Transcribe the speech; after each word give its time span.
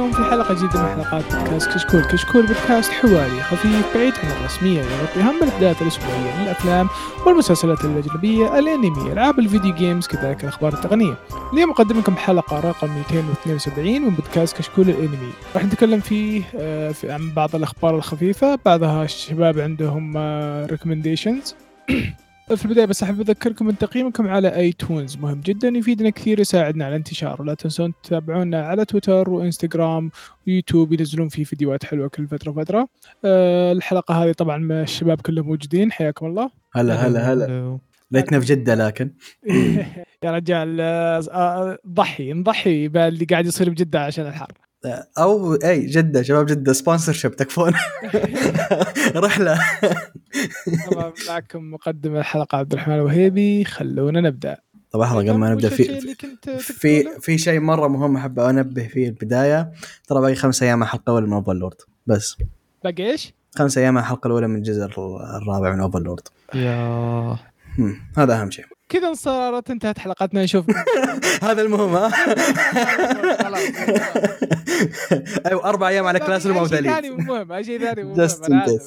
فيكم 0.00 0.12
في 0.12 0.30
حلقة 0.30 0.54
جديدة 0.54 0.82
من 0.82 0.88
حلقات 0.88 1.24
بودكاست 1.34 1.70
كشكول، 1.70 2.04
كشكول 2.04 2.46
بودكاست 2.46 2.92
حواري 2.92 3.40
خفيف 3.42 3.94
بعيد 3.94 4.12
عن 4.24 4.30
الرسمية 4.30 4.80
يغطي 4.80 5.20
أهم 5.20 5.42
الأحداث 5.42 5.82
الأسبوعية 5.82 6.42
للافلام 6.42 6.88
والمسلسلات 7.26 7.84
الأجنبية، 7.84 8.58
الأنمي، 8.58 9.12
ألعاب 9.12 9.38
الفيديو 9.38 9.74
games 9.74 10.06
كذلك 10.06 10.44
الأخبار 10.44 10.72
التقنية. 10.72 11.14
اليوم 11.52 11.70
أقدم 11.70 11.98
لكم 11.98 12.16
حلقة 12.16 12.60
رقم 12.60 12.88
272 12.88 14.02
من 14.02 14.10
بودكاست 14.10 14.56
كشكول 14.56 14.88
الأنمي، 14.90 15.32
راح 15.54 15.64
نتكلم 15.64 16.00
فيه 16.00 16.42
آه، 16.56 16.94
عن 17.04 17.30
بعض 17.30 17.56
الأخبار 17.56 17.96
الخفيفة، 17.96 18.58
بعضها 18.64 19.04
الشباب 19.04 19.58
عندهم 19.58 20.16
recommendations 20.66 21.54
في 22.56 22.64
البداية 22.64 22.84
بس 22.84 23.02
أحب 23.02 23.20
أذكركم 23.20 23.68
أن 23.68 23.78
تقييمكم 23.78 24.28
على 24.28 24.48
iTunes 24.56 25.16
مهم 25.16 25.40
جدا 25.40 25.68
يفيدنا 25.68 26.10
كثير 26.10 26.40
يساعدنا 26.40 26.84
على 26.84 26.92
الانتشار. 26.92 27.42
ولا 27.42 27.54
تنسون 27.54 27.92
تتابعونا 28.02 28.66
على 28.66 28.84
تويتر 28.84 29.30
وإنستغرام 29.30 30.10
ويوتيوب 30.46 30.92
ينزلون 30.92 31.28
فيه 31.28 31.44
فيديوهات 31.44 31.84
حلوة 31.84 32.08
كل 32.08 32.28
فترة 32.28 32.50
وفترة. 32.50 32.88
أه 33.24 33.72
الحلقة 33.72 34.24
هذه 34.24 34.32
طبعا 34.32 34.58
مع 34.58 34.82
الشباب 34.82 35.20
كلهم 35.20 35.46
موجودين. 35.46 35.92
حياكم 35.92 36.26
الله. 36.26 36.50
هلا 36.72 36.94
هلا 36.94 37.32
هلا. 37.32 37.78
ليتنا 38.10 38.40
في 38.40 38.46
جدة 38.46 38.74
لكن. 38.74 39.10
يا 40.24 40.30
رجال 40.30 40.80
آه، 40.80 41.22
آه، 41.32 41.78
ضحي 41.88 42.32
نضحي 42.32 42.88
باللي 42.88 43.24
قاعد 43.24 43.46
يصير 43.46 43.70
بجدة 43.70 44.00
عشان 44.00 44.26
الحر. 44.26 44.52
أو 45.18 45.54
إي 45.54 45.86
جدة 45.86 46.22
شباب 46.22 46.46
جدة 46.46 46.72
sponsorship 46.72 47.36
تكفون. 47.36 47.72
رحلة. 49.16 49.58
طبعا 50.90 51.12
معكم 51.28 51.70
مقدم 51.70 52.16
الحلقة 52.16 52.58
عبد 52.58 52.72
الرحمن 52.72 52.94
الوهيبي. 52.94 53.64
خلونا 53.64 54.20
نبدأ. 54.20 54.56
طبعا 54.90 55.06
لحظه 55.06 55.18
قبل 55.18 55.32
ما 55.32 55.50
نبدأ 55.50 55.68
في 55.68 56.14
في 56.60 57.20
في 57.20 57.38
شيء 57.38 57.60
مرة 57.60 57.88
مهم 57.88 58.16
أحب 58.16 58.38
أنبه 58.38 58.88
فيه 58.88 59.08
البداية. 59.08 59.72
ترى 60.08 60.20
باقي 60.20 60.34
خمس 60.34 60.62
أيام 60.62 60.82
الحلقة 60.82 61.10
الأولى 61.10 61.26
من 61.26 61.32
Overlord 61.32 61.76
بس. 62.06 62.36
باقي 62.84 63.10
إيش؟ 63.10 63.34
خمس 63.54 63.78
أيام 63.78 63.98
الحلقة 63.98 64.26
الأولى 64.26 64.48
من 64.48 64.56
الجزء 64.56 64.84
الرابع 64.84 65.74
من 65.74 65.80
اوفرلورد 65.80 66.28
يا 66.54 67.36
هذا 68.16 68.40
أهم 68.40 68.50
شيء 68.50 68.64
كذا 68.90 69.14
صارت 69.14 69.70
انتهت 69.70 69.98
حلقتنا 69.98 70.44
نشوف. 70.44 70.66
هذا 71.48 71.62
المهم 71.62 71.94
ها؟ 71.94 72.10
أيوه 75.46 75.64
أربع 75.64 75.88
أيام 75.88 76.06
على 76.06 76.18
Classroom 76.18 76.58
of 76.58 76.66
ثاني 76.66 77.10
مهم 77.10 77.62
شيء 77.62 77.80
ثاني 77.80 78.04
مهم 78.04 78.30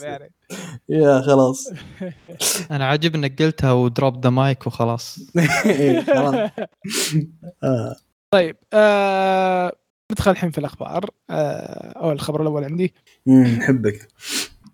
يعني. 0.03 0.31
يا 0.89 1.21
خلاص. 1.21 1.71
أنا 2.71 2.87
عاجب 2.87 3.15
إنك 3.15 3.41
قلتها 3.41 3.71
و 3.71 3.82
drop 3.82 4.23
the 4.23 4.29
mic 4.29 4.67
وخلاص. 4.67 5.19
إيه، 5.65 5.99
آه. 7.63 7.95
طيب 8.31 8.55
آه، 8.73 9.73
ندخل 10.11 10.31
الحين 10.31 10.51
في 10.51 10.57
الأخبار. 10.57 11.09
آه، 11.29 11.93
أو 11.95 12.11
الخبر 12.11 12.41
الأول 12.41 12.63
عندي. 12.63 12.93
نحبك 13.27 14.07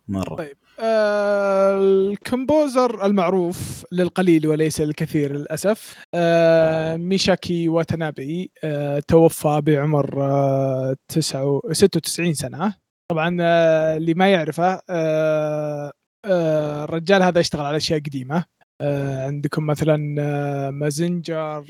مرة. 0.07 0.35
طيب. 0.35 0.57
آه 0.81 1.77
الكمبوزر 1.77 3.05
المعروف 3.05 3.85
للقليل 3.91 4.47
وليس 4.47 4.81
الكثير 4.81 5.33
للأسف 5.33 5.95
آه 6.15 6.97
ميشاكي 6.97 7.69
واتنابي 7.69 8.51
آه 8.63 8.99
توفى 9.07 9.61
بعمر 9.65 10.23
آه 10.23 10.95
96 11.11 12.33
سنة. 12.33 12.73
طبعا 13.11 13.37
آه 13.41 13.97
اللي 13.97 14.13
ما 14.13 14.29
يعرفه 14.31 14.81
آه 14.89 15.91
آه 16.25 16.83
الرجال 16.83 17.23
هذا 17.23 17.39
اشتغل 17.39 17.65
على 17.65 17.77
أشياء 17.77 17.99
قديمة. 17.99 18.43
آه 18.81 19.25
عندكم 19.25 19.65
مثلا 19.65 20.15
آه 20.19 20.69
مازنجر 20.69 21.65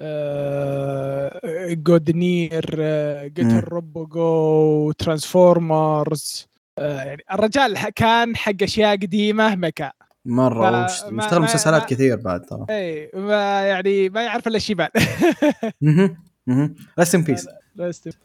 آه 0.00 1.40
جودنير 1.72 2.76
آه 2.78 3.26
جيتر 3.26 3.68
روبوجو 3.68 4.92
Transformers. 4.92 6.46
آه، 6.52 6.55
يعني 6.78 7.24
الرجال 7.32 7.88
كان 7.94 8.36
حق 8.36 8.62
أشياء 8.62 8.96
قديمة 8.96 9.54
mecha. 9.54 9.92
مرة 10.24 10.84
اشتغل 10.84 11.42
مسلسلات 11.42 11.88
كثير 11.88 12.16
بعد 12.16 12.42
ترى. 12.42 12.66
اي 12.70 13.10
ما 13.14 13.62
يعني 13.62 14.08
ما 14.08 14.22
يعرف 14.22 14.48
إلا 14.48 14.56
الشيبان. 14.56 14.88
rest 16.98 17.14
in 17.14 17.22
peace 17.22 17.48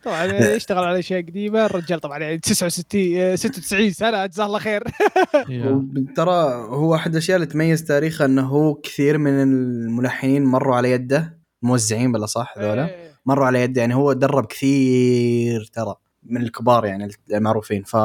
طبعا 0.03 0.25
يشتغل 0.25 0.83
على 0.83 0.99
أشياء 0.99 1.21
قديمة. 1.21 1.65
الرجال 1.65 1.99
طبعا 1.99 2.19
يعني 2.19 2.37
69 2.37 3.35
96 3.35 3.91
سنة 3.91 4.25
جزاه 4.25 4.45
الله 4.45 4.59
خير. 4.59 4.83
ترى 6.17 6.53
هو 6.53 6.95
احد 6.95 7.11
الأشياء 7.11 7.35
اللي 7.35 7.47
تميز 7.47 7.83
تاريخه 7.83 8.25
إنه 8.25 8.47
هو 8.47 8.73
كثير 8.73 9.17
من 9.17 9.41
الملحنين 9.41 10.43
مروا 10.45 10.75
على 10.75 10.91
يده. 10.91 11.41
موزعين 11.61 12.11
بلا 12.11 12.25
صح 12.25 12.53
ذولا 12.57 12.89
إيه. 12.89 13.11
مروا 13.25 13.45
على 13.45 13.61
يده. 13.61 13.81
يعني 13.81 13.95
هو 13.95 14.13
درب 14.13 14.45
كثير 14.45 15.69
ترى 15.73 15.95
من 16.23 16.41
الكبار 16.41 16.85
يعني 16.85 17.09
المعروفين. 17.33 17.83
ف 17.83 17.95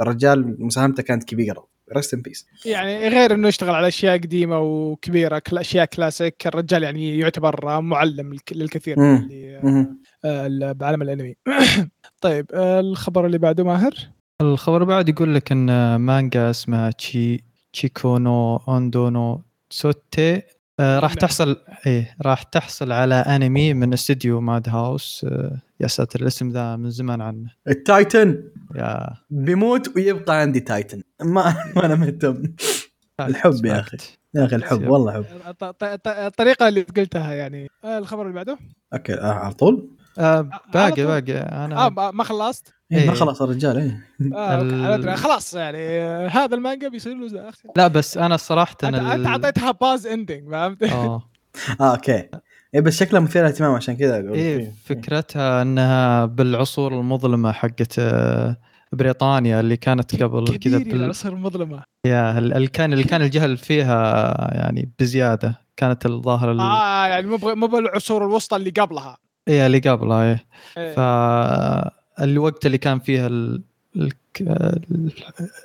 الرجال 0.00 0.56
مساهمته 0.58 1.02
كانت 1.02 1.24
كبيرة. 1.24 1.76
رست 1.96 2.14
ان 2.14 2.22
بيس 2.22 2.46
يعني 2.64 3.08
غير 3.08 3.34
إنه 3.34 3.48
يشتغل 3.48 3.74
على 3.74 3.88
أشياء 3.88 4.18
قديمة 4.18 4.60
وكبيرة 4.60 5.42
أشياء 5.52 5.84
كلاسيك 5.84 6.46
الرجال 6.46 6.82
يعني 6.82 7.18
يعتبر 7.18 7.80
معلم 7.80 8.36
للكثير 8.52 8.98
من 8.98 9.16
اللي 9.16 9.60
آه، 10.24 10.72
بعالم 10.72 11.02
الأنمي. 11.02 11.36
طيب 12.22 12.46
آه، 12.54 12.80
الخبر 12.80 13.26
اللي 13.26 13.38
بعده 13.38 13.64
ماهر؟ 13.64 13.94
الخبر 14.40 14.84
بعد 14.84 15.08
يقول 15.08 15.34
لك 15.34 15.52
إن 15.52 15.96
مانجا 15.96 16.50
اسمها 16.50 16.90
تشي 16.90 17.44
تشيكونو 17.72 18.56
اوندونو 18.56 19.42
سوتي 19.70 20.42
آه 20.80 20.98
راح 20.98 21.10
نعم. 21.10 21.18
تحصل 21.18 21.56
إيه 21.86 22.16
راح 22.22 22.42
تحصل 22.42 22.92
على 22.92 23.14
أنمي 23.14 23.74
من 23.74 23.92
استديو 23.92 24.40
Madhouse 24.40 25.26
آه 25.28 25.58
يا 25.80 25.86
ساتر 25.86 26.20
الاسم 26.20 26.48
ذا 26.50 26.76
من 26.76 26.90
زمان 26.90 27.20
عنه. 27.20 27.50
ال 27.68 27.79
Titan؟ 27.79 28.42
yeah. 28.74 29.14
بيموت 29.30 29.96
ويبقى 29.96 30.40
عندي 30.40 30.60
Titan. 30.60 31.02
ما 31.22 31.56
ما 31.76 31.84
أنا 31.86 31.94
مهتم. 31.94 32.42
الحب 33.20 33.64
يا 33.64 33.80
أخي. 33.80 33.96
يا 34.34 34.44
أخي 34.44 34.56
الحب 34.56 34.88
والله 34.88 35.12
حب. 35.12 35.24
الطريقة 36.06 36.68
اللي 36.68 36.82
قلتها 36.82 37.32
يعني 37.34 37.68
آه 37.84 37.98
الخبر 37.98 38.22
اللي 38.22 38.34
بعده؟ 38.34 38.58
أوكي 38.94 39.12
على 39.14 39.54
طول. 39.54 39.90
آه 40.18 40.50
باقي 40.74 41.06
باقي. 41.06 41.32
أنا 41.38 41.86
آه 41.86 42.10
ما 42.10 42.24
خلصت. 42.24 42.74
إيه, 42.92 42.98
إيه. 42.98 43.06
ما 43.06 43.14
خلص 43.14 43.42
الرجال 43.42 43.78
إيه. 43.78 44.00
آه. 44.34 45.14
خلاص 45.14 45.54
يعني 45.54 45.78
آه 45.78 46.28
هذا 46.28 46.54
المانجا 46.54 46.88
بيصير 46.88 47.14
له 47.14 47.52
لا 47.76 47.88
بس 47.88 48.18
أنا 48.18 48.36
صراحة 48.36 48.76
انت, 48.84 48.94
ال... 48.94 49.06
أنت 49.06 49.26
أعطيتها 49.26 49.70
pause 49.70 50.06
ending 50.06 50.50
فهمت؟ 50.50 50.82
آه. 50.82 51.22
آه 51.80 51.92
أوكي. 51.92 52.28
اي 52.74 52.80
بس 52.80 52.96
شكلها 53.00 53.20
مثير 53.20 53.46
اهتمام 53.46 53.74
عشان 53.74 53.96
كذا 53.96 54.14
أقول 54.14 54.32
إيه 54.32 54.72
فكرتها 54.84 55.62
إنها 55.62 56.24
بالعصور 56.24 57.00
المظلمة 57.00 57.52
حقت 57.52 57.98
آه، 57.98 58.56
بريطانيا 58.92 59.60
اللي 59.60 59.76
كانت 59.76 60.22
قبل 60.22 60.56
كذا 60.56 60.78
بال... 60.78 60.94
العصور 60.94 61.32
المظلمة. 61.32 61.82
yeah 62.06 62.38
اللي 62.38 62.66
كان 62.66 62.92
اللي 62.92 63.04
كان 63.04 63.22
الجهل 63.22 63.56
فيها 63.56 64.34
يعني 64.54 64.92
بزيادة. 64.98 65.60
كانت 65.76 66.06
الظاهر 66.06 66.50
آه 66.50 67.06
يعني 67.06 67.26
مو 67.26 67.38
مو 67.42 67.66
بالعصور 67.66 68.26
الوسطى 68.26 68.56
اللي 68.56 68.70
قبلها. 68.70 69.18
إيه 69.48 69.66
اللي 69.66 69.78
قبلها 69.78 70.24
إيه, 70.24 70.46
إيه. 70.78 70.94
فالوقت 72.18 72.66
اللي 72.66 72.78
كان 72.78 72.98
فيها 72.98 73.26
ال... 73.26 73.62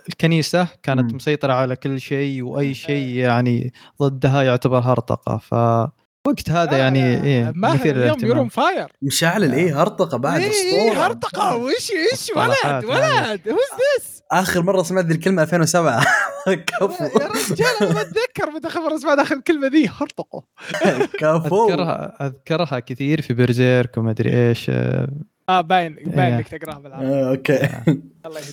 الكنيسة 0.09 0.67
كانت 0.83 1.13
م. 1.13 1.15
مسيطرة 1.15 1.53
على 1.53 1.75
كل 1.75 2.01
شيء 2.01 2.43
وأي 2.43 2.73
شيء 2.73 3.07
يعني 3.15 3.73
ضدها 4.01 4.43
يعتبر 4.43 4.79
هرطقة. 4.79 5.37
ف 5.37 5.53
وقت 6.27 6.49
هذا 6.49 6.77
يعني 6.77 7.23
إيه 7.23 7.53
مثير 7.55 7.95
اليوم 7.95 8.17
يورون 8.23 8.49
فاير. 8.49 8.87
مشعل 9.01 9.51
إيه 9.53 9.81
هرطقة 9.81 10.17
بعد 10.17 10.41
إيه 10.41 10.49
أسطورة. 10.49 11.05
هرطقة. 11.05 11.55
وش 11.55 11.91
إيش 12.11 12.31
ولد 12.35 12.85
ولد 12.85 13.41
هوز 13.49 13.69
ذس 13.99 14.21
آخر 14.31 14.61
مرة 14.61 14.83
سمعت 14.83 15.05
ذي 15.05 15.13
الكلمة 15.13 15.41
2007 15.43 16.03
كفو. 16.67 17.03
يا 17.03 17.27
رجال 17.27 17.67
أنا 17.81 17.93
ما 17.93 18.01
أتذكر 18.01 18.51
متى 18.55 18.69
خبر 18.69 18.97
سمعت 18.97 19.19
آخر 19.19 19.35
الكلمة 19.35 19.67
ذي. 19.67 19.87
هرطقة. 19.87 20.43
كفو. 21.19 21.69
أذكرها 21.69 22.25
أذكرها 22.27 22.79
كثير 22.79 23.21
في 23.21 23.33
Berserk 23.33 23.97
وما 23.97 24.11
أدري 24.11 24.49
إيش. 24.49 24.71
آه 25.49 25.61
باين 25.61 25.95
باين 25.95 26.19
إيه. 26.19 26.37
إنك 26.37 26.47
تقراها 26.47 26.79
بالعربي. 26.79 27.07
آه، 27.07 27.29
أوكي. 27.29 27.69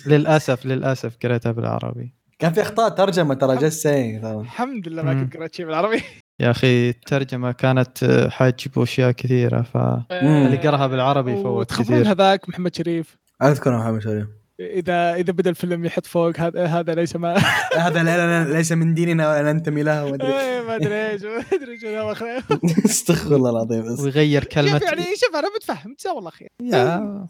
للاسف 0.11 0.65
للأسف 0.65 1.17
قريتها 1.23 1.51
بالعربي. 1.51 2.13
كان 2.39 2.53
في 2.53 2.61
أخطاء 2.61 2.89
ترجمه 2.89 3.33
ترى 3.33 3.57
بس 3.57 3.87
الحمد 3.87 4.87
لله 4.87 5.01
ما 5.01 5.13
كنت 5.13 5.37
قريت 5.37 5.55
شيء 5.55 5.65
بالعربي. 5.65 6.01
يا 6.39 6.51
أخي 6.51 6.89
الترجمة 6.89 7.51
كانت 7.51 8.27
حاجب 8.31 8.79
اشياء 8.79 9.11
كثيرة 9.11 9.61
فاللي 9.61 10.57
قرأها 10.57 10.87
بالعربي 10.87 11.35
فوت 11.35 11.73
كثير. 11.73 12.11
هذاك 12.11 12.49
محمد 12.49 12.75
شريف. 12.75 13.17
أذكر 13.43 13.77
محمد 13.77 14.01
شريف. 14.01 14.27
اذا 14.59 15.15
إذا 15.15 15.31
بدأ 15.31 15.49
الفيلم 15.49 15.85
يحط 15.85 16.05
فوق 16.05 16.39
هذا 16.39 16.65
هذا 16.65 16.95
ليس 16.95 17.15
ما 17.15 17.37
هذا 17.85 18.03
لا 18.03 18.43
لا 18.43 18.53
ليس 18.53 18.71
من 18.71 18.93
ديننا 18.93 19.29
ولا 19.29 19.53
ننتمي 19.53 19.83
له 19.83 20.05
ما 20.05 20.15
أدري. 20.15 20.27
ما 20.67 20.75
أدري 20.75 21.09
إيش 21.09 21.23
ما 21.23 21.43
أدري 21.53 21.79
شو 21.79 22.13
استغفر 22.85 23.35
الله 23.35 23.49
العظيم 23.49 23.93
بس. 23.93 23.99
ويغير 23.99 24.43
كلمه 24.43 24.81
يعني 24.83 25.01
شوف 25.01 25.35
أنا 25.35 25.47
متفهم 25.55 25.95
جزاه 25.99 26.19
الله 26.19 26.29
خير. 26.29 26.49
يا 26.61 27.27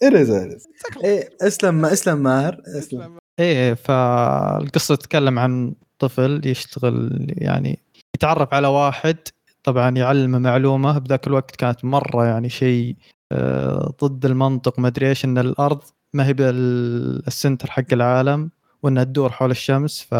إيه 1.04 1.30
اسلم 1.42 1.86
اسلم 1.86 2.18
ماهر 2.18 2.62
اسلم. 2.78 3.18
إيه 3.40 3.74
فالقصة 3.74 4.96
تتكلم 4.96 5.40
عن 5.40 5.74
طفل 6.00 6.42
يشتغل 6.46 7.28
يعني 7.38 7.80
يتعرف 8.16 8.54
على 8.54 8.68
واحد 8.68 9.18
طبعا 9.64 9.90
يعلمه 9.90 10.40
معلومة 10.40 10.98
بذاك 10.98 11.28
الوقت 11.28 11.56
كانت 11.56 11.86
مرة 11.86 12.26
يعني 12.26 12.50
شيء 12.50 12.96
آه، 13.31 13.94
ضد 14.04 14.26
المنطق 14.26 14.80
ما 14.80 14.88
أدري 14.88 15.10
إيش 15.10 15.26
إن 15.26 15.38
الأرض 15.38 15.84
ما 16.14 16.28
هي 16.28 16.34
بال 16.34 16.68
center 16.68 17.72
حق 17.72 17.94
العالم 17.94 18.52
وإنها 18.84 19.04
تدور 19.04 19.30
حول 19.30 19.52
الشمس 19.52 20.02
ف 20.02 20.14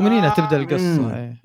ومن 0.00 0.12
هنا 0.12 0.28
تبدأ 0.28 0.58
مم. 0.58 0.62
القصة 0.62 1.16
إيه. 1.16 1.40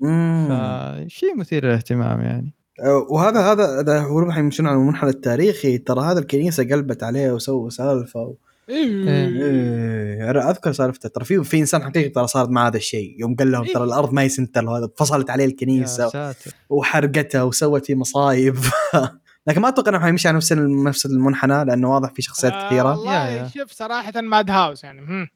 فشيء 1.08 1.36
مثير 1.36 1.64
للاهتمام 1.64 2.20
يعني 2.20 2.54
آه، 2.80 3.06
وهذا 3.10 3.40
هذا 3.40 3.80
هذا 3.80 4.00
هو 4.00 4.32
يمشون 4.32 4.66
على 4.66 4.76
المنحنى 4.76 5.10
التاريخي 5.10 5.78
ترى 5.78 6.00
هذا 6.00 6.18
الكنيسة 6.18 6.64
قلبت 6.64 7.02
عليه 7.02 7.32
وسووا 7.32 7.70
سالفة 7.70 8.20
و... 8.20 8.34
إيه. 8.68 9.08
إيه 9.08 10.30
أنا 10.30 10.50
أذكر 10.50 10.72
سالفته 10.72 11.08
ترى 11.08 11.24
في 11.24 11.44
في 11.44 11.58
إنسان 11.58 11.82
حقيقي 11.82 12.08
ترى 12.08 12.26
صار 12.26 12.50
مع 12.50 12.66
هذا 12.66 12.76
الشيء 12.76 13.16
يوم 13.20 13.36
قال 13.36 13.52
لهم 13.52 13.64
ترى 13.64 13.84
الأرض 13.84 14.12
ما 14.12 14.22
هي 14.22 14.28
center 14.28 14.64
وهذا 14.64 14.88
فصلت 14.96 15.30
عليه 15.30 15.44
الكنيسة 15.44 16.34
وحرقتها 16.70 17.42
وسوت 17.42 17.86
فيه 17.86 17.94
مصايب 17.94 18.56
لكن 19.48 19.60
ما 19.60 19.68
أتوقع 19.68 19.90
إنه 19.90 19.98
حيمشي 20.00 20.28
على 20.28 20.36
نفس 20.36 20.52
نفس 20.86 21.06
المنحنى 21.06 21.64
لأنه 21.64 21.90
واضح 21.94 22.10
في 22.12 22.22
شخصيات 22.22 22.52
آه، 22.52 22.66
كثيرة 22.66 22.90
والله 22.90 23.28
yeah- 23.28 23.42
yeah. 23.42 23.48
شوف 23.48 23.72
صراحة 23.72 24.20
Madhouse 24.20 24.84
يعني 24.84 25.00
هم. 25.00 25.28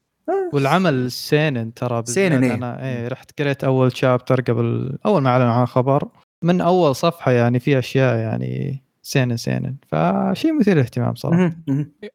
والعمل 0.52 1.10
seinen 1.12 1.74
ترى 1.74 2.02
seinen، 2.06 2.44
إيه. 2.44 2.54
أنا 2.54 2.84
إيه 2.84 3.08
رحت 3.08 3.40
قريت 3.42 3.64
أول 3.64 3.96
chapter 3.96 4.40
قبل 4.40 4.98
أول 5.06 5.22
ما 5.22 5.30
اعلنوا 5.30 5.52
عن 5.52 5.62
الخبر 5.62 6.08
من 6.44 6.60
أول 6.60 6.96
صفحة 6.96 7.32
يعني 7.32 7.60
في 7.60 7.78
أشياء 7.78 8.16
يعني 8.18 8.82
seinen 9.02 9.36
seinen 9.36 9.76
فشيء 9.92 10.58
مثير 10.58 10.74
للاهتمام 10.74 11.14
صراحة 11.14 11.56
مهم. 11.68 11.92
إيه،. 12.02 12.10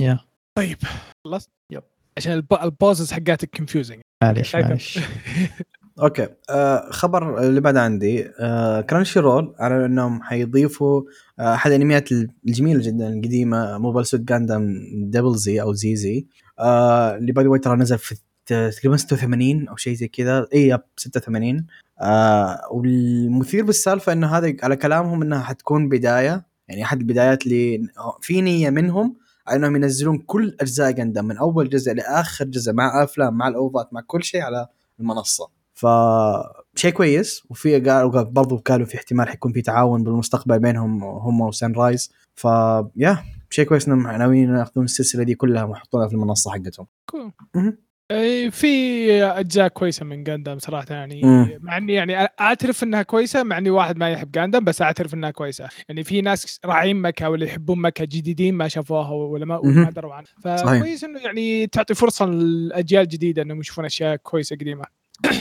yeah 0.00 0.18
طيب 0.58 0.78
خلصت؟ 1.24 1.50
yep. 1.72 1.82
عشان 2.16 2.32
ال 2.32 2.41
p- 2.41 2.58
ال 2.62 2.69
pauses 2.69 3.12
حقاتك 3.12 3.56
confusing 3.56 4.00
معليش 4.22 4.56
معليش 4.56 4.98
okay. 6.02 6.28
آه 6.50 6.90
خبر 6.90 7.40
اللي 7.48 7.60
بعد 7.60 7.76
عندي 7.76 8.30
آه 8.40 8.80
Crunchyroll 8.80 9.54
على 9.58 9.84
إنهم 9.86 10.22
حيضيفوا 10.22 11.02
آه 11.38 11.54
أحد 11.54 11.70
الانميات 11.70 12.12
الجميلة 12.48 12.82
جدا 12.82 13.08
القديمة 13.08 13.78
Mobile 13.78 14.06
Suit 14.06 14.20
Gundam 14.20 14.74
Double 14.94 15.36
Z 15.36 15.62
أو 15.62 15.72
ZZ 15.72 16.26
آه 16.58 17.16
اللي 17.16 17.32
by 17.32 17.44
the 17.46 17.56
ترى 17.58 17.76
نزل 17.76 17.98
في 17.98 18.16
تقريبا 18.46 18.96
86 18.96 19.68
أو 19.68 19.76
شيء 19.76 19.94
زي 19.94 20.08
كذا. 20.08 20.46
إي 20.54 20.68
yep 20.68 20.80
86 20.96 21.66
آه 22.00 22.60
والمثير 22.72 23.64
بالسالفة 23.64 24.12
إنه 24.12 24.26
هذا 24.26 24.54
على 24.62 24.76
كلامهم 24.76 25.22
إنها 25.22 25.40
حتكون 25.42 25.88
بداية 25.88 26.46
يعني 26.68 26.84
أحد 26.84 27.00
البدايات 27.00 27.46
اللي 27.46 27.88
في 28.20 28.40
نية 28.40 28.70
منهم 28.70 29.16
إنهم 29.52 29.76
ينزلون 29.76 30.18
كل 30.18 30.56
أجزاء 30.60 30.90
Gundam 30.90 31.24
من 31.24 31.36
أول 31.36 31.68
جزء 31.68 31.92
لآخر 31.92 32.44
جزء 32.44 32.72
مع 32.72 33.02
أفلام 33.04 33.34
مع 33.34 33.48
الأوفات 33.48 33.88
مع 33.92 34.00
كل 34.06 34.22
شيء 34.24 34.40
على 34.40 34.66
المنصة. 35.00 35.57
فشيء 35.78 36.90
كويس 36.90 37.42
وفي 37.50 37.80
برضو 38.30 38.56
قالوا 38.56 38.86
في 38.86 38.96
احتمال 38.96 39.28
حيكون 39.28 39.52
في 39.52 39.62
تعاون 39.62 40.02
بالمستقبل 40.02 40.58
بينهم 40.58 41.04
هم 41.04 41.40
وسان 41.40 41.72
رايز 41.72 42.12
ف 42.34 42.44
يا 42.96 43.18
شيء 43.50 43.64
كويس 43.64 43.88
إنهم 43.88 44.18
ناويين 44.18 44.56
ياخذون 44.56 44.84
السلسلة 44.84 45.22
دي 45.22 45.34
كلها 45.34 45.64
ويحطونها 45.64 46.08
في 46.08 46.14
المنصة 46.14 46.50
حقتهم 46.50 46.86
كول. 47.06 47.32
في 48.50 49.22
أجزاء 49.24 49.68
كويسة 49.68 50.04
من 50.04 50.24
جاندام 50.24 50.58
صراحة 50.58 50.86
يعني 50.90 51.22
مم. 51.22 51.58
مع 51.60 51.76
إني 51.76 51.92
يعني 51.92 52.16
أعترف 52.40 52.82
إنها 52.82 53.02
كويسة 53.02 53.42
مع 53.42 53.58
إني 53.58 53.70
واحد 53.70 53.96
ما 53.96 54.10
يحب 54.10 54.30
جاندام 54.30 54.64
بس 54.64 54.82
أعترف 54.82 55.14
إنها 55.14 55.30
كويسة 55.30 55.68
يعني 55.88 56.04
في 56.04 56.20
ناس 56.20 56.60
راعين 56.64 56.96
مكة 56.96 57.30
ولا 57.30 57.44
يحبون 57.44 57.80
مكة 57.80 58.04
جديدين 58.04 58.54
ما 58.54 58.68
شافوها 58.68 59.10
ولا 59.10 59.44
ما. 59.44 59.60
ما 59.64 59.90
دروا 59.90 60.14
عنها. 60.14 60.28
فكويس 60.44 61.04
إنه 61.04 61.20
يعني 61.20 61.66
تعطي 61.66 61.94
فرصة 61.94 62.26
للأجيال 62.26 63.02
الجديدة 63.02 63.42
إنهم 63.42 63.60
يشوفون 63.60 63.84
أشياء 63.84 64.16
كويسة 64.16 64.56
قديمة 64.56 64.84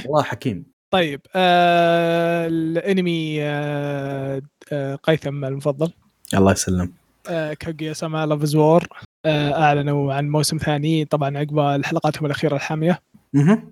والله 0.05 0.23
حكيم. 0.23 0.65
طيب 0.91 1.21
آه 1.35 2.47
الانمي 2.47 3.37
آه 3.43 4.41
آه 4.71 4.95
قيثم 4.95 5.45
المفضل. 5.45 5.91
الله 6.33 6.51
يسلم 6.51 6.93
آه 7.29 7.53
Kaguya-sama 7.53 7.93
Love 7.93 8.25
Is 8.25 8.55
War 8.55 8.87
آه 9.25 9.53
أعلنوا 9.63 10.13
عن 10.13 10.29
موسم 10.29 10.57
ثاني 10.57 11.05
طبعا 11.05 11.37
عقب 11.37 11.81
حلقاتهم 11.85 12.25
الأخيرة 12.25 12.55
الحامية. 12.55 12.99
مهم. 13.33 13.71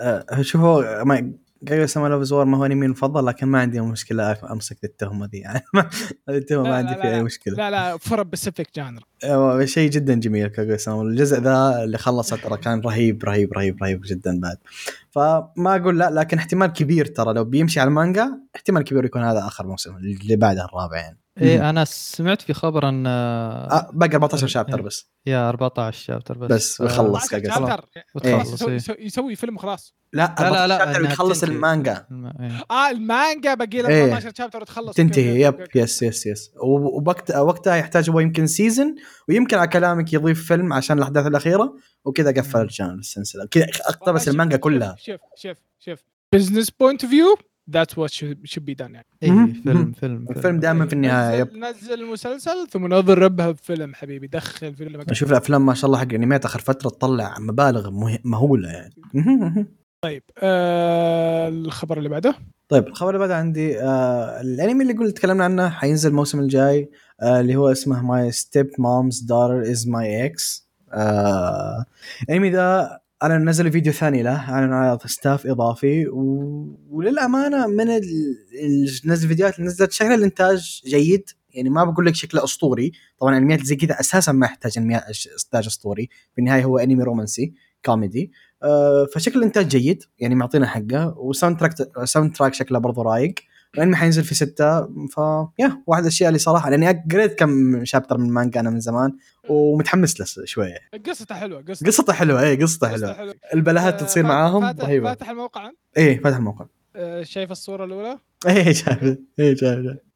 آه، 0.00 0.42
شوفوا 0.42 1.02
ما 1.04 1.32
قايل 1.68 1.88
sama 1.88 2.08
Love 2.08 2.22
Is 2.22 2.31
War 2.31 2.44
ما 2.46 2.58
هو 2.58 2.64
أنمي 2.66 2.86
المفضل 2.86 3.26
لكن 3.26 3.46
ما 3.46 3.60
عندي 3.60 3.80
مشكلة 3.80 4.36
أمسك 4.52 4.84
التهمة 4.84 5.26
دي. 5.26 5.38
يعني 5.46 5.62
التهمة 6.28 6.62
ما 6.62 6.68
لا، 6.68 6.74
عندي 6.74 6.94
فيها. 6.94 7.14
أي 7.16 7.22
مشكلة. 7.22 7.54
لا 7.56 7.70
لا 7.70 7.96
for 7.96 8.22
specific 8.22 8.68
genre 8.76 9.02
شيء 9.64 9.90
جدا 9.90 10.14
جميل 10.14 10.46
كاغويا 10.48 10.76
سما 10.76 11.02
الجزء 11.02 11.40
ذا 11.40 11.84
اللي 11.84 11.98
خلصه 11.98 12.36
ترى 12.36 12.56
كان 12.56 12.80
رهيب 12.80 13.24
رهيب 13.24 13.52
رهيب 13.52 13.82
رهيب 13.82 14.00
جدا 14.06 14.40
بعد 14.40 14.56
فما 15.10 15.76
أقول 15.76 15.98
لا 15.98 16.10
لكن 16.10 16.38
احتمال 16.38 16.66
كبير 16.72 17.06
ترى 17.06 17.32
لو 17.34 17.44
بيمشي 17.44 17.80
على 17.80 17.88
المانجا 17.88 18.38
احتمال 18.56 18.82
كبير 18.82 19.04
يكون 19.04 19.22
هذا 19.22 19.38
آخر 19.46 19.66
موسم 19.66 19.96
اللي 19.96 20.36
بعده 20.36 20.64
الرابع 20.64 20.96
يعني 20.96 21.18
إيه 21.40 21.70
أنا 21.70 21.84
سمعت 21.84 22.42
في 22.42 22.54
خبر 22.54 22.88
أن 22.88 23.04
آه 23.06 23.90
باقي 23.92 24.12
14 24.12 24.46
chapter 24.46 24.82
بس 24.82 25.10
يا 25.26 25.48
14 25.48 25.98
chapter 26.04 26.38
بس 26.38 26.50
بس 26.52 26.80
ويخلص. 26.80 27.32
وتخلص 28.14 28.52
يسوي, 28.52 28.70
إيه. 28.72 29.06
يسوي- 29.06 29.36
فيلم 29.36 29.58
خلاص 29.58 29.94
لا 30.12 30.34
لا 30.38 30.50
لا 30.50 30.66
لا 30.66 30.74
14 30.76 30.84
chapter 30.84 31.00
إنها 31.00 31.12
يخلص 31.12 31.40
تنتهي. 31.40 31.56
المانجا 31.56 32.06
الم- 32.10 32.26
إيه. 32.40 32.64
آه 32.70 32.90
المانجا 32.90 33.54
باقي 33.54 33.82
له 33.82 33.88
إيه. 33.88 34.04
14 34.04 34.32
chapter 34.38 34.60
وتخلص 34.60 34.96
تنتهي 34.96 35.40
yep. 35.40 35.54
yes 35.74 36.02
yes 36.02 36.26
yes 36.26 36.50
ووقت 36.62 37.30
وقتها 37.36 37.76
يحتاج 37.76 38.10
هو 38.10 38.20
يمكن 38.20 38.46
season 38.46 38.94
ويمكن 39.28 39.56
على 39.56 39.68
كلامك 39.68 40.12
يضيف 40.12 40.46
فيلم 40.46 40.72
عشان 40.72 40.98
الأحداث 40.98 41.26
الأخيرة 41.26 41.74
وكذا 42.04 42.30
قفل 42.30 42.58
مم. 42.58 42.64
الجانب 42.64 42.98
السلسلة. 42.98 43.44
كذا 43.46 43.66
أقتبس 43.88 44.28
المانجا 44.28 44.56
كلها. 44.56 44.96
شوف 44.98 45.20
شوف 45.36 45.56
شوف 45.78 45.98
business 46.34 46.70
point 46.70 47.02
of 47.04 47.10
view 47.12 47.36
that's 47.70 47.98
what 47.98 48.10
should 48.10 48.38
be 48.58 48.74
done 48.74 48.94
يعني. 48.94 49.06
إيه 49.22 49.30
مهم. 49.30 49.52
فيلم 49.62 49.92
فيلم 49.92 50.26
الفيلم 50.30 50.60
دائما 50.60 50.86
في 50.86 50.92
النهاية 50.92 51.38
yep. 51.38 51.56
نزل, 51.56 51.92
المسلسل 52.02 52.66
ثم 52.70 52.86
نضربها 52.94 53.50
بفيلم 53.50 53.94
حبيبي 53.94 54.26
دخل 54.26 54.74
فيلم. 54.74 55.00
أشوف 55.10 55.30
الأفلام 55.30 55.66
ما 55.66 55.74
شاء 55.74 55.86
الله 55.86 55.98
حق 55.98 56.04
الأنميات 56.04 56.44
آخر 56.44 56.60
فترة 56.60 56.88
تطلع 56.90 57.38
مبالغ 57.38 57.90
مه- 57.90 58.18
مهولة 58.24 58.68
يعني. 58.68 58.94
طيب 60.04 60.22
آه 60.38 61.48
الخبر 61.48 61.98
اللي 61.98 62.08
بعده؟ 62.08 62.34
طيب 62.68 62.86
الخبر 62.86 63.08
اللي 63.08 63.18
بعد 63.18 63.30
عندي 63.30 63.80
آه 63.80 64.40
الأنمي 64.40 64.82
اللي 64.82 64.92
قلت 64.94 65.16
تكلمنا 65.16 65.44
عنه 65.44 65.68
حينزل 65.68 66.10
الموسم 66.10 66.40
الجاي. 66.40 66.80
آه 66.80 66.88
اللي 67.22 67.56
هو 67.56 67.72
اسمه 67.72 68.02
My 68.02 68.32
Stepmom's 68.32 69.20
Daughter 69.20 69.70
Is 69.70 69.88
My 69.88 70.26
Ex 70.26 70.66
الانمي 72.28 72.50
ذا 72.50 73.00
أنا 73.22 73.38
نزل 73.38 73.72
فيديو 73.72 73.92
ثاني 73.92 74.22
له. 74.22 74.38
على 74.40 74.98
staff 75.06 75.46
إضافي. 75.46 76.08
و... 76.08 76.78
وللأمانة 76.90 77.66
من 77.66 77.90
ال... 77.90 78.02
نزل 79.04 79.24
الفيديوهات 79.24 79.58
اللي 79.58 79.66
نزلت 79.66 79.92
شكل 79.92 80.12
الإنتاج 80.12 80.82
جيد. 80.86 81.30
يعني 81.54 81.70
ما 81.70 81.84
بقول 81.84 82.06
لك 82.06 82.14
شكله 82.14 82.44
أسطوري. 82.44 82.92
طبعا 83.20 83.32
الانميات 83.32 83.62
زي 83.62 83.76
كذا 83.76 84.00
أساسا 84.00 84.32
ما 84.32 84.46
يحتاج 84.46 84.78
انميات 84.78 85.02
إنتاج 85.44 85.66
أسطوري. 85.66 86.08
في 86.34 86.38
النهاية 86.38 86.64
هو 86.64 86.78
انمي 86.78 87.04
رومانسي 87.04 87.52
كوميدي 87.84 88.32
آه، 88.62 89.06
فشكل 89.14 89.38
الإنتاج 89.38 89.68
جيد. 89.68 90.02
يعني 90.18 90.34
معطينا 90.34 90.66
حقه. 90.66 91.18
و 91.18 91.58
soundtrack 91.58 91.74
soundtrack 92.04 92.54
شكله 92.54 92.78
برضه 92.78 93.02
رايق. 93.02 93.34
الانمي 93.76 93.96
حينزل 93.96 94.24
في 94.24 94.34
ستة 94.34 94.80
ف 95.06 95.18
يا 95.58 95.82
واحد 95.86 96.02
الأشياء 96.02 96.28
اللي 96.28 96.38
صراحة 96.38 96.70
لأني 96.70 97.04
قريت 97.12 97.38
كم 97.38 97.84
شابتر 97.84 98.18
من 98.18 98.26
المانجا 98.26 98.60
أنا 98.60 98.70
من 98.70 98.80
زمان 98.80 99.12
ومتحمس 99.48 100.20
له 100.20 100.44
شوية. 100.44 100.78
قصته 101.06 101.34
حلوة 101.34 101.64
قصته. 101.68 101.86
قصته 101.86 102.12
حلوة 102.12 102.42
اي 102.42 102.56
قصته 102.62 102.88
حلوة. 102.88 103.34
البلاهات 103.54 103.94
اللي 103.94 104.06
تصير 104.06 104.24
آه، 104.24 104.28
معاهم؟ 104.28 104.60
فاتح 104.62 104.84
رهيبة. 104.84 105.08
فاتح 105.08 105.30
الموقع؟ 105.30 105.70
إيه 105.96 106.20
فتح 106.20 106.36
الموقع. 106.36 106.66
آه، 106.96 107.22
شايف 107.22 107.50
الصورة 107.50 107.84
الأولى؟ 107.84 108.18
إيه 108.46 108.72
شايف 108.72 109.18
إيه 109.38 109.56
شايف. 109.56 109.96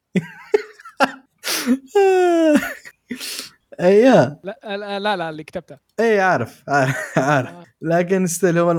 يا 3.89 4.39
لا 4.43 4.99
لا 4.99 5.17
لا, 5.17 5.29
اللي 5.29 5.43
كتبته 5.43 5.77
إيه 5.99 6.21
عارف 6.21 6.63
عارف, 6.69 7.17
عارف. 7.17 7.49
آه. 7.49 7.63
لكن 7.81 8.27
ستيل 8.27 8.57
هو 8.57 8.71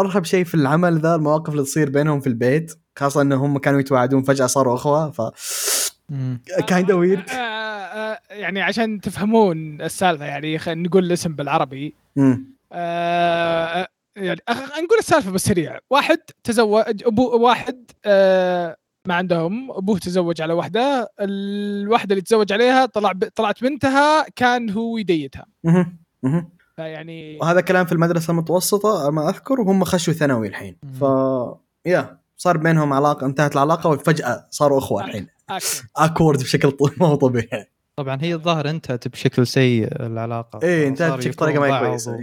أرهب 0.00 0.24
شيء 0.24 0.44
في 0.44 0.54
العمل 0.54 1.00
ذا 1.00 1.14
المواقف 1.14 1.52
اللي 1.52 1.62
تصير 1.62 1.90
بينهم 1.90 2.20
في 2.20 2.26
البيت 2.26 2.72
خاصة 2.98 3.22
انه 3.22 3.36
هم 3.44 3.58
كانوا 3.58 3.80
يتواعدون 3.80 4.22
فجأة 4.22 4.46
صاروا 4.46 4.74
أخوة 4.74 5.10
ف. 5.10 5.22
kinda 6.66 6.90
weird 6.92 7.30
آه، 7.30 7.34
آه، 7.34 8.18
يعني 8.30 8.62
عشان 8.62 9.00
تفهمون 9.00 9.80
السالفة 9.80 10.24
يعني 10.24 10.58
خلينا 10.58 10.88
نقول 10.88 11.04
الاسم 11.04 11.34
بالعربي 11.34 11.94
آه، 12.72 13.88
يعني 14.16 14.40
نقول 14.84 14.98
السالفة 14.98 15.30
بالسريع 15.30 15.78
واحد 15.90 16.18
تزوج 16.44 17.02
أبو 17.06 17.38
واحد 17.38 17.90
آه، 18.04 18.76
ما 19.06 19.14
عندهم 19.14 19.70
أبوه 19.70 19.98
تزوج 19.98 20.42
على 20.42 20.52
واحدة 20.52 21.12
الواحدة 21.20 22.12
اللي 22.12 22.22
تزوج 22.22 22.52
عليها 22.52 22.86
طلع 22.86 23.12
ب... 23.12 23.24
طلعت 23.34 23.62
بنتها 23.62 24.26
كان 24.36 24.70
هو 24.70 24.98
ي 24.98 25.05
date 25.05 25.32
ها. 25.32 25.46
فيعني 26.76 27.38
وهذا 27.40 27.60
كلام 27.60 27.86
في 27.86 27.92
المدرسة 27.92 28.30
المتوسطة 28.30 29.10
ما 29.10 29.28
أذكر 29.28 29.60
وهم 29.60 29.84
خشوا 29.84 30.12
ثانوي 30.12 30.48
الحين. 30.48 30.76
ف 31.00 31.04
yeah 31.86 32.18
صار 32.36 32.56
بينهم 32.56 32.92
علاقة 32.92 33.26
انتهت 33.26 33.52
العلاقة 33.52 33.90
وفجأة 33.90 34.46
صاروا 34.50 34.78
إخوة 34.78 35.04
الحين. 35.04 35.26
awkward 35.96 36.38
بشكل 36.38 36.76
هو 37.02 37.14
طبيعي. 37.14 37.66
طبعا 37.96 38.18
هي 38.22 38.34
الظاهر 38.34 38.70
انتهت 38.70 39.08
بشكل 39.08 39.46
سيء 39.46 40.06
العلاقة. 40.06 40.60
إيه 40.62 40.88
انتهت 40.88 41.10
صار 41.10 41.18
بشكل 41.18 41.34
طريقه 41.34 41.60
ما 41.60 41.66
هي 41.66 41.88
كويسة. 41.88 42.18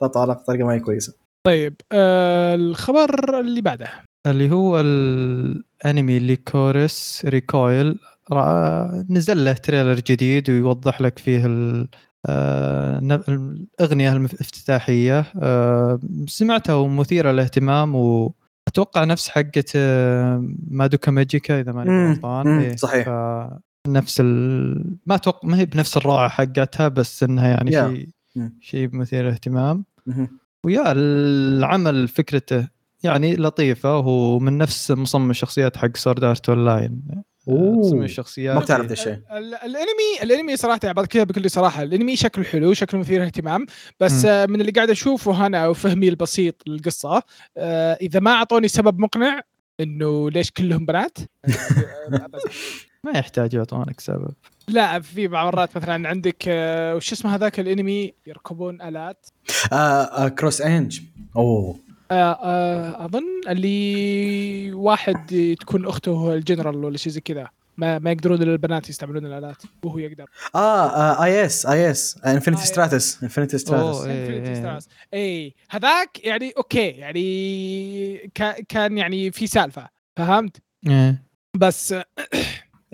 طلعت 0.00 0.16
علاقة 0.16 0.42
بطريقة 0.42 0.66
ما 0.66 0.74
هي 0.74 0.80
كويسة. 0.80 1.14
طيب 1.46 1.74
آه 1.92 2.54
الخبر 2.54 3.40
اللي 3.40 3.60
بعده. 3.60 3.90
اللي 4.26 4.50
هو 4.50 4.80
الانمي 4.80 6.16
Lycoris 6.16 7.22
Recoil 7.24 7.98
نزل 9.10 9.44
له 9.44 9.52
trailer 9.52 10.00
جديد 10.00 10.50
ويوضح 10.50 11.00
لك 11.00 11.18
فيه 11.18 11.46
آه، 12.26 12.98
الأغنية 13.28 14.16
الافتتاحية 14.16 15.24
آه، 15.36 16.00
سمعتها 16.26 16.74
ومثيرة 16.74 17.32
للاهتمام 17.32 17.94
واتوقع 17.94 19.04
نفس 19.04 19.28
حقة 19.28 19.64
آه، 19.76 20.48
Madoka 20.70 21.10
Magica 21.10 21.60
إذا 21.60 21.72
ماني 21.72 22.12
غلطان 22.12 22.58
إيه، 22.60 22.76
صحيح. 22.76 23.08
نفس 23.88 24.20
ال... 24.20 24.96
ما 25.06 25.14
أتوقع 25.14 25.48
ما 25.48 25.58
هي 25.58 25.66
بنفس 25.66 25.96
الروعه 25.96 26.28
حقتها 26.28 26.88
بس 26.88 27.22
إنها 27.22 27.48
يعني. 27.48 27.70
شيء. 27.70 28.08
شيء 28.60 28.96
مثير 28.96 29.24
للاهتمام. 29.24 29.84
و 30.64 30.70
yeah 30.70 30.92
العمل 30.92 32.08
فكرته 32.08 32.68
يعني 33.02 33.36
لطيفة 33.36 33.98
وهو 33.98 34.38
من 34.38 34.58
نفس 34.58 34.90
مصمم 34.90 35.30
الشخصيات 35.30 35.76
حق 35.76 35.96
Sword 35.96 36.24
Art 36.24 36.48
Online. 36.48 37.02
مصمم 37.46 38.02
الشخصيات. 38.02 38.54
ما 38.54 38.60
بتعرف 38.60 38.86
ذا. 38.86 38.92
الشيء. 38.92 39.12
ال- 39.12 39.22
ال- 39.32 39.54
الأنمي 39.54 40.22
الأنمي 40.22 40.56
صراحة 40.56 40.80
يعني 40.82 40.94
بعد 40.94 41.06
كذا 41.06 41.24
بكل 41.24 41.50
صراحة 41.50 41.82
الأنمي 41.82 42.16
شكله 42.16 42.44
حلو 42.44 42.72
شكله 42.74 43.00
مثير 43.00 43.24
اهتمام 43.24 43.66
بس 44.00 44.24
مم. 44.24 44.30
آه، 44.30 44.46
من 44.46 44.60
اللي 44.60 44.72
قاعد 44.72 44.90
اشوفه 44.90 45.46
أنا 45.46 45.68
وفهمي 45.68 46.08
البسيط 46.08 46.62
للقصة 46.66 47.22
آه، 47.56 47.98
إذا 48.00 48.20
ما 48.20 48.30
أعطوني 48.30 48.68
سبب 48.68 48.98
مقنع 48.98 49.40
إنه 49.80 50.30
ليش 50.30 50.50
كلهم 50.50 50.86
بنات 50.86 51.18
آه، 51.44 52.28
ما 53.04 53.10
يحتاج 53.18 53.54
يعطونك 53.54 54.00
سبب. 54.00 54.34
لا 54.68 55.00
في 55.00 55.28
بعض 55.28 55.48
المرات 55.48 55.76
مثلا 55.76 56.08
عندك 56.08 56.44
وش 56.96 57.12
اسمه 57.12 57.34
هذاك 57.34 57.60
الأنمي؟ 57.60 58.14
يركبون 58.26 58.82
آلات. 58.82 59.26
آه 59.72 59.74
آه 59.74 60.28
Cross 60.28 60.60
Ange 60.60 61.00
أوه. 61.36 61.76
أظن 62.12 63.24
اللي 63.48 64.72
واحد 64.72 65.56
تكون 65.60 65.86
أخته 65.86 66.34
الجنرال 66.34 66.84
ولا 66.84 66.96
شيء 66.96 67.12
زي 67.12 67.20
كذا 67.20 67.48
ما 67.76 67.98
ما 67.98 68.10
يقدرون 68.12 68.42
إلا 68.42 68.52
البنات 68.52 68.88
يستعملون 68.88 69.26
الآلات 69.26 69.62
وهو 69.84 69.98
يقدر 69.98 70.24
آه 70.54 71.24
IS 71.24 71.66
IS 71.66 72.18
Infinite 72.26 72.62
IS. 72.62 72.64
Stratos 72.64 73.22
Infinite 73.22 73.58
Stratos. 73.58 74.00
إيه، 74.00 74.30
إيه. 74.46 74.78
Stars. 74.78 74.84
اي 75.14 75.54
هذاك 75.70 76.24
يعني 76.24 76.52
okay 76.56 76.88
يعني 76.88 78.30
كا- 78.34 78.60
كان 78.68 78.98
يعني 78.98 79.30
في 79.30 79.46
سالفة 79.46 79.88
فهمت 80.16 80.56
إيه. 80.86 81.22
بس 81.56 81.94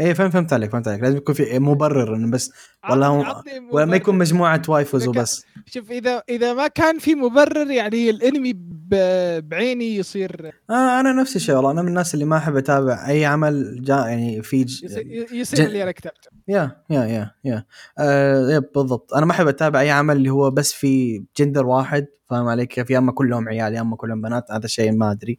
إيه 0.00 0.12
فهمت 0.12 0.32
فهمت 0.32 0.52
عليك 0.52 0.70
فهمت 0.70 0.88
عليك. 0.88 1.02
لازم 1.02 1.16
يكون 1.16 1.34
في 1.34 1.58
مبرر 1.58 2.16
إنه 2.16 2.30
بس 2.30 2.52
هو- 2.84 3.22
عطني 3.22 3.52
ولا 3.72 3.84
ما 3.84 3.96
يكون. 3.96 4.18
مجموعة 4.18 4.62
waifus 4.68 5.08
وبس. 5.08 5.44
شوف 5.66 5.90
اذا 5.90 6.22
إذا 6.28 6.54
ما 6.54 6.66
كان 6.66 6.98
في 6.98 7.14
مبرر 7.14 7.70
يعني 7.70 8.10
الإنمي 8.10 8.52
ب- 8.56 9.48
بعيني 9.48 9.96
يصير 9.96 10.52
آه 10.70 11.00
أنا 11.00 11.12
نفس 11.12 11.36
الشيء 11.36 11.54
والله. 11.54 11.70
أنا 11.70 11.82
من 11.82 11.88
الناس 11.88 12.14
اللي 12.14 12.24
ما 12.24 12.36
أحب 12.36 12.56
أتابع 12.56 13.08
أي 13.08 13.24
عمل 13.24 13.82
جا 13.82 13.94
يعني 13.94 14.42
في 14.42 14.64
ج... 14.64 14.82
يصير, 14.84 15.26
يصير 15.32 15.58
جن- 15.58 15.64
اللي 15.66 15.82
أنا 15.82 15.92
كتبته. 15.92 16.30
يا 16.48 16.76
يا 16.90 17.04
يا 17.04 17.30
يا. 17.44 17.64
آه 17.98 18.50
يب 18.50 18.64
بالضبط. 18.74 19.14
أنا 19.14 19.26
ما 19.26 19.32
أحب 19.32 19.48
أتابع 19.48 19.80
أي 19.80 19.90
عمل 19.90 20.16
اللي 20.16 20.30
هو 20.30 20.50
بس 20.50 20.72
في 20.72 21.24
جندر 21.38 21.66
واحد. 21.66 22.06
فاهم 22.30 22.48
علي 22.48 22.66
كيف؟ 22.66 22.90
يا 22.90 22.98
أما 22.98 23.12
كلهم 23.12 23.48
عيال 23.48 23.74
يا 23.74 23.80
أما 23.80 23.96
كلهم 23.96 24.20
بنات 24.20 24.50
هذا 24.50 24.66
شيء 24.66 24.92
ما 24.92 25.10
أدري. 25.10 25.38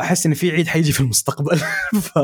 أحس 0.00 0.26
إن 0.26 0.34
في 0.34 0.50
عيد 0.50 0.66
حيجي 0.66 0.92
في 0.92 1.00
المستقبل. 1.00 1.56
ف 2.06 2.18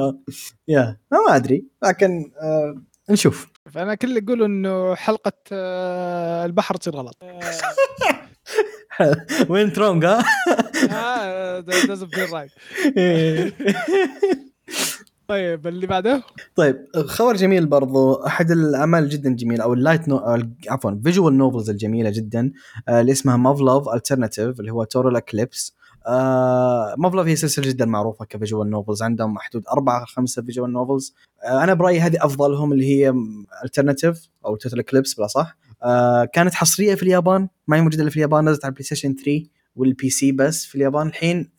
يا 0.69 0.97
ما 1.13 1.37
أدري 1.37 1.65
لكن 1.83 2.33
آه 2.43 2.83
نشوف. 3.11 3.53
فأنا 3.71 3.95
كل 3.95 4.09
اللي 4.09 4.21
اقوله 4.21 4.47
إنه 4.47 4.95
حلقة 4.95 5.33
آه، 5.53 6.45
البحر 6.45 6.77
تصير 6.77 6.97
غلط. 6.97 7.17
went 9.49 9.73
wrong 9.73 10.05
ها؟ 10.05 10.23
that 11.67 11.87
doesn't 11.89 12.15
feel 12.15 12.29
right. 12.29 12.53
طيب 15.33 15.67
اللي 15.67 15.87
بعده؟ 15.87 16.23
طيب 16.55 16.87
خبر 17.07 17.37
جميل 17.37 17.67
برضو. 17.67 18.15
أحد 18.15 18.51
الأعمال 18.51 19.09
جدا 19.09 19.31
جميل 19.31 19.61
أو 19.61 19.73
ال 19.75 19.81
light 19.81 20.09
no 20.09 20.21
عفوا 20.69 20.91
visual 21.05 21.39
novels 21.39 21.71
الجميلة 21.71 22.11
جدا 22.11 22.53
آه، 22.89 23.01
اللي 23.01 23.13
اسمها 23.13 23.37
Muv-Luv 23.37 23.89
Alternative 23.89 24.61
اللي 24.61 24.73
هو 24.73 24.85
Total 24.85 25.17
Eclipse 25.17 25.77
آه 26.07 26.95
Muv-Luv 26.99 27.27
هي 27.27 27.37
سلسلة 27.37 27.69
جدا 27.69 27.85
معروفة 27.85 28.25
ك 28.25 28.32
visual 28.32 28.71
novels 28.71 29.03
عندهم 29.03 29.39
حدود 29.39 29.63
أربعة 29.73 30.05
خمسة 30.05 30.43
visual 30.43 30.73
novels 30.73 31.15
آه 31.45 31.65
أنا 31.65 31.75
برأيي 31.75 32.01
هذه 32.01 32.17
أفضلهم 32.21 32.73
اللي 32.73 32.87
هي 32.87 33.15
Alternative 33.65 34.29
أو 34.47 34.57
Total 34.57 34.79
Eclipse 34.79 35.15
بلا 35.15 35.27
صح؟ 35.27 35.57
آه 35.83 36.25
كانت 36.25 36.55
حصرية 36.55 36.95
في 36.95 37.03
اليابان 37.03 37.49
ما 37.69 37.77
هي 37.77 37.81
موجودة 37.81 38.03
إلا 38.03 38.11
في 38.11 38.17
اليابان 38.17 38.49
نزلت 38.49 38.65
على 38.65 38.71
ال 38.71 38.85
PlayStation 38.85 39.15
3 39.15 39.43
وال 39.77 40.11
PC 40.11 40.33
بس 40.33 40.65
في 40.65 40.75
اليابان. 40.75 41.07
الحين 41.07 41.51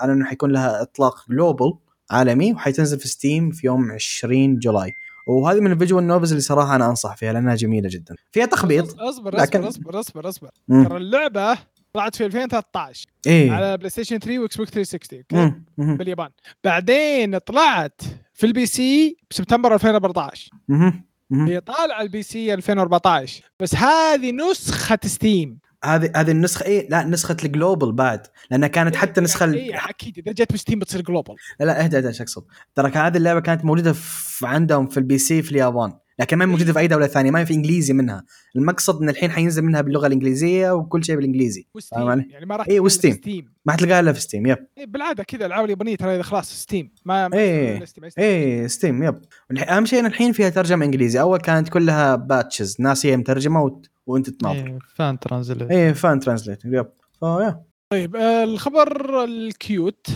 على 0.00 0.12
إنه 0.12 0.24
حيكون 0.24 0.52
لها 0.52 0.82
إطلاق 0.82 1.14
global 1.30 1.72
عالمي 2.10 2.52
وحيتنزل 2.52 2.98
في 3.00 3.08
Steam 3.08 3.50
في 3.50 3.66
يوم 3.66 3.92
20 3.92 4.58
July 4.58 4.92
وهذه 5.28 5.60
من 5.60 5.72
ال 5.72 5.77
visual 5.77 6.06
novels 6.06 6.30
اللي 6.30 6.40
صراحة 6.42 6.76
أنا 6.76 6.86
أنصح 6.90 7.16
فيها 7.16 7.32
لأنها 7.32 7.54
جميلة 7.54 7.88
جدا 7.92 8.14
فيها 8.32 8.46
تخبيط 8.46 9.00
أصبر 9.00 9.36
لكن- 9.36 9.64
أصبر 9.64 10.00
أصبر 10.00 10.28
أصبر. 10.28 10.48
ترى 10.68 10.96
اللعبة 10.96 11.58
طلعت 11.92 12.16
في 12.16 12.26
2013 12.26 13.06
إيه 13.26 13.52
على 13.52 13.76
PlayStation 13.76 14.18
3 14.18 14.38
و 14.38 14.56
Xbox 14.56 14.70
360 14.70 15.18
okay. 15.34 15.54
مم. 15.78 15.96
باليابان 15.96 16.28
بعدين 16.64 17.38
طلعت 17.38 18.00
في 18.34 18.46
ال 18.46 18.66
PC 18.66 19.16
بسبتمبر 19.30 19.74
2014 19.74 20.50
مم. 20.68 21.04
مم. 21.30 21.46
هي 21.46 21.60
طالعة 21.60 22.02
ال 22.02 22.22
PC 22.22 22.54
2014 22.54 23.42
بس 23.60 23.74
هذه 23.74 24.32
نسخة 24.32 24.98
Steam 25.06 25.58
هذه 25.84 26.12
هذه 26.16 26.30
النسخة 26.30 26.64
إيه 26.64 26.88
لا 26.88 27.04
نسخة 27.04 27.36
ال 27.44 27.51
global 27.51 27.92
بعد 27.92 28.26
لأنها 28.50 28.68
كانت 28.68 28.96
حتى 28.96 29.20
نسخة 29.20 29.44
ال- 29.44 29.54
اي 29.54 29.74
أكيد 29.74 30.18
إذا 30.18 30.32
جت 30.32 30.52
ب 30.52 30.56
Steam 30.56 30.78
بتصير 30.78 31.00
global 31.00 31.34
لا 31.60 31.64
لا 31.64 31.84
اهدى 31.84 31.96
اهدى 31.96 32.08
إيش 32.08 32.20
أقصد؟ 32.20 32.44
ترى 32.74 32.90
هذه 32.90 33.16
اللعبة 33.16 33.40
كانت 33.40 33.64
موجودة 33.64 33.92
في 33.92 34.46
عندهم 34.46 34.86
في 34.88 34.96
ال 34.96 35.18
PC 35.18 35.42
في 35.42 35.50
اليابان 35.52 35.92
لكن 36.18 36.36
ما 36.36 36.44
هي 36.44 36.48
موجودة 36.48 36.72
في 36.72 36.78
أي 36.78 36.86
دولة 36.88 37.06
ثانية 37.06 37.30
ما 37.30 37.40
هي 37.40 37.46
في 37.46 37.54
إنجليزي 37.54 37.92
منها. 37.92 38.24
المقصد 38.56 39.02
إن 39.02 39.08
الحين 39.08 39.30
حينزل 39.30 39.62
منها 39.62 39.80
باللغة 39.80 40.06
الإنجليزية 40.06 40.70
وكل 40.70 41.04
شيء 41.04 41.16
بالإنجليزي. 41.16 41.66
و 41.74 41.79
Steam 41.79 42.06
فاهم؟ 42.06 42.26
يعني 42.30 42.46
ما 42.46 42.56
راح 42.56 42.66
إيه، 42.66 42.72
تنزل 42.74 42.84
و 42.86 42.90
Steam. 42.90 43.12
Steam. 43.12 43.52
ما 43.66 43.72
حتلقاها 43.72 44.00
إلا 44.00 44.12
في 44.12 44.20
Steam 44.20 44.46
yep. 44.46 44.58
إيه 44.78 44.86
بالعادة 44.86 45.24
كذا 45.24 45.40
الألعاب 45.40 45.64
اليابانية 45.64 45.96
ترى 45.96 46.22
خلاص 46.22 46.52
Steam. 46.52 46.90
ما 47.04 47.28
ما 47.28 47.36
إيه. 47.36 47.82
يستخدمون 47.82 48.68
Steam، 48.68 49.02
yep. 49.02 49.20
أهم 49.68 49.86
شيء 49.86 50.00
إن 50.00 50.06
الحين 50.06 50.32
فيها 50.32 50.48
ترجمة 50.48 50.84
إنجليزي 50.84 51.20
أول 51.20 51.38
كانت 51.38 51.68
كلها 51.68 52.16
patches 52.16 52.76
ناس 52.80 53.06
هي 53.06 53.16
مترجمة 53.16 53.62
وت... 53.62 53.90
وانت 54.06 54.30
تناظر 54.30 54.66
إيه، 54.66 54.78
fan 54.94 55.18
translate 55.18 55.70
إيه 55.70 55.92
fan 55.92 56.20
translate 56.20 56.64
yep. 56.64 56.86
ف 57.20 57.28
yeah 57.28 57.62
طيب 57.92 58.16
آه 58.16 58.44
الخبر 58.44 59.24
ال 59.24 59.40
cute 59.40 60.06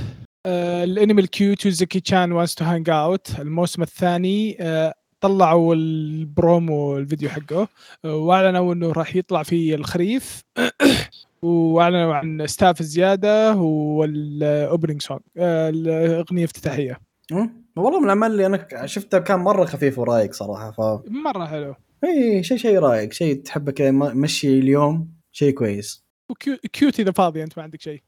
الانمي 0.47 1.23
ال 1.23 1.32
cute 1.32 1.67
Uzaki-chan 1.67 2.33
Wants 2.33 2.55
to 2.55 2.65
Hang 2.65 2.91
Out 2.91 3.41
الموسم 3.41 3.83
الثاني 3.83 4.57
آه 4.61 4.95
طلعوا 5.21 5.75
البرومو 5.75 6.99
الفيديو 6.99 7.29
حقه. 7.29 7.69
آه 8.05 8.17
واعلنوا 8.17 8.75
إنه 8.75 8.93
راح 8.93 9.17
يطلع 9.17 9.43
في 9.43 9.75
الخريف. 9.75 10.41
واعلنوا 11.43 12.15
عن 12.15 12.47
staff 12.47 12.83
زيادة 12.83 13.55
وال 13.57 13.89
opening 13.89 15.03
song 15.03 15.21
الأغنية 15.37 16.45
افتتاحية. 16.45 16.99
مم. 17.33 17.65
والله 17.77 17.99
من 17.99 18.05
الاعمال 18.05 18.31
اللي 18.31 18.47
أنا 18.47 18.87
شفتها 18.87 19.21
كان 19.21 19.41
مرة 19.41 19.65
خفيف 19.65 19.99
ورايق 19.99 20.33
صراحة 20.33 20.71
ف 20.71 20.81
مرة 21.09 21.47
حلو. 21.47 21.75
اي 22.05 22.43
شيء 22.43 22.57
شيء 22.57 22.79
رايق 22.79 23.13
شيء 23.13 23.43
تحبه 23.43 23.73
كذا 23.73 23.91
مشي 23.91 24.59
اليوم 24.59 25.13
شيء 25.33 25.55
كويس. 25.55 26.05
وكيوت 26.31 27.01
إذا 27.01 27.13
فاضي 27.13 27.43
أنت 27.43 27.59
ما 27.59 27.63
عندك 27.63 27.81
شيء. 27.81 28.03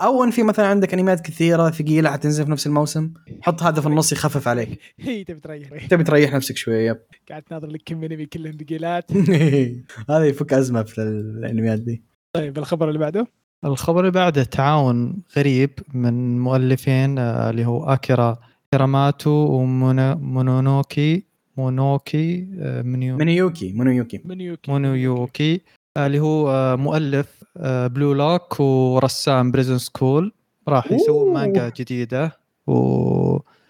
أو 0.00 0.24
ان 0.24 0.30
في 0.30 0.42
مثلا 0.42 0.66
عندك 0.66 0.94
انميات 0.94 1.20
كثيرة 1.20 1.70
ثقيلة 1.70 2.10
حتنزل 2.10 2.44
في 2.44 2.50
نفس 2.50 2.66
الموسم 2.66 3.12
حط 3.40 3.62
هذا 3.62 3.80
في 3.80 3.86
النص 3.86 4.12
يخفف 4.12 4.48
عليك. 4.48 4.80
هي 5.00 5.24
تبي 5.24 5.40
تريح. 5.40 5.86
تبي 5.86 6.04
تريح 6.04 6.34
نفسك 6.34 6.56
شوي 6.56 6.86
يب. 6.86 6.98
قاعد 7.30 7.42
تناظر 7.42 7.66
لك 7.66 7.82
كم 7.86 8.04
أنمي 8.04 8.26
كلهم 8.26 8.52
ثقيلات. 8.52 9.12
هذا 10.10 10.24
يفك 10.24 10.52
أزمة 10.52 10.82
في 10.82 11.00
الأنميات 11.00 11.80
دي. 11.80 12.02
طيب 12.32 12.58
الخبر 12.58 12.88
اللي 12.88 12.98
بعده؟ 12.98 13.26
الخبر 13.64 14.00
اللي 14.00 14.10
بعده 14.10 14.42
تعاون 14.42 15.22
غريب 15.36 15.70
من 15.94 16.40
مؤلفين 16.40 17.18
آه، 17.18 17.50
اللي 17.50 17.66
هو 17.66 17.84
آكيرا 17.84 18.38
كيراماتو 18.72 19.30
ومونونوكي 19.30 21.29
مونوكي 21.56 22.48
آه، 22.58 22.82
منيو 22.82 23.16
منيوكي 23.16 23.72
منيوكي. 23.72 24.20
منيوكي. 24.24 24.70
مونويوكي 24.70 25.60
آه، 25.96 26.06
اللي 26.06 26.20
هو 26.20 26.50
آه، 26.50 26.76
مؤلف 26.76 27.44
بلو 27.64 28.12
لوك 28.12 28.60
ورسام 28.60 29.50
بريزن 29.50 29.78
سكول 29.78 30.32
راح 30.68 30.92
يسوون 30.92 31.26
أوه. 31.26 31.34
مانجا 31.34 31.72
جديدة. 31.76 32.40
و 32.66 32.72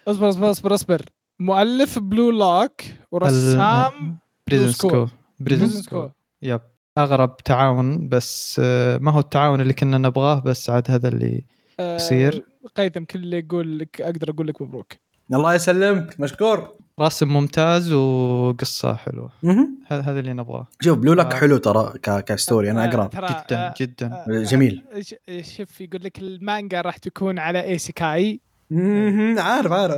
اصبر 0.07 0.29
اصبر 0.29 0.51
اصبر 0.51 0.73
اصبر. 0.73 1.01
مؤلف 1.39 1.99
بلو 1.99 2.31
لوك 2.31 2.81
ورسام 3.11 4.17
بريزن 4.47 4.71
School. 4.71 4.75
سكول 4.75 5.09
Prison 5.39 5.67
School. 5.67 6.11
Yep 6.41 6.61
أغرب 6.97 7.37
تعاون 7.37 8.09
بس 8.09 8.59
ما 8.99 9.11
هو 9.11 9.19
التعاون 9.19 9.61
اللي 9.61 9.73
كنا 9.73 9.97
نبغاه 9.97 10.39
بس 10.39 10.69
عاد 10.69 10.91
هذا 10.91 11.07
اللي 11.07 11.43
يصير. 11.79 12.45
هيثم 12.75 13.03
كل 13.03 13.19
اللي 13.19 13.39
يقول 13.39 13.79
لك 13.79 14.01
أقدر 14.01 14.29
أقول 14.29 14.47
لك 14.47 14.61
مبروك. 14.61 14.93
الله 15.33 15.53
يسلمك. 15.53 16.19
مشكور. 16.19 16.75
رسم 16.99 17.27
ممتاز 17.27 17.91
وقصة 17.91 18.93
حلوة. 18.95 19.29
هذا 19.87 20.01
هذا 20.01 20.19
اللي 20.19 20.33
نبغاه. 20.33 20.67
شوف 20.81 20.97
Blue 20.97 21.13
Lock 21.13 21.33
آه. 21.33 21.37
حلو 21.39 21.57
ترى 21.57 21.93
ك 22.21 22.29
story 22.29 22.71
أنا 22.71 22.83
آه، 22.85 22.87
أقرأ. 22.89 23.07
جدا 23.07 23.57
آه، 23.67 23.73
جدا. 23.81 24.25
جميل. 24.43 24.83
ش- 25.01 25.15
شوف 25.57 25.81
يقول 25.81 26.03
لك 26.03 26.19
المانجا 26.19 26.81
راح 26.81 26.97
تكون 26.97 27.39
على 27.39 27.63
isekai. 27.63 28.39
عارف 29.37 29.71
عارف. 29.71 29.95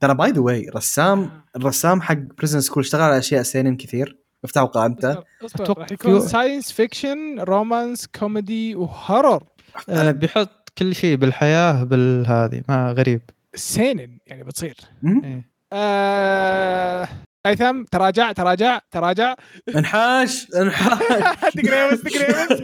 ترى 0.00 0.14
by 0.14 0.30
the 0.30 0.40
way 0.40 0.68
رسام 0.76 1.30
الرسام 1.56 2.00
حق 2.02 2.14
Prison 2.38 2.60
School 2.60 2.82
اشتغل 2.82 3.02
على 3.02 3.18
أشياء 3.18 3.42
seinen 3.42 3.76
كثير. 3.76 4.16
افتحوا 4.44 4.66
قائمته. 4.66 5.22
راح 5.60 5.92
يكون 5.92 6.20
في- 6.20 6.28
science 6.28 6.72
fiction 6.72 7.40
romance 7.40 8.06
comedy 8.06 8.74
و 8.74 8.84
horror 8.84 9.42
آه، 9.88 10.10
بيحط 10.10 10.68
كل 10.78 10.94
شيء 10.94 11.16
بالحياة 11.16 11.84
بالهذه 11.84 12.62
ما 12.68 12.92
غريب. 12.92 13.20
seinen 13.58 14.18
يعني 14.26 14.44
بتصير. 14.44 14.76
إيه. 15.24 15.50
آه... 15.72 17.08
هيثم 17.46 17.82
تراجع 17.84 18.32
تراجع 18.32 18.80
تراجع. 18.90 19.34
انحاش 19.76 20.46
انحاش. 20.56 21.52
تقريبس 21.54 22.02
تقريبس 22.02 22.60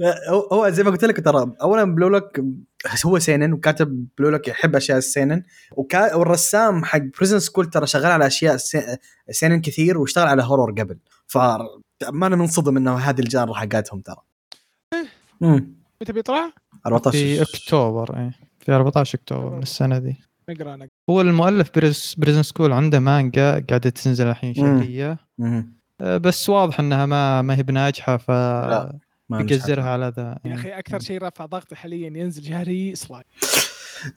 لا، 0.00 0.14
هو 0.30 0.40
هو 0.52 0.68
زي 0.68 0.82
ما 0.82 0.90
قلت 0.90 1.04
لك 1.04 1.24
ترى 1.24 1.52
اولا 1.62 1.84
Blue 1.84 2.08
Lock 2.08 2.40
هو 3.06 3.18
seinen 3.18 3.52
وكاتب 3.52 4.06
Blue 4.18 4.28
Lock 4.30 4.48
يحب 4.48 4.76
أشياء 4.76 4.98
ال 4.98 5.04
seinen. 5.04 5.42
وكا 5.76 6.14
والرسام 6.14 6.84
حق 6.84 6.98
Prison 7.18 7.38
School 7.38 7.70
ترى 7.70 7.86
شغال 7.86 8.06
على 8.12 8.26
أشياء 8.26 8.56
sei- 8.56 8.96
seinen 9.30 9.60
كثير 9.60 9.98
واشتغل 9.98 10.26
على 10.28 10.42
horror 10.42 10.70
قبل. 10.70 10.98
ف 11.26 11.38
ما 12.12 12.26
أنا 12.26 12.36
منصدم 12.36 12.76
إنه 12.76 12.96
هذه 12.98 13.20
ال 13.20 13.26
genre 13.26 13.54
حقاتهم 13.54 14.00
ترى. 14.00 14.16
امم 15.42 15.74
متى 16.02 16.12
بيطلع؟ 16.12 16.52
14 16.86 17.18
في 17.18 17.42
أكتوبر 17.42 18.16
إيه. 18.16 18.45
في 18.66 18.72
14 18.72 19.18
أكتوبر 19.18 19.56
من 19.56 19.62
السنة 19.62 19.98
دي. 19.98 20.16
نقرأ 20.48 20.76
نقرأ. 20.76 20.88
هو 21.10 21.20
المؤلف 21.20 21.70
Pris- 21.74 22.14
Prison 22.18 22.42
School 22.42 22.72
عنده 22.72 23.00
مانجا 23.00 23.64
قاعدة 23.68 23.90
تنزل 23.90 24.26
الحين. 24.26 24.54
شهريه. 24.54 25.18
آه، 26.00 26.16
بس 26.16 26.48
واضح 26.48 26.80
إنها 26.80 27.06
ما 27.06 27.42
ما 27.42 27.56
هي 27.56 27.62
بناجحة 27.62 28.16
ف 28.16 28.30
بيقزرها 29.30 29.90
على 29.90 30.12
ذا 30.16 30.38
يا 30.44 30.54
أخي 30.54 30.68
أكثر 30.68 30.98
شيء 30.98 31.22
رفع 31.22 31.46
ضغطي 31.46 31.76
حاليا 31.76 32.06
ينزل 32.06 32.44
شهري 32.44 32.94
سلايم. 32.94 33.24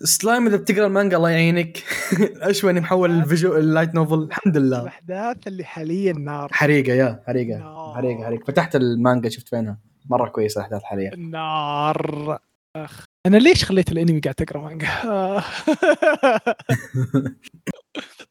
سلايم 0.04 0.48
إذا 0.48 0.58
بتقرأ 0.58 0.88
المانجا 0.88 1.18
الله 1.18 1.30
يعينك. 1.30 1.84
أشوى 2.50 2.72
إني 2.72 2.80
محول 2.80 3.12
الفيجو 3.12 3.58
ال 3.58 3.64
light 3.64 3.96
novel. 3.96 4.20
الحمد 4.24 4.58
لله. 4.58 4.82
الأحداث 4.82 5.48
اللي 5.48 5.64
حاليا 5.64 6.14
نار. 6.14 6.50
حريقة 6.52 6.94
يا 6.94 7.24
حريقة. 7.28 7.60
نار. 7.60 7.94
حريقة 7.96 8.24
حريقة. 8.26 8.46
فتحت 8.46 8.76
المانجا 8.76 9.30
شفت 9.30 9.50
فينها. 9.50 9.78
مرة 10.10 10.30
كويسة 10.30 10.60
الأحداث 10.60 10.84
حاليا. 10.84 11.16
نار. 11.16 12.40
أخ. 12.76 13.06
أنا 13.30 13.38
ليش 13.38 13.66
خليت 13.66 13.92
الأنمي 13.92 14.20
قاعد 14.20 14.36
تقرأ 14.36 14.62
مانجا 14.62 14.88
آه. 15.06 15.44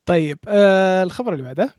طيب 0.06 0.38
آه 0.48 1.02
الخبر 1.02 1.32
اللي 1.32 1.44
بعده؟ 1.44 1.74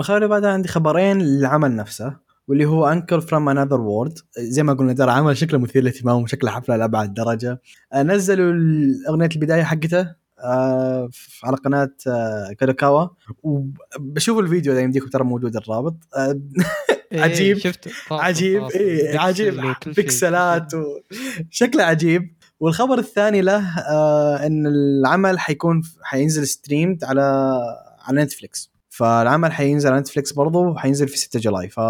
الخبر 0.00 0.16
اللي 0.16 0.28
بعدها 0.28 0.50
عندي 0.52 0.68
خبرين 0.68 1.18
للعمل 1.22 1.76
نفسه 1.76 2.16
واللي 2.48 2.64
هو 2.64 2.86
Uncle 2.88 3.22
from 3.22 3.48
Another 3.48 3.80
World 3.80 4.18
زي 4.38 4.62
ما 4.62 4.72
قلنا 4.72 4.92
ترى 4.92 5.10
عمل 5.10 5.36
شكله 5.36 5.58
مثير 5.58 5.82
للاهتمام 5.82 6.22
وشكله 6.22 6.50
حفلة 6.50 6.76
لأبعد 6.76 7.14
درجة. 7.14 7.60
آه، 7.92 8.02
نزلوا 8.02 8.54
اغنيه 9.08 9.28
البداية 9.36 9.62
حقته 9.62 10.14
آه، 10.44 11.08
على 11.44 11.56
قناة 11.56 11.90
آه، 12.06 12.52
كادوكاوا 12.58 13.08
وبشوف 13.42 14.38
الفيديو 14.38 14.72
إذا 14.72 14.80
يمديكم 14.80 15.08
ترى 15.08 15.24
موجود 15.24 15.56
الرابط. 15.56 15.96
آه، 16.16 16.40
إيه، 17.12 17.20
عجيب. 17.20 17.58
شفت 17.58 17.88
راسه- 17.88 18.12
عجيب. 18.12 18.62
بيكسل 18.62 19.18
عجيب. 19.18 19.54
بكسلات 19.86 20.74
و... 20.74 20.84
شكله 21.50 21.82
عجيب. 21.84 22.37
والخبر 22.60 22.98
الثاني 22.98 23.40
له 23.40 23.78
آه 23.78 24.46
إن 24.46 24.66
العمل 24.66 25.38
حيكون 25.38 25.82
حينزل 26.02 26.46
streamed 26.46 27.04
على 27.04 27.22
على 28.00 28.22
نتفليكس 28.22 28.70
فالعمل 28.88 29.52
حينزل 29.52 29.90
على 29.90 30.00
نتفليكس 30.00 30.32
برضه 30.32 30.58
وحينزل 30.58 31.08
في 31.08 31.16
6 31.18 31.40
July. 31.40 31.68
ف 31.68 31.80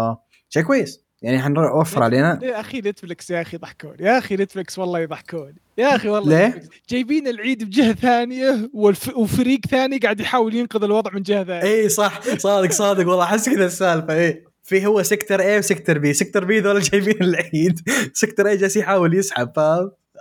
شيء 0.49 0.63
كويس. 0.63 1.03
يعني 1.21 1.41
حنوفر 1.41 2.03
علينا. 2.03 2.39
يا 2.43 2.59
أخي 2.59 2.79
نتفلكس 2.79 3.29
يا 3.29 3.41
أخي 3.41 3.55
يضحكون 3.57 3.95
يا 3.99 4.17
أخي 4.17 4.35
نتفلكس 4.35 4.79
والله 4.79 4.99
يضحكون 4.99 5.53
يا 5.77 5.95
أخي 5.95 6.09
والله 6.09 6.37
ليه؟ 6.37 6.47
نتفلكس. 6.47 6.77
جايبين 6.89 7.27
العيد 7.27 7.63
بجهة 7.63 7.93
ثانية 7.93 8.69
والف... 8.73 9.17
وفريق 9.17 9.59
ثاني 9.65 9.97
قاعد 9.97 10.19
يحاول 10.19 10.55
ينقذ 10.55 10.83
الوضع 10.83 11.11
من 11.13 11.21
جهة 11.21 11.43
ثانية. 11.43 11.63
اي 11.63 11.89
صح. 11.89 12.21
صادق 12.37 12.71
صادق. 12.71 13.07
والله 13.07 13.23
أحس 13.23 13.49
كذا 13.49 13.65
السالفة. 13.65 14.13
اي 14.13 14.43
في 14.63 14.85
هو 14.85 15.03
sector 15.03 15.41
A 15.41 15.59
و 15.59 15.64
sector 15.64 15.97
B 15.97 16.13
sector 16.13 16.45
B 16.45 16.59
ذول 16.59 16.81
جايبين 16.81 17.21
العيد. 17.21 17.79
sector 18.13 18.47
A 18.47 18.57
جالس 18.57 18.75
يحاول 18.75 19.13
يسحب 19.13 19.51
ف 19.55 19.59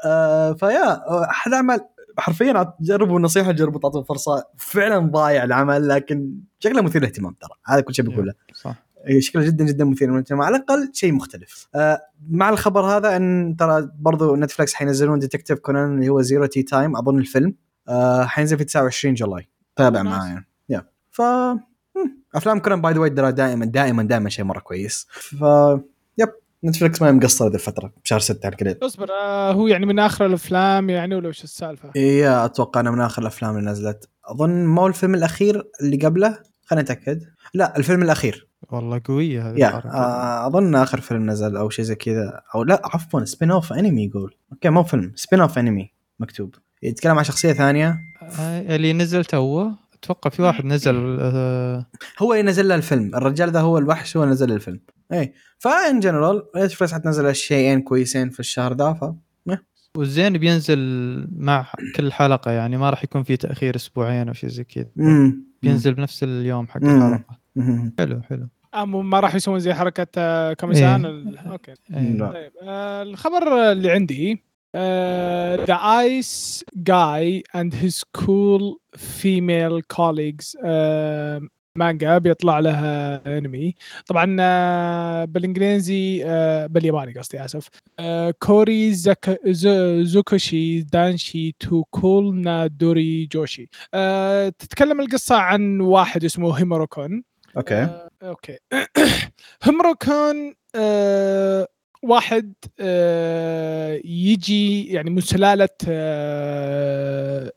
آه 0.06 0.52
فيا 0.52 1.02
أحد 1.30 1.52
أعمال 1.52 1.80
حرفيا 2.18 2.72
جربوا 2.80 3.16
النصيحة 3.16 3.52
جربوا 3.52 3.80
تعطوا 3.80 4.02
فرصة 4.02 4.44
فعلا 4.56 4.98
ضايع 4.98 5.44
العمل 5.44 5.88
لكن 5.88 6.34
شكله 6.58 6.82
مثير 6.82 7.00
للاهتمام 7.02 7.32
ترى 7.40 7.50
هذا 7.66 7.80
كل 7.80 7.94
شيء 7.94 8.04
بقوله 8.04 8.32
صح. 8.54 8.74
إيه، 9.06 9.20
شكله 9.20 9.42
جدا 9.46 9.64
جدا 9.64 9.84
مثير 9.84 10.10
للاهتمام 10.10 10.42
على 10.42 10.56
الأقل 10.56 10.90
شيء 10.94 11.12
مختلف. 11.12 11.68
آه 11.74 12.00
مع 12.30 12.48
الخبر 12.48 12.80
هذا 12.80 13.16
إن 13.16 13.56
ترى 13.58 13.88
برضو 13.98 14.36
نتفلكس 14.36 14.74
حينزلون 14.74 15.18
Detective 15.18 15.58
Conan 15.58 15.94
اللي 15.94 16.08
هو 16.08 16.20
Zero 16.22 16.46
Tea 16.46 16.62
Time 16.62 16.96
أظن 16.96 17.18
الفيلم 17.18 17.54
آه 17.88 18.24
حينزل 18.24 18.58
في 18.58 18.64
29 18.64 19.14
July. 19.14 19.48
تابع 19.76 20.00
Oh. 20.00 20.04
معايا. 20.04 20.44
يا. 20.68 20.84
ف. 21.10 21.22
أفلام 22.34 22.58
كونان 22.58 22.80
by 22.80 22.92
the 22.92 23.00
way 23.00 23.10
دائما 23.10 23.64
دائما 23.64 24.02
دائما 24.02 24.28
شيء 24.30 24.44
مرة 24.44 24.58
كويس. 24.60 25.06
ف 25.10 25.44
نتفلكس 26.64 27.02
ما 27.02 27.08
هي 27.08 27.12
مقصرة 27.12 27.48
ذي 27.48 27.54
الفترة 27.54 27.92
بشهر 28.04 28.20
6 28.20 28.46
على 28.46 28.52
القليل. 28.52 28.76
اصبر 28.82 29.10
آه 29.10 29.52
هو 29.52 29.66
يعني 29.66 29.86
من 29.86 29.98
آخر 29.98 30.26
الأفلام 30.26 30.90
يعني 30.90 31.14
ولا 31.14 31.28
وش 31.28 31.44
السالفة؟ 31.44 31.90
اي 31.96 32.28
أتوقع 32.44 32.80
إنه 32.80 32.90
من 32.90 33.00
آخر 33.00 33.22
الأفلام 33.22 33.58
اللي 33.58 33.70
نزلت. 33.70 34.08
أظن 34.24 34.66
مو 34.66 34.86
الفيلم 34.86 35.14
الأخير 35.14 35.64
اللي 35.80 35.96
قبله؟ 35.96 36.38
خلينا 36.64 36.82
نتاكد 36.82 37.22
لا 37.54 37.76
الفيلم 37.76 38.02
الأخير. 38.02 38.48
والله 38.70 39.00
قوية 39.04 39.50
هذه. 39.50 39.66
آه، 39.66 40.46
أظن 40.46 40.74
آخر 40.74 41.00
فيلم 41.00 41.30
نزل 41.30 41.56
أو 41.56 41.70
شيء 41.70 41.84
زي 41.84 41.94
كذا. 41.94 42.40
أو 42.54 42.62
لا 42.62 42.82
عفوا 42.84 43.24
spin-off 43.24 43.72
أنمي 43.72 44.04
يقول. 44.04 44.34
Okay 44.52 44.70
مو 44.70 44.82
فيلم 44.82 45.12
spin-off 45.14 45.58
أنمي 45.58 45.90
مكتوب. 46.20 46.54
يتكلم 46.82 47.18
عن 47.18 47.24
شخصية 47.24 47.52
ثانية. 47.52 47.98
آه، 48.40 48.76
اللي 48.76 48.92
نزل 48.92 49.24
توه. 49.24 49.74
أتوقع 50.02 50.30
في 50.30 50.42
واحد 50.42 50.64
نزل 50.64 51.18
آه، 51.20 51.86
هو 52.18 52.32
اللي 52.32 52.42
نزل 52.42 52.68
له 52.68 52.74
الفيلم. 52.74 53.14
الرجال 53.14 53.50
ذا 53.50 53.60
هو 53.60 53.78
الوحش 53.78 54.16
هو 54.16 54.24
نزل 54.24 54.52
الفيلم. 54.52 54.80
اي 55.12 55.32
ف 55.58 55.72
in 55.72 56.00
general 56.00 56.42
نتفلكس 56.56 56.94
حتنزل 56.94 57.34
شيئين 57.34 57.80
كويسين 57.82 58.30
في 58.30 58.40
الشهر 58.40 58.74
ذا 58.74 58.92
ف 58.92 59.04
والزين 59.96 60.38
بينزل 60.38 60.78
مع 61.36 61.66
كل 61.96 62.12
حلقة 62.12 62.50
يعني 62.50 62.76
ما 62.76 62.90
راح 62.90 63.04
يكون 63.04 63.22
في 63.22 63.36
تأخير 63.36 63.76
أسبوعين 63.76 64.28
أو 64.28 64.34
شيء 64.34 64.50
زي 64.50 64.64
كذا. 64.64 64.86
بينزل 65.62 65.94
بنفس 65.94 66.22
اليوم 66.22 66.66
حق. 66.68 66.80
الحلقة. 66.84 67.24
حلو 67.98 68.20
حلو. 68.22 68.48
ما 68.84 69.20
راح 69.20 69.34
يسوون 69.34 69.58
زي 69.58 69.74
حركة 69.74 70.06
آه 70.18 70.52
كوميسان؟ 70.52 71.04
إيه. 71.04 71.12
ال- 71.12 71.38
okay. 71.38 71.74
إيه. 71.94 72.18
طيب. 72.18 72.52
آه 72.62 73.02
الخبر 73.02 73.72
اللي 73.72 73.90
عندي 73.90 74.42
The 75.66 75.78
Ice 76.08 76.62
Guy 76.90 77.42
and 77.60 77.72
his 77.74 78.04
cool 78.20 78.76
female 78.96 79.80
colleagues 79.96 80.54
آه 80.64 81.40
مانجا 81.78 82.18
بيطلع 82.18 82.58
لها 82.58 83.22
انمي. 83.38 83.74
طبعا 84.06 84.36
آه 84.40 85.24
بالإنجليزي 85.24 86.22
آه 86.24 86.66
بالياباني 86.66 87.12
قصدي 87.18 87.44
آسف. 87.44 87.68
آه 87.98 88.34
كوري 88.38 88.92
زك 88.94 89.40
ز- 89.46 90.02
زوكوشي 90.02 90.80
دانشي 90.82 91.52
تو 91.60 91.84
كول 91.84 92.34
نادوري 92.40 93.26
جوشي 93.26 93.68
تتكلم 94.58 95.00
القصة 95.00 95.36
عن 95.36 95.80
واحد 95.80 96.24
اسمه 96.24 96.52
هيموروكون 96.58 97.22
أوكي. 97.56 97.88
أوكي. 98.22 98.58
همروكون 99.66 100.54
آه 100.74 101.68
واحد 102.02 102.54
يجي 104.04 104.84
يعني 104.92 105.10
من 105.10 105.20
سلالة 105.20 105.68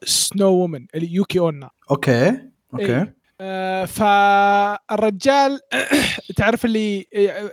snow 0.05 0.49
woman 0.49 0.85
yuki 0.95 1.39
onna. 1.39 1.69
Okay 1.91 2.29
okay. 2.73 2.85
إيه. 2.97 3.20
فالرجال 3.85 5.59
تعرف 6.37 6.65
اللي 6.65 7.05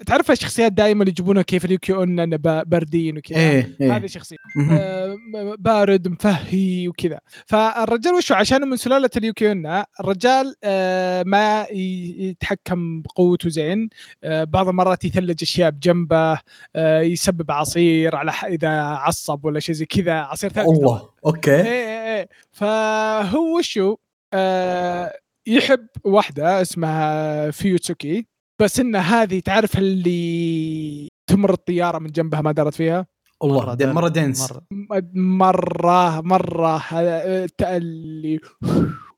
تعرف 0.06 0.30
الشخصيات 0.30 0.72
دائما 0.72 1.00
اللي 1.02 1.10
يجيبونها 1.10 1.42
كيف؟ 1.42 1.64
ال 1.64 1.70
yuki 1.70 1.92
با- 2.36 2.62
باردين 2.62 3.18
وكذا. 3.18 3.38
إيه 3.38 3.76
هذه 3.80 4.00
إيه 4.00 4.06
شخصيه. 4.06 4.36
آه، 4.72 5.16
بارد 5.58 6.08
مفهي 6.08 6.88
وكذا. 6.88 7.20
فالرجال 7.46 8.14
وشو؟ 8.14 8.34
عشان 8.34 8.68
من 8.68 8.76
سلالة 8.76 9.10
ال 9.16 9.24
yuki 9.24 9.55
onna 9.55 9.86
الرجال 10.00 10.54
آه، 10.64 11.22
ما 11.26 11.66
يتحكم 11.72 13.02
بقوته 13.02 13.48
زين. 13.48 13.88
آه، 14.24 14.44
بعض 14.44 14.68
المرات 14.68 15.04
يثلج 15.04 15.42
أشياء 15.42 15.70
بجنبه 15.70 16.38
آه، 16.76 17.00
يسبب 17.00 17.50
عصير 17.50 18.16
على 18.16 18.32
إذا 18.46 18.68
عصب 18.80 19.44
ولا 19.44 19.60
شيء 19.60 19.74
زي 19.74 19.86
كذا 19.86 20.12
عصير 20.14 20.50
ثلج. 20.52 20.66
الله 20.68 21.08
okay. 21.26 21.62
إيه. 21.62 22.28
فهو 22.52 23.58
وشو؟ 23.58 23.96
آه 24.34 25.12
يحب 25.48 25.86
واحدة 26.04 26.62
اسمها 26.62 27.50
فيوتسوكي 27.50 28.26
بس 28.60 28.80
إن 28.80 28.96
هذه 28.96 29.40
تعرف 29.40 29.78
اللي 29.78 31.08
تمر 31.30 31.52
الطيارة 31.52 31.98
من 31.98 32.10
جنبها 32.10 32.40
ما 32.40 32.52
دارت 32.52 32.74
فيها؟ 32.74 33.06
الله 33.44 33.74
دل- 33.74 33.92
مرة 33.92 34.08
dense. 34.08 34.52
مرة. 34.52 34.62
م- 34.70 35.38
مرة 35.38 36.20
مرة 36.20 36.82
هذا 36.88 37.44
الت- 37.44 37.62
اللي 37.62 38.40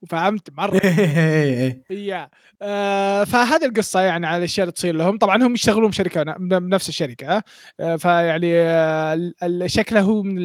وفهمت 0.02 0.48
مرة. 0.58 0.80
yeah. 1.90 2.30
آه 2.62 3.24
فهذه 3.24 3.64
القصة 3.66 4.00
يعني 4.00 4.26
على 4.26 4.38
الأشياء 4.38 4.64
اللي 4.64 4.72
تصير 4.72 4.94
لهم. 4.94 5.18
طبعا 5.18 5.42
هم 5.46 5.54
يشتغلون 5.54 5.90
بشركة 5.90 6.22
بنفس 6.38 6.88
الشركة. 6.88 7.42
آه 7.80 7.96
فيعني 7.96 8.52
آه 8.60 9.32
شكله 9.66 10.00
هو 10.00 10.22
من 10.22 10.38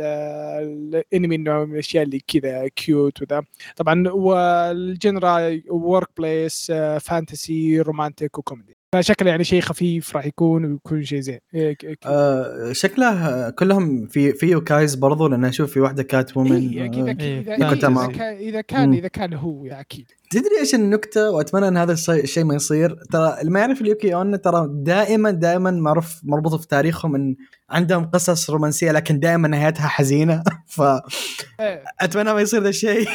آه، 0.00 0.60
الأنمي 0.62 1.36
إنه 1.36 1.64
من 1.64 1.72
الأشياء 1.74 2.04
اللي 2.04 2.20
كذا 2.20 2.68
cute 2.68 3.22
وذا. 3.22 3.42
طبعا 3.76 4.08
وال 4.08 4.51
genre 4.51 5.60
workplace 5.70 6.72
fantasy 7.00 7.80
romantic 7.80 8.38
و 8.38 8.43
comedy 8.43 8.76
فشكله 8.94 9.30
يعني 9.30 9.44
شيء 9.44 9.60
خفيف 9.60 10.16
راح 10.16 10.26
يكون 10.26 10.64
ويكون 10.64 11.04
شيء 11.04 11.20
زين 11.20 11.38
إيه، 11.54 11.76
آه 12.06 12.72
شكله 12.72 13.50
كلهم 13.50 14.06
في 14.06 14.32
في 14.32 14.46
yokais 14.46 14.94
برضو 14.94 15.28
لأن 15.28 15.44
أشوف 15.44 15.72
في 15.72 15.80
واحدة 15.80 16.02
cat 16.02 16.36
woman 16.36 16.52
إيه، 16.52 16.84
أكيد 16.84 17.08
أكيد 17.08 17.20
إيه، 17.20 17.40
إذا 17.40 17.68
fantasy. 17.68 17.86
إذا 17.86 18.08
كان 18.08 18.36
إذا 18.36 18.60
كان. 18.60 18.94
إذا 18.94 19.08
كان 19.08 19.34
هو 19.34 19.64
yeah 19.64 19.80
أكيد 19.80 20.06
تدري 20.32 20.58
إيش 20.60 20.74
النكتة 20.74 21.30
وأتمنى 21.30 21.68
إن 21.68 21.76
هذا 21.76 21.92
الشيء 21.92 22.44
ما 22.44 22.54
يصير 22.54 22.96
ترى 23.12 23.40
اللي 23.40 23.50
ما 23.50 23.60
يعرف 23.60 23.80
اليوكي 23.80 24.14
أون 24.14 24.40
ترى 24.40 24.66
دائما 24.70 25.30
دائما 25.30 25.70
معروف 25.70 26.20
مربوط 26.24 26.60
في 26.60 26.68
تاريخهم 26.68 27.14
إن 27.14 27.36
عندهم 27.70 28.04
قصص 28.04 28.50
رومانسية 28.50 28.92
لكن 28.92 29.20
دائما 29.20 29.48
نهايتها 29.48 29.88
حزينة 29.88 30.42
فاتمنى 30.76 32.28
إيه. 32.28 32.34
ما 32.34 32.40
يصير 32.40 32.62
ذا 32.62 32.68
الشيء 32.68 33.08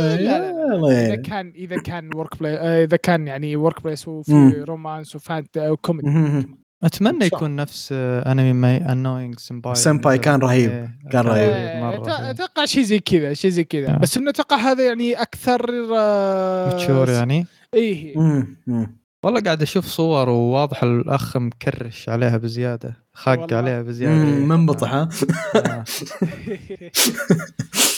الله 0.00 1.06
إذا. 1.06 1.16
كان 1.16 1.52
إذا 1.56 1.76
كان 1.82 2.10
workplace 2.14 2.84
إذا 2.84 2.96
كان 2.96 3.26
يعني 3.26 3.56
workplace 3.56 4.08
وفي. 4.08 4.64
romance 4.68 5.16
و 5.16 5.21
fantasy 5.21 5.58
و 5.58 5.69
comedy. 5.69 6.46
أتمنى. 6.84 7.24
يكون 7.26 7.56
نفس 7.56 7.88
آه، 7.92 8.32
انمي 8.32 8.52
ماي 8.52 8.76
انوينج 8.76 9.38
سمباي 9.38 9.74
سمباي 9.74 10.18
كان 10.18 10.40
رهيب. 10.40 10.70
إيه، 10.70 10.98
كان 11.12 11.24
رهيب. 11.26 11.50
آه، 11.52 11.80
مره 11.80 12.30
أتوقع 12.30 12.64
شيء 12.64 12.82
زي 12.82 12.98
كذا 12.98 13.34
شيء 13.34 13.50
زي 13.50 13.64
كذا 13.64 13.94
آه. 13.94 13.98
بس 13.98 14.16
إنه 14.16 14.30
أتوقع 14.30 14.56
هذا 14.56 14.86
يعني 14.86 15.14
أكثر 15.14 15.70
آه، 15.96 16.74
mature 16.74 17.10
يعني 17.10 17.46
إيه. 17.74 18.18
مم. 18.18 19.00
والله 19.22 19.40
قاعد 19.40 19.62
أشوف 19.62 19.86
صور 19.86 20.28
وواضح 20.28 20.82
الأخ 20.82 21.36
مكرش 21.36 22.08
عليها 22.08 22.36
بزيادة 22.36 22.96
خاق. 23.12 23.52
عليها 23.52 23.82
بزيادة. 23.82 24.14
منبطح 24.24 24.92
ها 24.94 25.08
آه. 25.56 25.84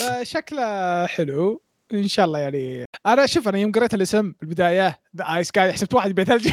آه، 0.10 0.22
شكله 0.22 1.06
حلو 1.06 1.62
إن 1.94 2.08
شاء 2.08 2.26
الله 2.26 2.38
يعني 2.38 2.84
أنا 3.06 3.26
شوف 3.26 3.48
أنا 3.48 3.58
يوم 3.58 3.72
قريت 3.72 3.94
الاسم 3.94 4.32
البداية 4.42 4.98
the 5.16 5.24
ice 5.34 5.50
قاعد 5.50 5.70
حسبت 5.70 5.94
واحد 5.94 6.10
يبيع 6.10 6.24
ثلج 6.24 6.48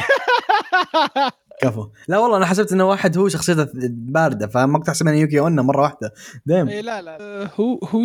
كفو 1.60 1.88
لا 2.08 2.18
والله 2.18 2.36
أنا 2.36 2.46
حسبت 2.46 2.72
إنه 2.72 2.84
واحد 2.88 3.18
هو 3.18 3.28
شخصيته 3.28 3.68
باردة 3.92 4.46
فما 4.46 4.78
كنت 4.78 4.88
احسب 4.88 5.08
انه 5.08 5.16
يوكي 5.18 5.40
اون 5.40 5.60
مرة 5.60 5.82
واحدة. 5.82 6.12
دايم. 6.46 6.68
إيه، 6.68 6.80
لا 6.80 7.02
لا 7.02 7.18
آه، 7.20 7.50
هو 7.60 7.78
هو 7.78 8.00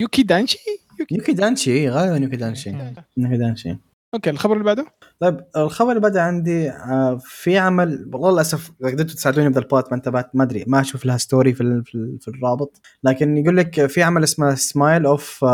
يوكي 0.00 0.22
دانشي؟ 0.22 0.58
يوكي. 1.00 1.14
يوكي 1.14 1.32
دانشي 1.32 1.88
غالبا 1.88 2.16
يوكي 2.16 2.36
دانشي. 2.36 2.70
يوكي 3.16 3.36
دانشي. 3.36 3.76
أوكي 4.14 4.30
الخبر 4.30 4.52
اللي 4.52 4.64
بعده؟ 4.64 4.86
طيب 5.20 5.40
الخبر 5.56 5.88
اللي 5.90 6.00
بعده 6.00 6.22
عندي 6.22 6.70
آه، 6.70 7.18
في 7.24 7.58
عمل 7.58 8.10
والله 8.12 8.30
للأسف 8.32 8.70
قدرتوا 8.84 9.14
تساعدوني 9.14 9.48
بالبوت 9.48 9.90
ما 9.90 9.96
انتبهت 9.96 10.30
ما 10.34 10.44
أدري 10.44 10.64
ما 10.66 10.80
أشوف 10.80 11.06
لها 11.06 11.16
story 11.16 11.54
في 11.54 11.82
في, 11.84 12.18
في 12.20 12.28
الرابط. 12.28 12.80
لكن 13.04 13.36
يقول 13.36 13.56
لك 13.56 13.86
في 13.86 14.02
عمل 14.02 14.22
اسمه 14.24 14.54
smile 14.54 15.06
of 15.06 15.44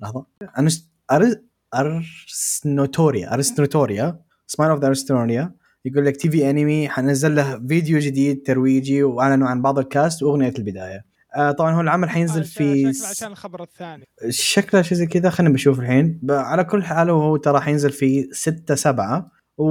لحظة. 0.00 0.26
أنس- 0.58 0.80
أرس- 1.12 1.38
أرسنوتوريا 1.74 3.34
أرسنوتوريا. 3.34 4.18
smile 4.46 4.70
of 4.70 4.80
the 4.80 4.86
ارسنوتوريا 4.88 5.52
يقول 5.88 6.06
لك 6.06 6.16
TV 6.16 6.50
أنمي 6.50 6.88
حنزل 6.88 7.34
له 7.34 7.66
فيديو 7.68 7.98
جديد 7.98 8.42
ترويجي 8.42 9.02
وأعلنوا 9.02 9.48
عن 9.48 9.62
بعض 9.62 9.78
ال 9.78 9.87
cast 9.87 10.22
وأغنية 10.22 10.52
البداية. 10.58 11.04
آه 11.34 11.50
طبعا 11.50 11.72
هو 11.72 11.80
العمل 11.80 12.10
حينزل 12.10 12.40
آه، 12.40 12.44
في 12.44 12.92
شكله 12.92 13.08
عشان 13.08 13.32
الخبر 13.32 13.62
الثاني. 13.62 14.04
شكله 14.28 14.82
شيء 14.82 14.98
زي 14.98 15.06
كذا 15.06 15.30
خلينا 15.30 15.52
بنشوف 15.52 15.80
الحين. 15.80 16.20
على 16.30 16.64
كل 16.64 16.84
حال 16.84 17.10
هو 17.10 17.36
ترى 17.36 17.60
حينزل 17.60 17.90
في 17.90 18.28
6 18.32 18.74
7 18.74 19.30
و... 19.58 19.64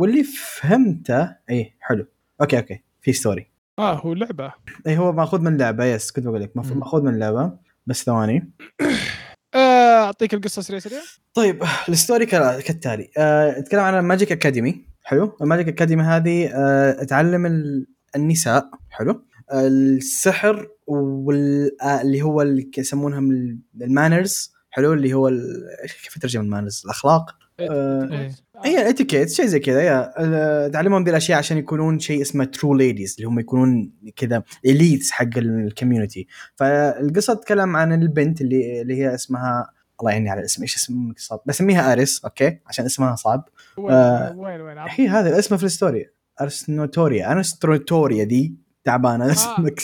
واللي 0.00 0.24
فهمته 0.24 1.36
إيه 1.50 1.76
حلو. 1.80 2.06
أوكي 2.40 2.58
أوكي 2.58 2.82
في 3.00 3.12
story 3.12 3.50
آه 3.78 3.94
هو 3.94 4.14
لعبة. 4.14 4.52
اي 4.86 4.98
هو 4.98 5.12
مأخوذ 5.12 5.40
من 5.40 5.56
لعبة 5.56 5.84
yes 5.84 6.12
كنت 6.12 6.26
بقول 6.26 6.42
لك. 6.42 6.56
مأخوذ 6.56 7.02
من 7.02 7.18
لعبة 7.18 7.52
بس 7.86 8.04
ثواني. 8.04 8.50
آه، 9.54 10.04
أعطيك 10.04 10.34
القصة 10.34 10.62
سريع 10.62 10.80
سريع. 10.80 11.00
طيب 11.34 11.62
ال 11.88 11.94
story 11.94 12.26
كالتالي. 12.26 13.10
آه، 13.18 13.58
اتكلم 13.58 13.80
عن 13.80 13.98
ال 13.98 14.04
magic 14.04 14.32
academy 14.32 14.84
حلو. 15.08 15.36
ال 15.42 15.46
magic 15.46 15.68
academy 15.68 16.02
هذه 16.02 16.50
آه، 16.54 17.02
تعلم 17.04 17.46
ال- 17.46 17.86
النساء. 18.16 18.70
حلو. 18.90 19.24
السحر 19.52 20.68
واللي 20.86 22.22
هو 22.22 22.42
اللي 22.42 22.70
يسمونهم 22.78 23.30
ال- 23.30 23.58
ال 23.82 23.90
manners. 23.90 24.52
حلو. 24.70 24.92
اللي 24.92 25.12
هو 25.14 25.28
ال- 25.28 25.66
كيف 26.04 26.16
اترجم 26.16 26.40
ال 26.40 26.45
manners؟ 26.45 26.82
الأخلاق. 26.84 27.30
آه، 27.60 28.08
إيه. 28.12 28.30
هي 28.64 28.90
اتيكيت 28.90 29.30
شيء 29.30 29.46
زي 29.46 29.58
كذا 29.60 29.82
yeah. 29.82 30.12
آه، 30.18 30.68
تعلمهم 30.68 31.04
ذي 31.04 31.10
الأشياء 31.10 31.38
عشان 31.38 31.58
يكونون 31.58 31.98
شيء 31.98 32.22
اسمه 32.22 32.44
true 32.44 32.74
ladies 32.74 33.14
اللي 33.18 33.28
هم 33.28 33.38
يكونون 33.40 33.92
كذا 34.16 34.42
elites 34.66 35.10
حق 35.10 35.36
ال 35.36 35.45
community 35.45 36.26
فالقصة 36.56 37.34
تتكلم 37.34 37.76
عن 37.76 37.92
البنت 38.02 38.40
اللي 38.40 38.82
اللي 38.82 38.96
هي 38.96 39.14
اسمها 39.14 39.70
الله 40.00 40.10
يعيني 40.10 40.30
على 40.30 40.40
الاسم. 40.40 40.62
إيش 40.62 40.76
اسم 40.76 41.12
صعب. 41.16 41.40
بسميها 41.46 41.92
آريس 41.92 42.24
أوكي؟ 42.24 42.58
عشان 42.66 42.84
اسمها 42.84 43.16
صعب. 43.16 43.48
وين 43.76 43.94
آه، 43.94 44.36
وين 44.36 44.60
وين؟ 44.60 44.78
هي 44.78 45.08
هذا 45.08 45.38
اسمها 45.38 45.58
في 45.58 45.64
ال 45.64 45.70
story. 45.70 46.06
أرسنوتوريا. 46.40 47.32
أرسنوتوريا 47.32 48.24
دي 48.24 48.68
تعبانة 48.84 49.28
آه. 49.28 49.30
اسمك. 49.30 49.80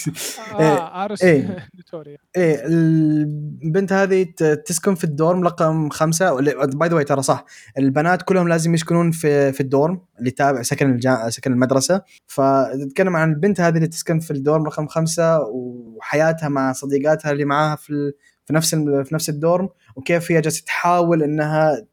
آه 0.61 1.05
ارس 1.05 1.22
إيه. 1.22 1.68
فيكتوريا 1.77 2.16
إيه 2.37 2.62
البنت 2.66 3.92
هذه 3.92 4.22
تسكن 4.66 4.94
في 4.94 5.05
ال 5.05 5.12
dorm 5.12 5.44
رقم 5.44 5.88
خمسة. 5.88 6.35
by 6.66 6.88
the 6.88 7.03
ترى 7.03 7.22
صح. 7.22 7.44
البنات 7.79 8.22
كلهم 8.22 8.48
لازم 8.48 8.74
يسكنون 8.74 9.11
في 9.11 9.53
في 9.53 9.61
ال 9.61 9.67
dorm. 9.67 10.01
اللي 10.18 10.31
تابع 10.31 10.62
سكن 10.62 10.90
الجا... 10.90 11.29
سكن 11.29 11.53
المدرسة. 11.53 12.03
فتتكلم 12.27 13.16
عن 13.16 13.31
البنت 13.31 13.61
هذه 13.61 13.77
اللي 13.77 13.88
تسكن 13.88 14.18
في 14.18 14.31
ال 14.31 14.38
dorm 14.38 14.66
رقم 14.66 14.87
خمسة 14.87 15.40
وحياتها 15.40 16.48
مع 16.48 16.72
صديقاتها 16.72 17.33
اللي 17.33 17.44
معاها 17.44 17.77
في. 17.77 18.12
في 18.46 18.52
نفس. 18.52 18.74
في 18.74 19.09
نفس 19.12 19.28
ال 19.29 19.37
dorm 19.37 19.68
وكيف 19.96 20.33
هي 20.33 20.40
جالسة 20.40 20.64
تحاول 20.66 21.22
إنها. 21.22 21.87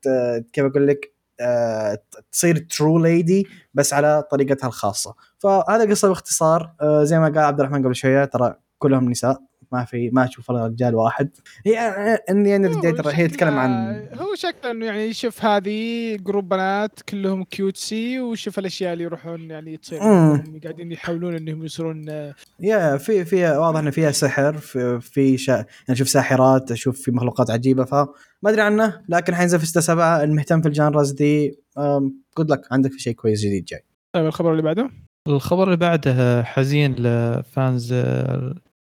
كيف 0.53 0.65
أقول 0.65 0.87
لك 0.87 1.11
آه، 1.41 2.03
تصير 2.31 2.57
true 2.57 2.99
lady 2.99 3.47
بس 3.73 3.93
على 3.93 4.23
طريقتها 4.31 4.67
الخاصة 4.67 5.15
فهذا 5.39 5.89
قصة 5.89 6.07
باختصار 6.07 6.73
آه، 6.81 7.03
زي 7.03 7.19
ما 7.19 7.25
قال 7.25 7.39
عبد 7.39 7.59
الرحمن 7.59 7.85
قبل 7.85 7.95
شوية 7.95 8.25
ترى 8.25 8.55
كلهم 8.77 9.09
نساء 9.09 9.41
ما 9.71 9.85
في 9.85 10.09
ما 10.13 10.25
أشوف 10.25 10.49
ولا 10.49 10.65
رجال 10.65 10.95
واحد. 10.95 11.29
هي 11.65 11.79
اني 12.29 12.55
أنا 12.55 12.67
هو 12.67 13.09
هي 13.09 13.27
تتكلم 13.27 13.57
عن 13.57 13.71
هو 14.13 14.35
شكله 14.35 14.71
إنه 14.71 14.85
يعني 14.85 15.13
شوف 15.13 15.45
هذه 15.45 16.15
group 16.15 16.49
بنات 16.49 16.99
كلهم 17.01 17.43
cutesy 17.43 18.19
وشوف 18.19 18.59
الأشياء 18.59 18.93
اللي 18.93 19.03
يروحون 19.03 19.51
يعني 19.51 19.77
تصير 19.77 19.99
قاعدين 20.63 20.91
يحاولون 20.91 21.35
إنهم 21.35 21.65
يصيرون 21.65 22.05
yeah 22.59 22.97
في 22.97 23.25
في 23.25 23.43
واضح 23.45 23.79
ان 23.79 23.91
فيها 23.91 24.11
سحر 24.11 24.57
في, 24.57 24.99
في 25.01 25.37
شا... 25.37 25.51
يعني 25.51 25.65
أشوف 25.89 26.09
ساحرات 26.09 26.71
أشوف 26.71 27.01
في 27.01 27.11
مخلوقات 27.11 27.51
عجيبة 27.51 27.85
فما 27.85 28.07
أدري 28.45 28.61
عنه 28.61 29.01
لكن 29.09 29.35
حينزل 29.35 29.59
في 29.59 29.65
6 29.65 29.81
7 29.81 30.23
المهتم 30.23 30.61
في 30.61 30.67
ال 30.67 30.74
genres 30.74 31.11
دي 31.11 31.59
good 32.37 32.51
luck 32.51 32.61
عندك 32.71 32.91
شيء 32.97 33.13
كويس 33.13 33.39
جديد 33.39 33.65
جاي. 33.65 33.85
طيب 34.13 34.25
الخبر 34.25 34.51
اللي 34.51 34.61
بعده؟ 34.61 34.89
الخبر 35.27 35.63
اللي 35.63 35.77
بعده 35.77 36.43
حزين 36.43 36.95
ل 36.95 37.15
fans 37.15 37.93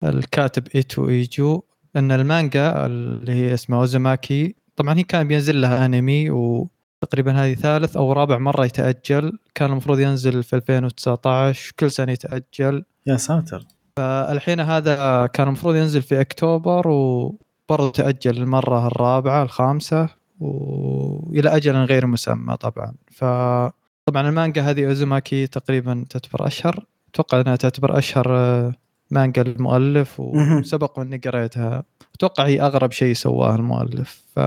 الكاتب 0.05 0.69
إيتو 0.75 1.09
إيجو 1.09 1.63
أن 1.97 2.13
المانجا 2.13 2.87
اللي 2.87 3.33
هي 3.33 3.55
اسمها 3.55 3.79
اوزوماكي 3.79 4.55
طبعا 4.77 4.99
هي 4.99 5.03
كان 5.03 5.29
بينزل 5.29 5.61
لها 5.61 5.87
أنمي 5.87 6.31
وتقريبا 6.31 7.33
هذه 7.33 7.55
ثالث 7.55 7.97
أو 7.97 8.13
رابع 8.13 8.39
مرة 8.39 8.65
يتأجل. 8.65 9.39
كان 9.55 9.71
المفروض 9.71 10.01
ينزل 10.01 10.43
في 10.43 10.57
2019 10.57 11.73
كل 11.81 11.91
سنة 11.91 12.13
يتأجل. 12.13 12.85
يا 13.07 13.17
ساتر. 13.17 13.65
الحين 13.99 14.61
هذا 14.61 15.27
كان 15.27 15.47
المفروض 15.47 15.77
ينزل 15.77 16.03
في 16.03 16.21
أكتوبر 16.21 16.89
وبرضه 16.89 17.91
تأجل 17.91 18.43
المرة 18.43 18.87
الرابعة 18.87 19.43
الخامسة 19.43 20.09
وإلى 20.41 21.57
أجل 21.57 21.77
غير 21.77 22.07
مسمى 22.07 22.57
طبعا. 22.57 22.95
ف 23.11 23.25
طبعا 24.07 24.29
المانجا 24.29 24.63
هذه 24.63 24.87
اوزوماكي 24.87 25.47
تقريبا 25.47 26.05
تعتبر 26.11 26.47
أشهر. 26.47 26.85
أتوقع 27.09 27.41
أنها 27.41 27.57
تعتبر 27.57 27.99
أشهر 27.99 28.27
مانجا 29.13 29.43
المؤلف. 29.43 30.21
وسبق 30.21 30.99
واني 30.99 31.17
قريتها. 31.17 31.83
أتوقع 32.15 32.47
هي 32.47 32.61
أغرب 32.61 32.93
شيء 32.93 33.15
سواه 33.15 33.55
المؤلف 33.55 34.23
ف 34.37 34.41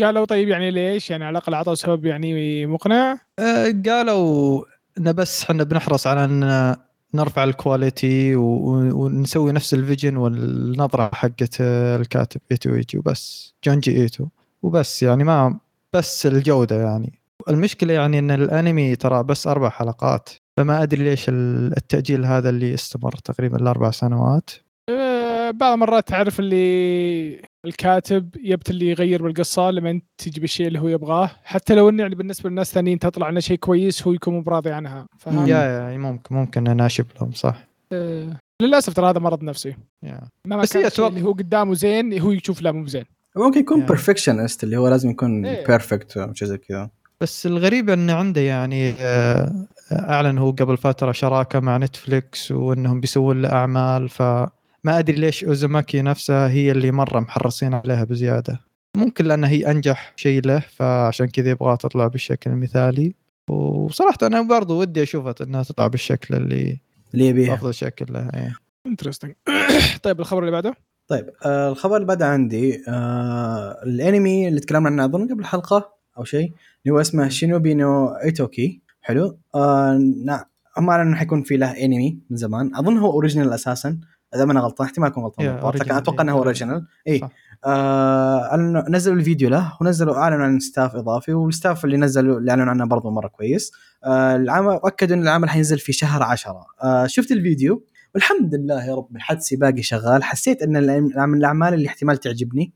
قالوا 0.00 0.24
طيب 0.24 0.48
يعني 0.48 0.70
ليش؟ 0.70 1.10
يعني 1.10 1.24
على 1.24 1.38
الأقل 1.38 1.54
أعطوا 1.54 1.74
سبب 1.74 2.06
يعني 2.06 2.66
مقنع؟ 2.66 3.18
آه، 3.38 3.74
قالوا 3.86 4.64
ان 4.98 5.12
بس 5.12 5.42
إحنا 5.42 5.64
بنحرص 5.64 6.06
على 6.06 6.24
أن 6.24 6.76
نرفع 7.14 7.44
ال 7.44 7.56
quality 7.56 8.36
ونسوي 8.36 9.52
نفس 9.52 9.74
ال 9.74 9.80
vision 9.80 10.16
والنظرة 10.16 11.10
حقت 11.14 11.60
الكاتب 11.60 12.40
إيتو 12.52 12.74
إيتو 12.74 12.98
وبس 12.98 13.54
جونجي 13.64 14.02
إيتو. 14.02 14.26
وبس 14.62 15.02
يعني 15.02 15.24
ما 15.24 15.58
بس 15.92 16.26
الجودة 16.26 16.82
يعني. 16.82 17.18
المشكلة 17.48 17.92
يعني 17.94 18.18
إن 18.18 18.30
الأنمي 18.30 18.96
ترى 18.96 19.22
بس 19.22 19.46
أربع 19.46 19.68
حلقات. 19.68 20.28
فما 20.60 20.82
أدري 20.82 21.04
ليش 21.04 21.28
ال- 21.28 21.76
التأجيل 21.76 22.24
هذا 22.24 22.48
اللي 22.48 22.74
استمر 22.74 23.12
تقريبا 23.12 23.56
الاربع 23.56 23.90
سنوات. 23.90 24.50
آه، 24.90 25.50
بعض 25.50 25.72
المرات 25.72 26.08
تعرف 26.08 26.40
اللي 26.40 27.42
الكاتب 27.66 28.36
يبت 28.42 28.70
اللي 28.70 28.90
يغير 28.90 29.22
بالقصة 29.22 29.70
لما 29.70 30.00
تجي 30.18 30.40
بالشيء 30.40 30.66
اللي 30.66 30.78
هو 30.78 30.88
يبغاه. 30.88 31.30
حتى 31.44 31.74
لو 31.74 31.88
إنه 31.88 32.02
يعني 32.02 32.14
بالنسبة 32.14 32.50
للناس 32.50 32.68
الثانيين 32.68 32.98
تطلع 32.98 33.28
انه 33.28 33.40
شيء 33.40 33.56
كويس 33.56 34.06
هو 34.06 34.12
يكون 34.12 34.34
مو 34.34 34.40
براضي 34.42 34.70
عنها. 34.70 35.06
فاهم؟ 35.18 35.46
yeah 35.46 35.90
yeah 35.92 35.98
ممكن 35.98 36.34
ممكن 36.34 36.68
اناشب 36.68 37.06
لهم 37.20 37.32
صح. 37.32 37.68
آه، 37.92 38.36
للأسف 38.62 38.94
ترى 38.94 39.10
هذا 39.10 39.18
مرض 39.18 39.42
نفسي. 39.42 39.76
yeah. 40.02 40.20
ما 40.46 40.56
بس 40.56 40.76
هي 40.76 40.86
الشيء 40.86 41.04
أتوقع- 41.04 41.08
اللي 41.08 41.22
هو 41.22 41.32
قدامه 41.32 41.74
زين 41.74 42.20
هو 42.20 42.30
يشوف 42.32 42.62
لا 42.62 42.72
مو 42.72 42.86
زين. 42.86 43.04
ممكن 43.36 43.60
يكون. 43.60 43.86
perfectionist 43.86 44.64
اللي 44.64 44.76
هو 44.76 44.88
لازم 44.88 45.10
يكون 45.10 45.46
إيه. 45.46 45.66
perfect 45.66 46.16
أو 46.16 46.34
شيء 46.34 46.48
زي 46.48 46.58
كذا. 46.58 46.90
بس 47.22 47.46
الغريب 47.46 47.90
انه 47.90 48.14
عنده 48.14 48.40
يعني 48.40 48.94
آه، 49.00 49.66
أعلن 49.92 50.38
هو 50.38 50.50
قبل 50.50 50.76
فترة 50.76 51.12
شراكة 51.12 51.60
مع 51.60 51.76
نتفليكس 51.76 52.52
وإنهم 52.52 53.00
بيسوون 53.00 53.42
له 53.42 53.52
أعمال 53.52 54.08
فما 54.08 54.48
أدري 54.86 55.16
ليش 55.16 55.44
اوزوماكي 55.44 56.02
نفسها 56.02 56.48
هي 56.48 56.70
اللي 56.70 56.90
مرة 56.90 57.20
محرصين 57.20 57.74
عليها 57.74 58.04
بزيادة. 58.04 58.60
ممكن 58.96 59.24
لأن 59.24 59.44
هي 59.44 59.70
أنجح 59.70 60.12
شيء 60.16 60.46
له 60.46 60.58
فعشان 60.58 61.26
كذا 61.26 61.50
يبغاها 61.50 61.76
تطلع 61.76 62.06
بالشكل 62.06 62.50
المثالي. 62.50 63.14
وصراحة 63.48 64.18
أنا 64.22 64.42
برضو 64.42 64.80
ودي 64.80 65.02
أشوفها 65.02 65.34
إنها 65.40 65.62
تطلع 65.62 65.86
بالشكل 65.86 66.34
اللي 66.34 66.78
اللي 67.14 67.26
يبيها. 67.26 67.54
أفضل 67.54 67.74
شكل 67.74 68.06
لها 68.12 68.30
إيه. 68.34 68.56
interesting 68.86 69.34
طيب 70.02 70.20
الخبر 70.20 70.40
اللي 70.40 70.50
بعده؟ 70.50 70.74
طيب 71.08 71.30
آه 71.44 71.68
الخبر 71.68 71.96
اللي 71.96 72.06
بعده 72.06 72.26
عندي 72.26 72.84
آه 72.88 73.82
الأنمي 73.82 74.48
اللي 74.48 74.60
تكلمنا 74.60 74.88
عنه 74.88 75.04
أظن 75.04 75.28
قبل 75.28 75.44
حلقه 75.44 75.99
أو 76.18 76.24
شيء 76.24 76.52
اللي 76.84 76.94
هو 76.94 77.00
اسمه 77.00 77.28
Shinobi 77.28 77.74
no 77.74 78.06
Ittoki. 78.08 78.80
حلو. 79.00 79.38
آه 79.54 79.98
نعم 80.24 80.44
هم 80.78 80.90
اعلنوا 80.90 81.08
إنه 81.08 81.16
حيكون 81.16 81.42
في 81.42 81.56
له 81.56 81.84
انمي 81.84 82.18
من 82.30 82.36
زمان. 82.36 82.74
أظن 82.74 82.98
هو 82.98 83.12
original 83.12 83.52
أساسا. 83.52 83.98
إذا 84.34 84.44
ما 84.44 84.52
أنا 84.52 84.60
غلطان 84.60 84.86
احتمال 84.86 85.08
أكون 85.08 85.24
غلطان 85.24 85.80
لكن 85.80 85.94
أتوقع 85.94 86.22
إنه 86.22 86.32
هو. 86.32 86.38
original 86.38 86.86
اي. 87.08 87.20
آه 87.64 88.56
نزلوا 88.88 89.16
الفيديو 89.16 89.50
له 89.50 89.72
ونزلوا 89.80 90.16
أعلنوا 90.16 90.44
عن 90.44 90.60
staff 90.60 90.96
إضافي 90.96 91.32
وال 91.32 91.47
staff 91.47 91.84
اللي 91.84 91.96
نزلوا 91.96 92.38
اللي 92.38 92.50
أعلنوا 92.50 92.70
عنه 92.70 92.84
برضه 92.84 93.10
مرة 93.10 93.28
كويس. 93.28 93.72
آه 94.04 94.36
العمل 94.36 94.80
اكدوا 94.84 95.16
إن 95.16 95.22
العمل 95.22 95.50
حينزل 95.50 95.78
في 95.78 95.92
شهر 95.92 96.22
عشرة. 96.22 96.66
آه 96.82 97.06
شفت 97.06 97.32
الفيديو؟ 97.32 97.84
والحمد 98.14 98.54
لله 98.54 98.86
يا 98.86 98.94
رب 98.94 99.08
حدسي 99.18 99.56
باقي 99.56 99.82
شغال. 99.82 100.24
حسيت 100.24 100.62
إن 100.62 101.02
من 101.28 101.38
الأعمال 101.38 101.74
اللي 101.74 101.88
احتمال 101.88 102.16
تعجبني. 102.16 102.72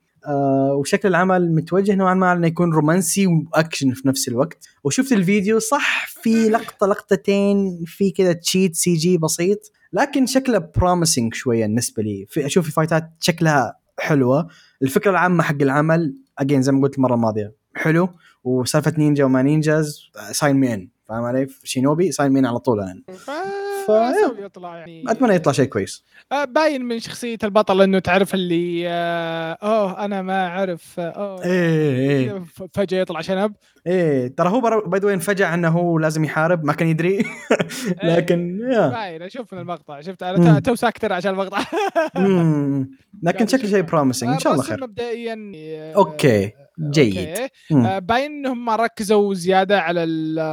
وشكل 0.79 1.09
العمل 1.09 1.55
متوجه 1.55 1.95
نوعا 1.95 2.15
ما 2.15 2.33
إنه 2.33 2.47
يكون 2.47 2.73
رومانسي 2.73 3.27
وأكشن 3.27 3.93
في 3.93 4.09
نفس 4.09 4.29
الوقت. 4.29 4.69
وشفت 4.85 5.13
الفيديو 5.13 5.59
صح 5.59 6.07
في 6.07 6.49
لقطة 6.49 6.87
لقطتين 6.87 7.85
في 7.87 8.11
كذا 8.11 8.33
تشيت 8.33 8.77
CG 8.77 9.19
بسيط 9.19 9.73
لكن 9.93 10.27
شكله 10.27 10.59
promising 10.59 11.35
شوية 11.35 11.67
بالنسبة 11.67 12.03
لي. 12.03 12.27
في 12.29 12.47
أشوف 12.47 12.67
الفايتات 12.67 13.11
شكلها 13.21 13.77
حلوة. 13.99 14.49
الفكرة 14.83 15.11
العامة 15.11 15.43
حق 15.43 15.63
العمل 15.63 16.15
اجين 16.39 16.63
زي 16.63 16.73
ما 16.73 16.83
قلت 16.83 16.97
المرة 16.97 17.15
الماضية 17.15 17.55
حلو. 17.75 18.09
وسالفة 18.45 18.93
نينجا 18.99 19.25
وما 19.25 19.43
نينجاز 19.43 20.01
ساين 20.33 20.57
مي 20.57 20.75
ان 20.75 20.89
فاهم 21.09 21.25
علي؟ 21.25 21.47
شينوبي 21.65 22.13
ساين 22.13 22.33
مي 22.33 22.41
ان 22.41 22.47
على 22.47 22.59
طول 22.59 22.81
أنا. 22.81 23.03
ف... 23.87 23.91
أسوي 23.91 24.45
يطلع 24.45 24.77
يعني. 24.79 25.05
أتمنى 25.09 25.35
يطلع 25.35 25.53
شيء 25.53 25.65
كويس. 25.65 26.05
آه، 26.33 26.45
باين 26.45 26.85
من 26.85 27.01
شخصية 27.01 27.39
البطل 27.45 27.83
إنه 27.83 27.99
تعرف 27.99 28.35
اللي 28.35 28.85
آه، 28.89 29.59
أوه 29.63 30.05
أنا 30.05 30.23
ما 30.23 30.47
أعرف 30.47 31.01
آه، 31.01 31.03
أوه. 31.11 31.45
إيه 31.45 31.97
إيه 31.99 32.39
ف- 32.39 32.63
فجأة 32.75 33.01
يطلع 33.01 33.21
شنب. 33.21 33.55
إيه 33.87 34.29
ترى 34.37 34.49
هو 34.49 34.83
باي 34.87 35.01
ذا 35.01 35.15
انفجع 35.15 35.55
إنه 35.55 35.69
هو 35.69 35.99
لازم 35.99 36.25
يحارب 36.25 36.65
ما 36.65 36.73
كان 36.73 36.89
يدري. 36.89 37.25
لكن 38.05 38.61
يا. 38.73 38.89
باين 38.89 39.23
أشوف 39.23 39.55
من 39.55 39.61
المقطع 39.61 40.01
شفت. 40.01 40.23
أنا 40.23 40.61
تو 40.61 40.75
ساكتر 40.75 41.13
عشان 41.13 41.31
المقطع. 41.31 41.59
لكن 43.23 43.47
شكله 43.53 43.71
شيء 43.71 43.83
promising 43.83 44.31
إن 44.31 44.39
شاء 44.39 44.53
الله 44.53 44.65
خير. 44.65 44.81
مبدئيا 44.83 45.53
okay 45.97 46.53
جيد. 46.91 47.29
آه، 47.73 47.99
باين 47.99 48.33
إنهم 48.33 48.65
ما 48.65 48.77
ركزوا 48.77 49.35
زيادة 49.35 49.81
على 49.81 50.01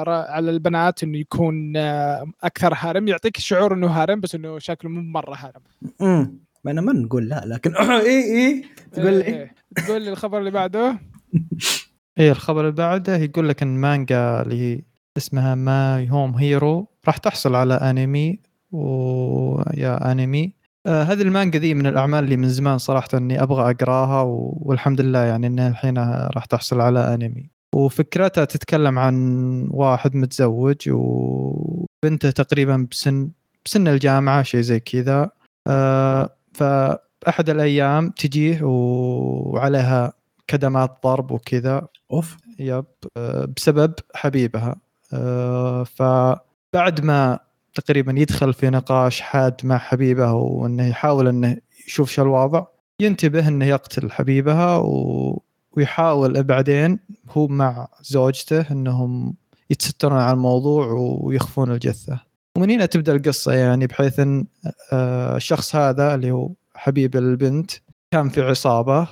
على 0.07 0.51
البنات 0.51 1.03
إنه 1.03 1.17
يكون 1.17 1.77
آه، 1.77 2.31
أكثر 2.43 2.73
harem. 2.77 3.07
يعطيك 3.07 3.37
الشعور 3.37 3.73
إنه 3.73 3.87
harem 3.87 4.19
بس 4.19 4.35
إنه 4.35 4.59
شكله 4.59 4.91
مو 4.91 5.01
مرة 5.01 5.35
harem. 5.35 5.61
امم 6.01 6.39
ما 6.63 6.71
أنا 6.71 6.81
ما 6.81 6.93
نقول 6.93 7.29
لا 7.29 7.43
لكن 7.45 7.75
اي 7.75 8.07
اي 8.07 8.63
تقول 8.91 9.21
إيه. 9.21 9.55
تقول 9.85 10.01
لي 10.01 10.09
الخبر 10.09 10.39
اللي 10.39 10.51
بعده. 10.51 10.99
إيه 12.19 12.31
الخبر 12.31 12.61
اللي 12.61 12.71
بعده 12.71 13.15
يقول 13.17 13.49
لك 13.49 13.63
إن 13.63 13.77
مانجا 13.77 14.41
اللي 14.41 14.83
اسمها 15.17 15.55
My 15.55 16.09
Home 16.09 16.35
Hero 16.35 16.87
راح 17.07 17.17
تحصل 17.17 17.55
على 17.55 17.73
أنمي 17.73 18.39
ويا 18.71 20.11
أنمي. 20.11 20.53
آه 20.87 21.03
هذه 21.03 21.21
المانجا 21.21 21.59
ذي 21.59 21.73
من 21.73 21.87
الأعمال 21.87 22.23
اللي 22.23 22.37
من 22.37 22.49
زمان 22.49 22.77
صراحة 22.77 23.07
إني 23.13 23.43
أبغى 23.43 23.71
أقراها 23.71 24.21
و... 24.21 24.57
والحمد 24.61 25.01
لله 25.01 25.19
يعني 25.19 25.47
انها 25.47 25.67
الحين 25.69 25.97
راح 26.35 26.45
تحصل 26.45 26.81
على 26.81 27.13
أنمي. 27.13 27.49
وفكرتها 27.75 28.45
تتكلم 28.45 28.99
عن 28.99 29.67
واحد 29.71 30.15
متزوج 30.15 30.89
وبنته 30.89 32.31
تقريبا 32.31 32.87
بسن 32.91 33.31
بسن 33.65 33.87
الجامعة 33.87 34.43
شيء 34.43 34.61
زي 34.61 34.79
كذا. 34.79 35.29
آه 35.67 36.29
فأحد 36.53 37.49
الأيام 37.49 38.09
تجيه 38.09 38.59
وعليها 38.63 40.13
كدمات 40.51 40.97
ضرب 41.03 41.31
وكذا. 41.31 41.87
أوف. 42.11 42.37
يب. 42.59 42.85
آه، 43.17 43.47
بسبب 43.57 43.93
حبيبها. 44.15 44.75
آه، 45.13 45.83
فبعد 45.83 47.01
ما 47.01 47.39
تقريبا 47.73 48.19
يدخل 48.19 48.53
في 48.53 48.69
نقاش 48.69 49.21
حاد 49.21 49.55
مع 49.63 49.77
حبيبه 49.77 50.33
وإنه 50.33 50.87
يحاول 50.87 51.27
إنه 51.27 51.57
يشوف 51.87 52.11
شو 52.11 52.21
الوضع 52.21 52.65
ينتبه 52.99 53.47
إنه 53.47 53.65
يقتل 53.65 54.11
حبيبها 54.11 54.77
و... 54.77 55.41
ويحاول 55.71 56.43
بعدين 56.43 56.99
هو 57.29 57.47
مع 57.47 57.87
زوجته 58.01 58.71
إنهم 58.71 59.35
يتسترون 59.69 60.19
على 60.19 60.33
الموضوع 60.33 60.87
ويخفون 61.21 61.71
الجثة. 61.71 62.19
ومن 62.57 62.71
هنا 62.71 62.85
تبدأ 62.85 63.15
القصة 63.15 63.53
يعني 63.53 63.87
بحيث 63.87 64.19
إن 64.19 64.45
آه، 64.93 65.35
الشخص 65.35 65.75
هذا 65.75 66.15
اللي 66.15 66.31
هو 66.31 66.49
حبيب 66.75 67.15
البنت 67.15 67.71
كان 68.11 68.29
في 68.29 68.41
عصابة 68.41 69.07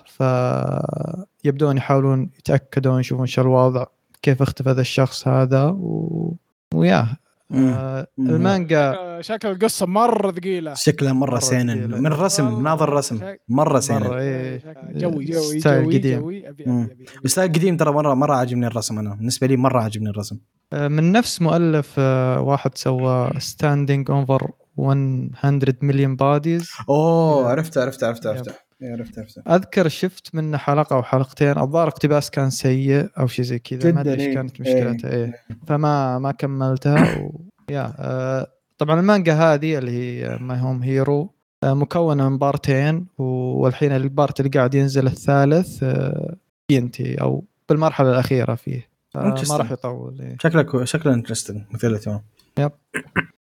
فيبدون 1.44 1.78
يحاولون 1.78 2.30
يتأكدون 2.40 3.00
يشوفون 3.00 3.26
شو 3.26 3.42
الوضع 3.42 3.86
كيف 4.22 4.42
اختفى 4.42 4.72
ذا 4.72 4.82
الشخص 4.82 5.28
هذا 5.28 5.64
و... 5.66 6.36
وياه. 6.74 7.08
آه. 7.54 8.08
المانجا 8.20 8.92
آه، 8.94 9.22
شكل 9.22 9.48
القصة 9.48 9.86
مرة 9.86 10.32
ثقيلة 10.32 10.74
شكلها 10.74 11.14
مرة 11.14 11.30
مرة 11.32 11.40
سينن 11.40 11.76
ثقيلة. 11.76 11.98
من 11.98 12.06
الرسم 12.08 12.46
والله 12.46 12.60
ناظر 12.62 12.90
رسم 12.94 13.18
شك- 13.18 13.42
مرة 13.50 13.70
مرة 13.70 13.80
سينن 13.80 14.04
إيه. 14.04 14.62
جوي 14.96 15.26
جوي 15.26 15.60
ستايل 15.60 15.84
جوي 15.84 15.98
قديم. 15.98 16.20
جوي 16.20 16.50
أبي. 16.50 16.88
الستايل 17.26 17.50
القديم 17.52 17.78
ترى 17.78 17.92
مره 17.92 18.14
مرة 18.14 18.36
عاجبني 18.36 18.68
الرسم 18.68 19.00
أنا 19.00 19.16
بالنسبة 19.16 19.48
لي 19.48 19.58
مرة 19.58 19.82
عاجبني 19.82 20.10
الرسم 20.10 20.38
آه، 20.74 20.88
من 20.88 21.12
نفس 21.12 21.42
مؤلف 21.42 21.96
آه، 21.98 22.42
واحد 22.42 22.78
سوى 22.78 23.30
ستاندينج 23.38 24.12
اوفر 24.12 24.52
100 24.78 25.30
مليون 25.82 26.16
بوديز 26.16 26.72
أوه 26.90 27.42
يا. 27.44 27.48
عرفت 27.48 27.78
عرفت 27.78 28.04
عرفت 28.04 28.50
عرفت 28.82 29.18
إيه، 29.18 29.24
عرفت 29.24 29.38
عرفت. 29.38 29.48
أذكر 29.48 29.88
شفت 29.88 30.36
منه 30.36 30.58
حلقة 30.58 30.96
أو 30.96 31.04
حلقتين. 31.04 31.58
الظاهر 31.58 31.88
اقتباس 31.88 32.32
كان 32.32 32.50
سيء 32.50 33.10
أو 33.20 33.28
شيء 33.28 33.46
زي 33.46 33.60
كذا. 33.60 33.92
ما 33.92 34.02
أدري 34.02 34.14
إيش 34.14 34.22
إيه. 34.22 34.34
كانت 34.34 34.62
مشكلتها 34.62 35.14
إيه 35.14 35.34
فما 35.68 36.20
ما 36.20 36.32
كملتها 36.32 37.20
و... 37.20 37.42
yeah 37.70 37.94
آه، 38.00 38.48
طبعا 38.78 39.00
المانجا 39.00 39.34
هذه 39.34 39.78
اللي 39.78 39.92
هي 39.92 40.38
My 40.38 40.60
Home 40.60 40.84
Hero 40.84 41.34
مكونة 41.64 42.30
من 42.30 42.38
بارتين 42.38 43.08
والحين 43.18 43.92
ال 43.92 44.01
part 44.01 44.40
اللي 44.40 44.52
قاعد 44.52 44.76
ينزل 44.76 45.08
الثالث 45.08 45.84
آه، 45.84 46.36
ينتهي 46.72 47.16
أو 47.16 47.44
بالمرحلة 47.70 48.10
الأخيرة 48.10 48.56
فيه. 48.56 48.90
ما. 49.16 49.36
راح 49.52 49.72
يطول 49.72 50.22
إيه. 50.22 50.38
شكله 50.44 50.62
كو... 50.62 50.86
شكله 50.86 51.14
interesting 51.14 51.62
مثير 51.72 51.90
للاهتمام. 51.90 52.22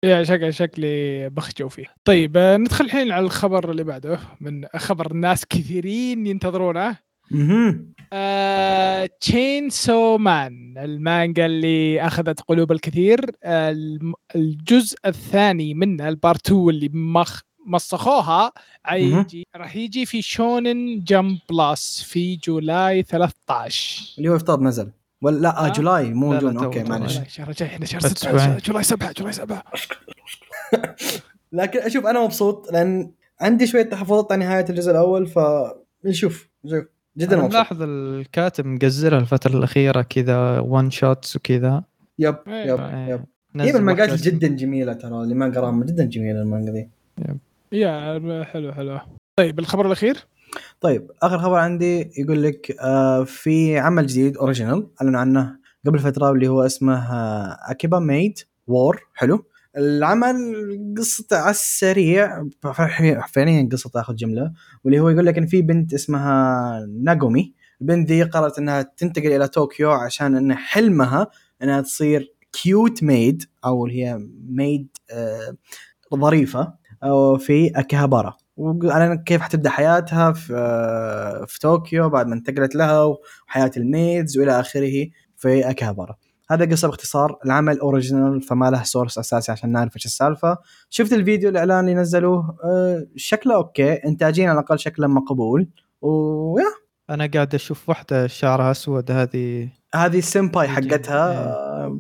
يا 0.04 0.24
شكل 0.24 0.54
شكلي 0.54 1.28
بخجو 1.28 1.68
فيه. 1.68 1.86
طيب 2.04 2.36
آه، 2.36 2.56
ندخل 2.56 2.84
الحين 2.84 3.12
على 3.12 3.24
الخبر 3.24 3.70
اللي 3.70 3.84
بعده 3.84 4.18
من 4.40 4.64
خبر 4.76 5.12
ناس 5.12 5.46
كثيرين 5.46 6.26
ينتظرونه. 6.26 6.96
مهم. 7.30 7.92
تشين 9.20 9.70
سو 9.70 10.18
مان 10.18 10.78
المانجا 10.78 11.46
اللي 11.46 12.00
أخذت 12.00 12.40
قلوب 12.40 12.72
الكثير. 12.72 13.30
آه، 13.44 13.76
الجزء 14.36 14.98
الثاني 15.06 15.74
منها 15.74 16.08
البارت 16.08 16.46
2 16.46 16.68
اللي 16.68 16.88
مخ 16.92 17.40
مسخوها. 17.66 18.52
يجي 18.92 19.46
راح 19.56 19.76
يجي 19.76 20.06
في 20.06 20.22
شونن 20.22 21.04
جمب 21.04 21.38
بلس 21.50 22.02
في 22.02 22.36
جولاي 22.36 23.02
13 23.02 24.14
اللي 24.18 24.28
هو 24.28 24.36
افترض 24.36 24.62
نزل. 24.62 24.90
ولا 25.22 25.38
لا 25.38 25.66
آه. 25.66 25.68
July 25.68 26.14
مو 26.14 26.38
June. 26.38 26.59
okay. 26.59 26.83
معلش 26.82 27.18
لا، 27.18 27.24
شهر 27.28 27.52
جاي 27.52 27.68
إحنا 27.68 27.87
شهر 27.87 28.00
بس 28.00 28.11
6 28.11 28.28
أسبوعين. 28.28 28.58
July 28.59 28.83
7 28.82 29.12
July 29.12 29.33
7 29.32 29.62
لكن 31.52 31.78
أشوف 31.78 32.06
أنا 32.06 32.24
مبسوط 32.24 32.72
لأن 32.72 33.11
عندي 33.40 33.66
شوية 33.66 33.82
تحفظات 33.82 34.32
عن 34.32 34.38
نهاية 34.38 34.64
الجزء 34.70 34.90
الأول 34.90 35.26
فنشوف. 35.26 36.48
نشوف. 36.64 36.87
جدا 37.18 37.37
مبسوط. 37.37 37.50
ملاحظ 37.50 37.82
الكاتب 37.82 38.66
مقزرها 38.66 39.18
الفترة 39.18 39.56
الأخيرة 39.56 40.02
كذا 40.02 40.58
one 40.59 40.90
shots 40.90 41.37
وكذا. 41.37 41.82
yep 42.18 42.37
إيه. 42.48 42.66
yep 42.72 42.81
إيه. 42.80 43.08
yep. 43.09 43.24
هي 43.56 43.76
المانجات 43.76 44.22
جدا 44.22 44.48
جميلة 44.48 44.92
ترى 44.92 45.22
اللي 45.22 45.35
ما 45.35 45.46
قراها 45.46 45.85
جدا 45.85 46.04
جميلة 46.04 46.42
المانجا 46.42 46.72
ذي 46.72 46.88
yeah 47.72 48.44
حلو 48.44 48.72
حلو. 48.72 49.00
طيب 49.37 49.58
الخبر 49.58 49.87
الأخير؟ 49.87 50.16
طيب 50.80 51.10
آخر 51.22 51.38
خبر 51.38 51.56
عندي 51.58 52.10
يقول 52.18 52.42
لك 52.42 52.76
آه 52.80 53.24
في 53.24 53.78
عمل 53.78 54.06
جديد 54.06 54.36
original 54.37 54.87
أعلنوا 55.02 55.20
عنه 55.20 55.56
قبل 55.86 55.98
فترة 55.98 56.30
اللي 56.30 56.48
هو 56.48 56.62
اسمه 56.66 57.12
آه 57.14 57.58
Akiba 57.70 57.98
Maid 57.98 58.38
War 58.66 59.00
حلو. 59.14 59.44
العمل 59.76 60.34
قصته 60.98 61.36
على 61.36 61.50
السريع 61.50 62.44
فعليا 63.32 63.68
قصة 63.72 63.90
تاخذ 63.90 64.14
جملة 64.14 64.52
واللي 64.84 65.00
هو 65.00 65.08
يقول 65.08 65.26
لك 65.26 65.38
إن 65.38 65.46
في 65.46 65.62
بنت 65.62 65.94
اسمها 65.94 66.86
ناغومي. 67.02 67.54
البنت 67.80 68.08
دي 68.08 68.22
قررت 68.22 68.58
إنها 68.58 68.82
تنتقل 68.82 69.26
إلى 69.32 69.48
طوكيو 69.48 69.90
عشان 69.90 70.36
إن 70.36 70.54
حلمها 70.54 71.26
إنها 71.62 71.80
تصير 71.80 72.34
cute 72.52 73.02
maid 73.02 73.42
أو 73.64 73.86
اللي 73.86 74.04
هي 74.04 74.18
maid 74.48 74.88
آه 75.10 75.56
ظريفة 76.14 76.74
في 77.38 77.72
اكيهابارا 77.76 78.36
وعلى 78.56 79.22
كيف 79.26 79.40
حتبدأ 79.40 79.70
حياتها 79.70 80.32
في 80.32 80.54
آه 80.56 81.44
في 81.44 81.58
طوكيو 81.58 82.08
بعد 82.08 82.26
ما 82.26 82.34
انتقلت 82.34 82.74
لها 82.74 83.04
وحياة 83.48 83.70
ال 83.76 83.87
maids 83.87 84.38
وإلى 84.38 84.60
آخره 84.60 85.08
في 85.36 85.70
اكيهابارا 85.70 86.16
هذا 86.50 86.64
قصة 86.64 86.88
باختصار 86.88 87.38
العمل 87.44 87.78
original 87.78 88.42
فما 88.42 88.70
له 88.70 88.82
source 88.83 89.18
أساسي 89.18 89.52
عشان 89.52 89.72
نعرف 89.72 89.96
إيش 89.96 90.06
السالفة. 90.06 90.58
شفت 90.90 91.12
الفيديو 91.12 91.48
الإعلان 91.50 91.80
اللي 91.80 91.94
نزلوه 91.94 92.56
أه 92.64 93.06
شكله 93.16 93.54
okay 93.55 93.92
انتاجيا 93.92 94.48
على 94.48 94.58
الأقل 94.58 94.78
شكله 94.78 95.06
مقبول. 95.06 95.68
ويا 96.00 96.64
أنا 97.10 97.30
قاعد 97.34 97.54
أشوف 97.54 97.88
واحدة 97.88 98.26
شعرها 98.26 98.70
أسود 98.70 99.10
هذه 99.10 99.68
هذه 99.94 100.18
السمباي 100.18 100.68
حقتها 100.68 101.30
إيه. 101.30 101.38
آه، 101.38 101.98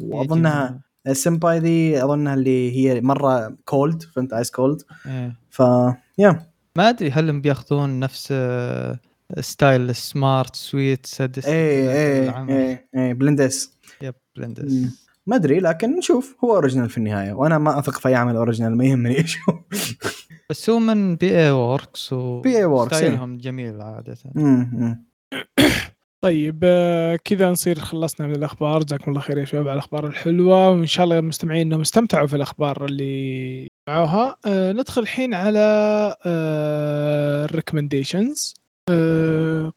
وأظنها 0.00 0.80
السمباي 1.06 1.58
ذي 1.58 2.04
أظنها 2.04 2.34
اللي 2.34 2.76
هي 2.76 3.00
مرة 3.00 3.56
كولد 3.64 4.02
فهمت؟ 4.02 4.32
ايس 4.32 4.50
كولد 4.50 4.82
إيه. 5.06 5.36
ف 5.50 5.62
يا 6.18 6.46
ما 6.76 6.88
أدري 6.88 7.10
هل 7.10 7.40
بيأخذون 7.40 8.00
نفس 8.00 8.34
ستايل 9.40 9.94
سمارت 9.94 10.56
سويت 10.56 11.06
سادس 11.06 11.46
إيه 11.46 11.90
إيه 11.90 12.48
إيه 12.48 12.88
إيه 12.94 13.12
بلندس 13.12 13.78
يب. 14.02 14.14
بلندس 14.36 15.04
ما 15.26 15.36
أدري 15.36 15.60
لكن 15.60 15.96
نشوف. 15.96 16.36
هو 16.44 16.54
اوريجينال 16.54 16.90
في 16.90 16.98
النهاية 16.98 17.32
وأنا 17.32 17.58
ما 17.58 17.78
أثق 17.78 17.98
في 17.98 18.08
أي 18.08 18.14
عمل 18.14 18.36
اوريجينال 18.36 18.76
ما 18.76 18.84
يهمني. 18.84 19.16
إيش 19.18 19.38
هو 19.48 19.58
بس 20.50 20.70
هو 20.70 20.78
من 20.78 21.16
بي 21.16 21.38
اي 21.38 21.50
ووركس 21.50 22.12
و 22.12 22.42
PA 22.42 22.46
Works، 22.46 22.92
إيه. 22.92 22.98
ستايلهم 22.98 23.38
جميل 23.38 23.80
عادة. 23.80 24.16
طيب 26.24 26.60
آه، 26.64 27.16
كذا 27.16 27.50
نصير 27.50 27.78
خلصنا 27.78 28.26
من 28.26 28.34
الأخبار. 28.34 28.82
جزاكم 28.82 29.10
الله 29.10 29.20
خير 29.20 29.38
يا 29.38 29.44
شباب 29.44 29.68
على 29.68 29.72
الأخبار 29.72 30.06
الحلوة 30.06 30.70
وإن 30.70 30.86
شاء 30.86 31.04
الله 31.04 31.18
المستمعين 31.18 31.66
إنهم 31.66 31.80
استمتعوا 31.80 32.26
في 32.26 32.36
الأخبار 32.36 32.84
اللي 32.84 33.68
معوها. 33.88 34.36
آه، 34.46 34.72
ندخل 34.72 35.02
الحين 35.02 35.34
على 35.34 35.58
ال 36.26 36.40
recommendations 36.40 38.54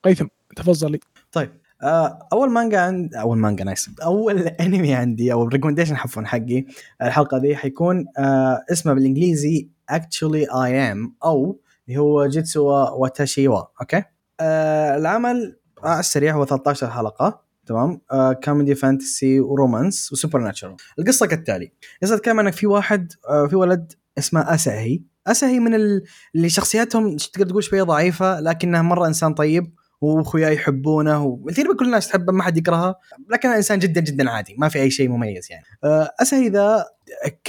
قيثم 0.03 0.27
تفضلي. 0.55 0.99
طيب 1.31 1.49
آه، 1.83 2.27
أول 2.33 2.49
مانجا 2.49 2.79
عند 2.79 3.15
أول 3.15 3.37
مانجا 3.37 3.63
nice 3.63 3.89
أول 4.03 4.39
انمي 4.39 4.93
عندي 4.93 5.33
أو 5.33 5.43
ال 5.43 5.47
recommendation 5.47 5.97
حفوا 5.97 6.23
حقي 6.23 6.65
الحلقة 7.01 7.37
دي 7.37 7.55
حيكون 7.55 8.05
آه 8.19 8.63
اسمه 8.71 8.93
بالإنجليزي 8.93 9.69
actually 9.91 10.45
I 10.45 10.69
am 10.93 11.09
أو 11.25 11.59
اللي 11.87 11.99
هو 11.99 12.27
جيتسوا 12.27 12.89
واتاشيوا 12.89 13.61
okay؟ 13.81 14.03
آه 14.39 14.97
العمل 14.97 15.37
آه 15.37 15.66
على 15.83 15.99
السريع 15.99 16.35
هو 16.35 16.45
13 16.45 16.89
حلقة 16.89 17.41
تمام؟ 17.65 18.01
آه 18.11 18.33
comedy 18.33 18.75
fantasy 18.75 19.39
و 19.39 19.47
romance 19.47 20.03
و 20.03 20.11
supernatural 20.13 20.75
القصة 20.99 21.25
كالتالي. 21.25 21.71
قصة 22.03 22.17
كان 22.17 22.39
إنك 22.39 22.53
في 22.53 22.67
واحد 22.67 23.11
آه 23.29 23.47
في 23.47 23.55
ولد 23.55 23.93
اسمه 24.17 24.41
اساهي 24.53 25.01
اساهي 25.27 25.59
من 25.59 25.75
ال- 25.75 26.03
اللي 26.35 26.49
شخصياتهم 26.49 27.17
تقدر 27.17 27.49
تقول 27.49 27.63
شوية 27.63 27.83
ضعيفة 27.83 28.39
لكنه 28.39 28.81
مرة 28.81 29.07
إنسان 29.07 29.33
طيب 29.33 29.73
واخوياه 30.01 30.49
يحبونه 30.49 31.23
وتقريبا 31.25 31.75
كل 31.75 31.85
الناس 31.85 32.07
تحبه 32.07 32.33
ما 32.33 32.43
حد 32.43 32.57
يكرهه 32.57 32.95
لكنه 33.29 33.55
إنسان 33.55 33.79
جدا 33.79 34.01
جدا 34.01 34.29
عادي 34.29 34.55
ما 34.57 34.69
في 34.69 34.81
أي 34.81 34.91
شيء 34.91 35.09
مميز 35.09 35.47
يعني. 35.51 35.63
آه، 35.83 36.11
أسهي 36.21 36.49
ذا 36.49 36.85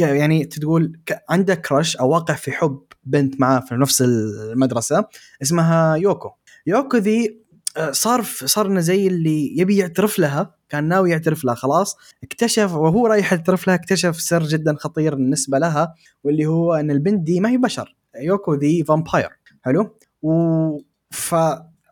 يعني 0.00 0.44
تقول 0.44 1.00
عنده 1.30 1.54
crush 1.54 1.96
أو 1.96 2.08
واقع 2.10 2.34
في 2.34 2.52
حب 2.52 2.82
بنت 3.04 3.40
معاه 3.40 3.60
في 3.60 3.74
نفس 3.74 4.02
المدرسة 4.02 5.04
اسمها 5.42 5.96
يوكو. 5.96 6.30
يوكو 6.66 6.96
ذي 6.96 7.26
آه، 7.26 7.47
صار 7.90 8.22
صار 8.22 8.66
إنه 8.66 8.80
زي 8.80 9.06
اللي 9.06 9.58
يبي 9.58 9.76
يعترف 9.76 10.18
لها 10.18 10.54
كان 10.68 10.88
ناوي 10.88 11.10
يعترف 11.10 11.44
لها 11.44 11.54
خلاص. 11.54 11.96
اكتشف 12.22 12.72
وهو 12.74 13.06
رايح 13.06 13.32
يعترف 13.32 13.66
لها 13.66 13.74
اكتشف 13.74 14.20
سر 14.20 14.42
جدا 14.42 14.74
خطير 14.78 15.14
بالنسبة 15.14 15.58
لها 15.58 15.94
واللي 16.24 16.46
هو 16.46 16.74
إن 16.74 16.90
البنت 16.90 17.22
دي 17.22 17.40
ما 17.40 17.50
هي 17.50 17.56
بشر. 17.56 17.96
يوكو 18.22 18.54
ذي 18.54 18.84
vampire 18.84 19.28
حلو؟ 19.62 19.96
و 20.22 20.32
ف 21.10 21.34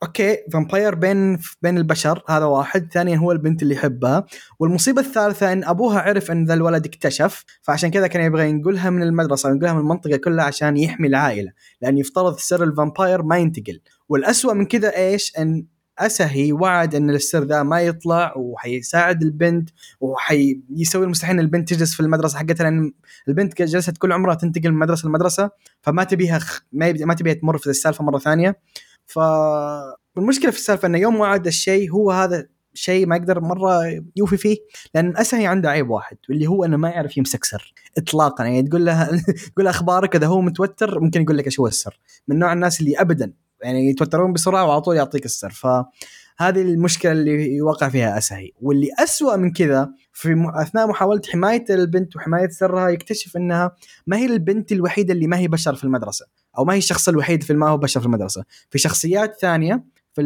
okay 0.03 0.37
vampire 0.53 0.95
بين 0.95 1.39
بين 1.63 1.79
البشر 1.79 2.23
هذا 2.29 2.45
واحد. 2.45 2.93
ثانيا 2.93 3.17
هو 3.17 3.33
البنت 3.33 3.63
اللي 3.63 3.75
يحبها. 3.75 4.27
والمصيبة 4.59 5.01
الثالثة 5.01 5.53
إن 5.53 5.65
أبوها 5.65 6.01
عرف 6.01 6.31
إن 6.31 6.45
ذا 6.45 6.55
الولد 6.55 6.87
اكتشف 6.87 7.45
فعشان 7.63 7.91
كذا 7.91 8.07
كان 8.07 8.23
يبغى 8.23 8.49
ينقلها 8.51 8.91
من 8.91 9.03
المدرسة 9.03 9.51
ينقلها 9.51 9.73
من 9.73 9.81
المنطقة 9.81 10.17
كلها 10.17 10.45
عشان 10.45 10.77
يحمي 10.77 11.09
العائلة 11.09 11.53
لأن 11.83 11.99
يفترض 11.99 12.39
سر 12.39 12.65
ال 12.65 12.72
vampire 12.72 13.23
ما 13.23 13.39
ينتقل. 13.39 13.81
والأسوأ 14.09 14.53
من 14.53 14.67
كذا 14.67 14.97
إيش؟ 14.97 15.33
إن 15.39 15.67
أسهي 15.99 16.53
وعد 16.53 16.95
أن 16.95 17.11
السر 17.11 17.45
ذا 17.45 17.63
ما 17.63 17.81
يطلع 17.81 18.35
وحيساعد 18.37 19.23
البنت 19.23 19.71
وحيسوي 20.01 21.05
المستحيل 21.05 21.35
إن 21.35 21.41
البنت 21.41 21.69
تجلس 21.69 21.95
في 21.95 22.01
المدرسة 22.01 22.39
حقتها 22.39 22.65
لأن 22.65 22.93
البنت 23.29 23.63
جلست 23.63 23.99
كل 23.99 24.13
عمرها 24.13 24.35
تنتقل 24.35 24.71
من 24.71 24.79
مدرسة 24.79 25.09
لمدرسة 25.09 25.51
فما 25.83 26.05
تبيها 26.05 26.39
خ... 26.39 26.61
ما. 26.73 26.93
ما 26.93 27.15
تبيها 27.15 27.35
تمر 27.35 27.59
في 27.59 27.67
السالفة 27.67 28.05
مرة 28.05 28.19
ثانية 28.19 28.61
فالمشكلة 29.07 30.51
في 30.51 30.57
السالفة 30.57 30.89
إنه 30.89 30.99
يوم 30.99 31.17
وعد 31.17 31.47
الشيء 31.47 31.91
هو 31.91 32.11
هذا 32.11 32.47
شيء 32.75 33.07
ما 33.07 33.17
يقدر 33.17 33.41
مرة 33.41 34.03
يوفي 34.17 34.37
فيه 34.37 34.57
لأن 34.95 35.17
اسهي 35.17 35.47
عنده 35.47 35.71
عيب 35.71 35.91
واحد 35.91 36.17
واللي 36.29 36.47
هو 36.47 36.65
إنه 36.65 36.77
ما 36.77 36.89
يعرف 36.89 37.17
يمسك 37.17 37.45
سر 37.45 37.75
اطلاقا 37.99 38.45
يعني 38.45 38.63
تقول 38.63 38.87
له 38.87 39.23
تقول 39.55 39.67
أخبارك 39.67 40.17
إذا 40.17 40.27
هو 40.27 40.41
متوتر 40.41 41.01
ممكن 41.01 41.23
يقول 41.23 41.39
لك 41.39 41.47
إيش 41.47 41.61
هو 41.61 41.67
السر 41.67 41.99
من 42.29 42.39
نوع 42.39 42.53
الناس 42.53 42.81
اللي 42.81 43.01
ابدا 43.01 43.33
يعني 43.63 43.91
يتوترون 43.91 44.33
بسرعة 44.33 44.67
وعلى 44.67 44.81
طول 44.81 44.97
يعطيك 44.97 45.25
السر. 45.25 45.51
فهذه 45.51 46.63
المشكلة 46.63 47.13
اللي 47.13 47.57
يوقع 47.57 47.89
فيها 47.89 48.19
اسهي 48.19 48.51
واللي 48.61 48.89
أسوأ 48.99 49.37
من 49.37 49.53
كذا 49.53 49.91
في 50.13 50.51
أثناء 50.55 50.89
محاولة 50.89 51.21
حماية 51.33 51.65
البنت 51.71 52.17
وحماية 52.17 52.49
سرها 52.49 52.89
يكتشف 52.89 53.37
إنها 53.37 53.77
ما 54.07 54.17
هي 54.17 54.27
البنت 54.27 54.73
الوحيدة 54.73 55.15
اللي 55.15 55.27
ما 55.27 55.39
هي 55.39 55.49
بشر 55.49 55.75
في 55.75 55.85
المدرسة 55.85 56.27
أو 56.59 56.65
ما 56.65 56.75
هي 56.75 56.79
الشخص 56.79 57.09
الوحيد 57.09 57.43
في 57.43 57.55
ما 57.55 57.69
هو 57.69 57.77
بشر 57.77 58.01
في 58.01 58.07
المدرسة. 58.07 58.45
في 58.71 58.79
شخصيات 58.79 59.41
ثانية 59.41 59.85
في 60.15 60.23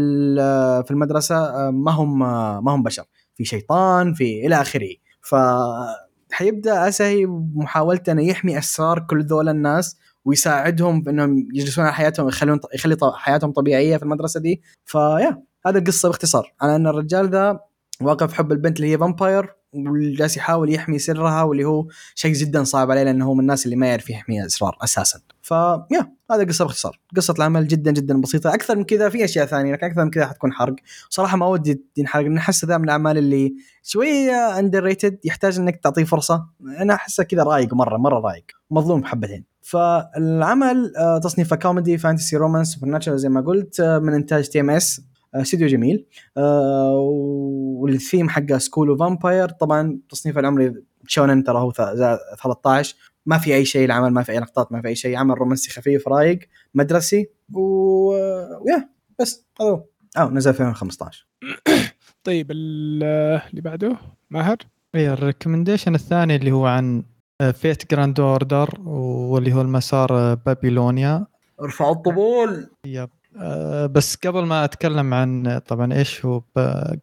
في 0.86 0.90
المدرسة 0.90 1.36
آه، 1.36 1.70
ما 1.70 1.92
هم 1.92 2.22
آه، 2.22 2.60
ما 2.60 2.74
هم 2.74 2.82
بشر. 2.82 3.04
في 3.34 3.44
شيطان 3.44 4.14
في 4.14 4.46
إلى 4.46 4.60
آخره. 4.60 4.94
ف 5.22 5.34
حيبدأ 6.32 6.88
اسهي 6.88 7.26
بمحاولته 7.26 8.12
إنه 8.12 8.22
يحمي 8.22 8.58
أسرار 8.58 9.06
كل 9.10 9.24
ذول 9.24 9.48
الناس 9.48 9.96
ويساعدهم 10.24 11.02
بانهم 11.02 11.48
يجلسون 11.54 11.84
على 11.84 11.94
حياتهم 11.94 12.28
يخلون 12.28 12.60
يخلي 12.74 12.96
حياتهم 13.14 13.52
طبيعية 13.52 13.96
في 13.96 14.02
المدرسة 14.02 14.40
دي. 14.40 14.62
فيا 14.84 15.42
هذا 15.66 15.78
القصة 15.78 16.08
باختصار. 16.08 16.54
على 16.60 16.76
إن 16.76 16.86
الرجال 16.86 17.30
ذا 17.30 17.60
واقع 18.00 18.26
في 18.26 18.34
حب 18.34 18.52
البنت 18.52 18.76
اللي 18.76 18.92
هي 18.92 18.98
فامباير 18.98 19.54
وجالس 19.72 20.36
يحاول 20.36 20.72
يحمي 20.74 20.98
سرها 20.98 21.42
واللي 21.42 21.64
هو 21.64 21.86
شيء 22.14 22.32
جدا 22.32 22.64
صعب 22.64 22.90
عليه 22.90 23.02
لأنه 23.02 23.26
هو 23.26 23.34
من 23.34 23.40
الناس 23.40 23.64
اللي 23.64 23.76
ما 23.76 23.86
يعرف 23.86 24.10
يحمي 24.10 24.46
أسرار 24.46 24.76
أساسا. 24.82 25.20
فيا 25.42 26.12
هذا 26.30 26.44
قصة 26.44 26.64
باختصار. 26.64 27.00
قصة 27.16 27.34
العمل 27.38 27.68
جدا 27.68 27.90
جدا 27.90 28.20
بسيطة. 28.20 28.54
أكثر 28.54 28.76
من 28.76 28.84
كذا 28.84 29.08
في 29.08 29.24
أشياء 29.24 29.46
ثانية 29.46 29.72
لكن 29.72 29.86
أكثر 29.86 30.04
من 30.04 30.10
كذا 30.10 30.26
حتكون 30.26 30.52
حرق. 30.52 30.74
صراحة 31.08 31.36
ما 31.36 31.46
ودي 31.46 31.84
ينحرق 31.96 32.22
لأن 32.22 32.36
أحس 32.36 32.64
ذا 32.64 32.78
من 32.78 32.84
الأعمال 32.84 33.18
اللي 33.18 33.54
شوية 33.82 34.58
underrated 34.58 35.18
يحتاج 35.24 35.58
إنك 35.58 35.80
تعطيه 35.82 36.04
فرصة. 36.04 36.46
أنا 36.80 36.94
أحسه 36.94 37.24
كذا 37.24 37.42
رايق 37.42 37.74
مرة 37.74 37.96
مرة 37.96 38.20
رايق 38.20 38.44
مظلوم 38.70 39.04
حبتين. 39.04 39.49
فالعمل 39.70 40.92
آه، 40.96 41.18
تصنيفه 41.18 41.56
comedy 41.56 41.98
fantasy 41.98 42.36
romance 42.36 42.68
supernatural 42.74 43.18
زي 43.18 43.28
ما 43.28 43.40
قلت 43.40 43.80
آه، 43.80 43.98
من 43.98 44.14
إنتاج 44.14 44.48
TMS 44.48 45.00
استوديو 45.34 45.68
جميل. 45.68 46.06
آه، 46.36 46.92
والثيم 47.80 48.28
حقه 48.28 48.58
school 48.58 48.90
و 48.90 48.97
vampire 48.97 49.48
طبعا 49.48 49.98
تصنيف 50.08 50.38
العمري 50.38 50.74
شونن 51.06 51.44
ترى 51.44 51.58
هو 51.58 51.72
ث- 51.72 51.80
ذا 51.80 52.18
13 52.42 52.96
ما 53.26 53.38
في 53.38 53.54
أي 53.54 53.64
شيء 53.64 53.84
العمل 53.84 54.10
ما 54.10 54.22
في 54.22 54.32
أي 54.32 54.38
لقطات 54.38 54.72
ما 54.72 54.82
في 54.82 54.88
أي 54.88 54.94
شيء. 54.94 55.16
عمل 55.16 55.38
رومانسي 55.38 55.70
خفيف 55.70 56.08
رايق 56.08 56.38
مدرسي 56.74 57.28
و 57.52 57.60
ويا 58.64 58.88
بس 59.20 59.46
هذا 59.60 59.70
هو. 59.70 59.84
آه 60.16 60.28
نزل 60.30 60.54
في 60.54 60.60
2015 60.60 61.26
طيب 62.24 62.50
ال- 62.50 63.02
اللي 63.50 63.60
بعده 63.60 63.96
ماهر؟ 64.30 64.56
اي 64.94 65.12
ال 65.12 65.18
recommendation 65.18 65.94
الثاني 65.94 66.36
اللي 66.36 66.52
هو 66.52 66.66
عن 66.66 67.02
Fate 67.40 67.90
Grand 67.90 68.20
Order 68.20 68.80
واللي 68.84 69.52
هو 69.52 69.60
المسار 69.60 70.08
آه، 70.12 70.34
بابيلونيا. 70.46 71.26
ارفعوا 71.60 71.92
الطبول. 71.94 72.66
yep. 72.86 73.08
آه، 73.36 73.86
بس 73.86 74.16
قبل 74.16 74.44
ما 74.44 74.64
أتكلم 74.64 75.14
عن 75.14 75.60
طبعا 75.66 75.92
إيش 75.92 76.26
هو 76.26 76.42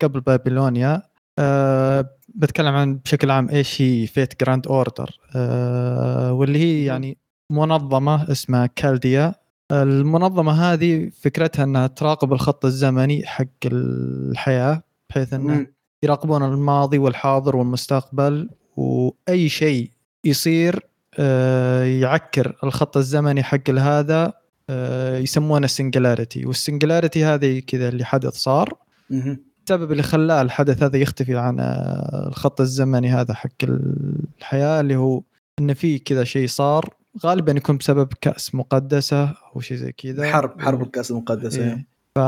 قبل 0.02 0.20
بابيلونيا 0.22 1.02
أه 1.40 2.10
بتكلم 2.36 2.76
عن 2.76 2.96
بشكل 2.96 3.32
عام 3.32 3.50
إيش 3.50 3.82
هي 3.82 4.08
Fate 4.08 4.44
Grand 4.44 4.68
Order. 4.68 5.20
أه 5.36 6.34
واللي 6.34 6.60
هي 6.60 6.86
يعني 6.86 7.18
منظمة 7.52 8.32
اسمها 8.32 8.66
كالديا. 8.66 9.36
المنظمة 9.72 10.52
هذه 10.74 11.10
فكرتها 11.22 11.64
إنها 11.64 11.88
تراقب 11.88 12.34
الخط 12.34 12.66
الزمني 12.66 13.26
حق 13.26 13.46
الحياة 13.66 14.82
بحيث 15.10 15.34
إنه. 15.34 15.68
يراقبون 16.04 16.44
الماضي 16.44 16.98
والحاضر 16.98 17.56
والمستقبل 17.56 18.50
وأي 18.78 19.50
شيء 19.50 19.92
يصير 20.28 20.88
آه، 21.20 21.84
يعكر 21.84 22.56
الخط 22.64 22.98
الزمني 22.98 23.44
حق 23.44 23.70
هذا 23.70 24.34
آه، 24.70 25.18
يسمونه 25.18 25.66
ال 25.66 25.72
singularity 25.72 26.46
وال 26.46 26.58
singularity 26.58 27.26
هذه 27.26 27.60
كذا 27.60 27.90
اللي 27.90 28.06
حدث 28.06 28.34
صار. 28.34 28.74
السبب 29.12 29.92
اللي 29.92 30.04
خلاه 30.04 30.42
الحدث 30.42 30.84
هذا 30.84 30.98
يختفي 30.98 31.38
عن 31.38 31.60
آه، 31.60 32.28
الخط 32.28 32.62
الزمني 32.62 33.10
هذا 33.10 33.34
حق 33.34 33.64
الحياة 33.64 34.82
اللي 34.82 34.96
هو 34.96 35.22
انه 35.60 35.74
في 35.74 36.00
كذا 36.00 36.24
شيء 36.24 36.48
صار. 36.48 36.94
غالبا 37.24 37.52
يكون 37.52 37.78
بسبب 37.78 38.14
كأس 38.22 38.56
مقدسة 38.56 39.34
أو 39.56 39.62
شيء 39.62 39.78
زي 39.78 39.92
كذا. 39.92 40.32
حرب 40.32 40.62
حرب 40.62 40.82
الكأس 40.82 41.12
المقدسة 41.12 41.64
إيه. 41.64 41.88
ف 42.16 42.20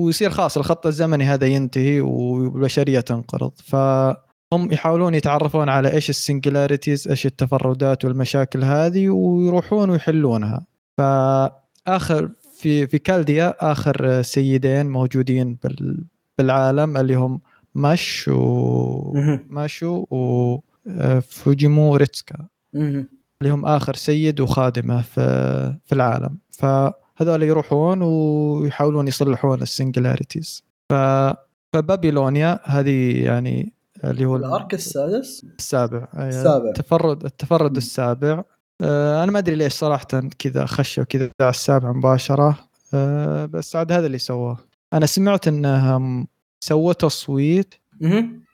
ويصير 0.00 0.30
خلاص 0.30 0.56
الخط 0.56 0.86
الزمني 0.86 1.24
هذا 1.24 1.46
ينتهي 1.46 2.00
والبشريه 2.00 3.00
تنقرض. 3.00 3.52
فهم 4.50 4.72
يحاولون 4.72 5.14
يتعرفون 5.14 5.68
على 5.68 5.92
إيش 5.92 6.10
السنجلاريتيز 6.10 7.08
إيش 7.08 7.26
التفردات 7.26 8.04
والمشاكل 8.04 8.64
هذه 8.64 9.08
ويروحون 9.08 9.90
ويحلونها 9.90 10.66
فآخر 10.98 12.30
في 12.52 12.86
في 12.86 12.98
كالديا 12.98 13.72
آخر 13.72 14.22
سيدين 14.22 14.86
موجودين 14.86 15.58
بال 15.64 16.04
بالعالم 16.38 16.96
اللي 16.96 17.14
هم 17.14 17.40
ماش 17.74 18.28
و. 18.28 19.12
ماشو 19.48 20.06
وفوجيمو 20.10 21.96
ريتسكا 21.96 22.46
مهم. 22.74 23.08
اللي 23.42 23.54
هم 23.54 23.66
آخر 23.66 23.94
سيد 23.94 24.40
وخادمه 24.40 25.02
في 25.02 25.20
في 25.84 25.94
العالم 25.94 26.38
فهذول 26.50 27.42
يروحون 27.42 28.02
ويحاولون 28.02 29.08
يصلحون 29.08 29.62
ال 29.62 29.69
singularities 29.69 30.64
ف 30.88 30.94
فبابيلونيا 31.72 32.60
هذه 32.64 33.24
يعني 33.24 33.72
اللي 34.04 34.24
هو 34.24 34.36
ال 34.36 34.45
arc 34.45 34.74
السادس 34.74 35.46
السابع 35.58 36.08
السابع. 36.18 36.68
التفرد 36.68 37.24
التفرد. 37.24 37.76
السابع 37.76 38.44
آه، 38.80 39.24
أنا 39.24 39.32
ما 39.32 39.38
أدري 39.38 39.54
ليش 39.56 39.72
صراحة 39.72 40.06
كذا 40.38 40.66
خشوا 40.66 41.04
كذا 41.04 41.30
على 41.40 41.50
السابع 41.50 41.92
مباشرة 41.92 42.58
آه، 42.94 43.46
بس 43.46 43.76
عاد 43.76 43.92
هذا 43.92 44.06
اللي 44.06 44.18
سواه 44.18 44.58
أنا 44.92 45.06
سمعت 45.06 45.48
إنهم 45.48 46.26
سووا 46.60 46.92
تصويت. 46.92 47.74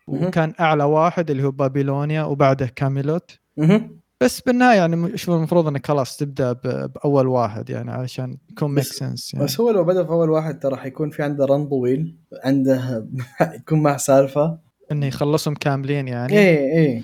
وكان 0.06 0.52
أعلى 0.60 0.84
واحد 0.84 1.30
اللي 1.30 1.44
هو 1.44 1.50
بابيلونيا 1.50 2.22
وبعده 2.22 2.66
كاميلوت. 2.66 3.30
بس 4.22 4.40
بالنهاية 4.40 4.76
يعني 4.76 5.16
شوف 5.18 5.34
المفروض 5.34 5.66
إنك 5.68 5.86
خلاص 5.86 6.16
تبدأ 6.16 6.52
بأول 6.52 7.26
واحد 7.26 7.70
يعني 7.70 7.90
علشان 7.90 8.36
يكون 8.50 8.74
make 8.74 8.84
sense 8.84 9.34
يعني. 9.34 9.44
بس 9.44 9.60
هو 9.60 9.70
لو 9.70 9.84
بدأ 9.84 10.04
في 10.04 10.10
أول 10.10 10.30
واحد 10.30 10.58
ترى 10.58 10.76
حيكون 10.76 11.10
في 11.10 11.22
عنده 11.22 11.44
run 11.44 11.66
طويل 11.66 12.16
عنده 12.44 13.06
يكون 13.60 13.82
مع 13.82 13.96
سالفة 13.96 14.58
إنه 14.92 15.06
يخلصهم 15.06 15.54
كاملين 15.54 16.08
يعني 16.08 16.38
إيه 16.38 16.58
إيه 16.58 17.02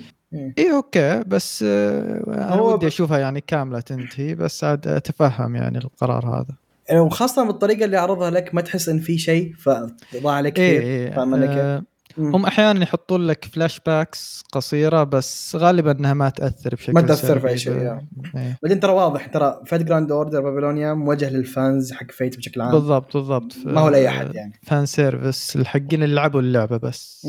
اي 0.57 0.73
okay 0.73 1.23
بس 1.27 1.63
آه، 1.67 2.23
أنا 2.27 2.55
هو 2.55 2.73
ودي 2.73 2.87
أشوفها 2.87 3.19
يعني 3.19 3.41
كاملة 3.41 3.79
تنتهي 3.79 4.35
بس 4.35 4.63
عاد 4.63 4.87
أتفهم 4.87 5.55
يعني 5.55 5.77
القرار 5.77 6.25
هذا 6.25 6.55
يعني 6.89 7.01
وخاصة 7.01 7.47
بالطريقة 7.47 7.85
اللي 7.85 7.97
عرضها 7.97 8.29
لك 8.29 8.55
ما 8.55 8.61
تحس 8.61 8.89
إن 8.89 8.99
في 8.99 9.17
شيء 9.17 9.53
فضاع 9.53 10.33
عليك 10.33 10.59
إيه 10.59 10.79
كثير 10.79 11.15
فاهم 11.15 11.33
علي 11.33 11.47
كيف؟ 11.47 11.57
آه، 11.57 11.83
مم. 12.17 12.35
هم 12.35 12.45
أحيانا 12.45 12.83
يحطون 12.83 13.27
لك 13.27 13.45
flashbacks 13.45 14.43
قصيرة 14.51 15.03
بس 15.03 15.55
غالبا 15.55 15.91
إنها 15.91 16.13
ما 16.13 16.29
تأثر 16.29 16.75
بشكل 16.75 16.93
ما 16.93 17.01
تأثر 17.01 17.39
في 17.39 17.47
سلبي. 17.47 17.57
شيء، 17.57 17.77
يعني. 17.77 18.07
إيه. 18.35 18.57
بعدين 18.63 18.79
ترى 18.79 18.91
واضح 18.91 19.25
ترى 19.25 19.61
Fate 19.65 19.83
Grand 19.83 20.11
Order 20.11 20.41
بابلونيا 20.41 20.93
موجه 20.93 21.29
لل 21.29 21.50
fans 21.50 21.93
حق 21.93 22.11
Fate 22.11 22.37
بشكل 22.37 22.61
عام 22.61 22.71
بالضبط 22.71 23.17
بالضبط 23.17 23.53
ما 23.65 23.81
هو 23.81 23.89
لأي 23.89 24.07
أحد 24.07 24.35
يعني 24.35 24.59
fan 24.63 24.85
service 24.85 25.55
الحقين 25.55 26.03
اللي 26.03 26.15
لعبوا 26.15 26.41
اللعبة 26.41 26.77
بس. 26.77 27.27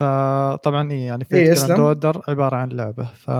فطبعا 0.00 0.90
إيه 0.90 1.06
يعني 1.06 1.26
إيه، 1.32 1.44
Fate 1.44 1.56
اسلم. 1.56 1.66
Grand 1.66 1.80
Order 1.80 2.22
عبارة 2.28 2.56
عن 2.56 2.68
لعبة 2.68 3.04
ف 3.04 3.30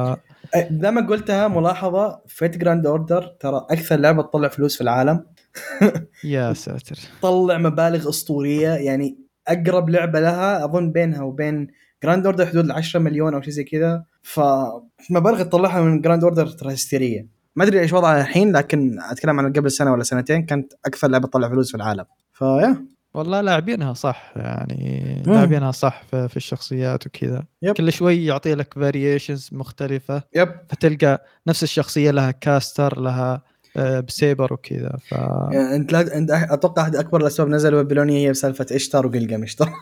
أي، 0.55 0.69
زي 0.73 0.91
ما 0.91 1.07
قلتها 1.07 1.49
ملاحظة 1.49 2.21
Fate 2.27 2.59
Grand 2.59 2.87
Order 2.87 3.23
ترى 3.41 3.67
أكثر 3.71 3.97
لعبة 3.97 4.23
تطلع 4.23 4.49
فلوس 4.49 4.77
في 4.77 4.81
العالم. 4.81 5.25
يا 6.25 6.53
ساتر. 6.53 6.97
تطلع 7.23 7.59
مبالغ 7.59 8.09
أسطورية 8.09 8.69
يعني 8.69 9.19
أقرب 9.49 9.91
لعبة 9.91 10.21
لها 10.21 10.65
أظن 10.65 10.93
بينها 10.93 11.23
وبين 11.23 11.67
Grand 12.05 12.27
Order 12.27 12.47
حدود 12.47 12.65
ال 12.65 12.73
10 12.73 13.01
مليون 13.01 13.35
أو 13.35 13.41
شيء 13.41 13.53
زي 13.53 13.65
كذا. 13.65 14.05
فمبالغ 14.23 15.43
تطلعها 15.43 15.81
من 15.81 16.01
Grand 16.01 16.25
Order 16.25 16.47
ترى 16.47 16.75
هستيرية. 16.75 17.27
ما 17.57 17.65
أدري 17.65 17.81
إيش 17.81 17.93
وضعها 17.93 18.21
الحين 18.21 18.57
لكن 18.57 18.99
أتكلم 19.11 19.41
عن 19.41 19.53
قبل 19.53 19.71
سنة 19.71 19.93
ولا 19.93 20.03
سنتين 20.03 20.47
كانت 20.47 20.73
أكثر 20.87 21.09
لعبة 21.09 21.29
تطلع 21.29 21.49
فلوس 21.49 21.71
في 21.71 21.77
العالم. 21.77 22.05
فيا. 22.33 22.87
والله 23.15 23.41
لاعبينها 23.41 23.95
صح 23.95 24.33
يعني. 24.37 25.23
لاعبينها 25.27 25.71
صح 25.71 26.03
في, 26.11 26.37
الشخصيات 26.37 27.07
وكذا 27.07 27.45
yep. 27.63 27.75
كل 27.75 27.93
شوي 27.93 28.27
يعطي 28.27 28.55
لك 28.55 28.75
variations 28.75 29.49
مختلفة 29.53 30.23
yep 30.37 30.49
فتلقى 30.69 31.25
نفس 31.47 31.63
الشخصية 31.63 32.11
لها 32.11 32.31
caster 32.31 33.01
لها 33.01 33.43
آه، 33.77 34.01
بسيبر 34.01 34.53
وكذا 34.53 34.97
ف 35.09 35.13
يعني 35.13 35.77
انت 35.77 35.93
لا 35.93 36.17
انت 36.17 36.31
أتوقع 36.31 36.83
احد 36.83 36.97
أكبر 36.97 37.21
الأسباب 37.21 37.49
نزلوا 37.49 37.83
بابلونيا 37.83 38.19
هي 38.19 38.31
بسالفة 38.31 38.67
إشتر 38.71 39.07
وقلقمش 39.07 39.55
ترى 39.55 39.73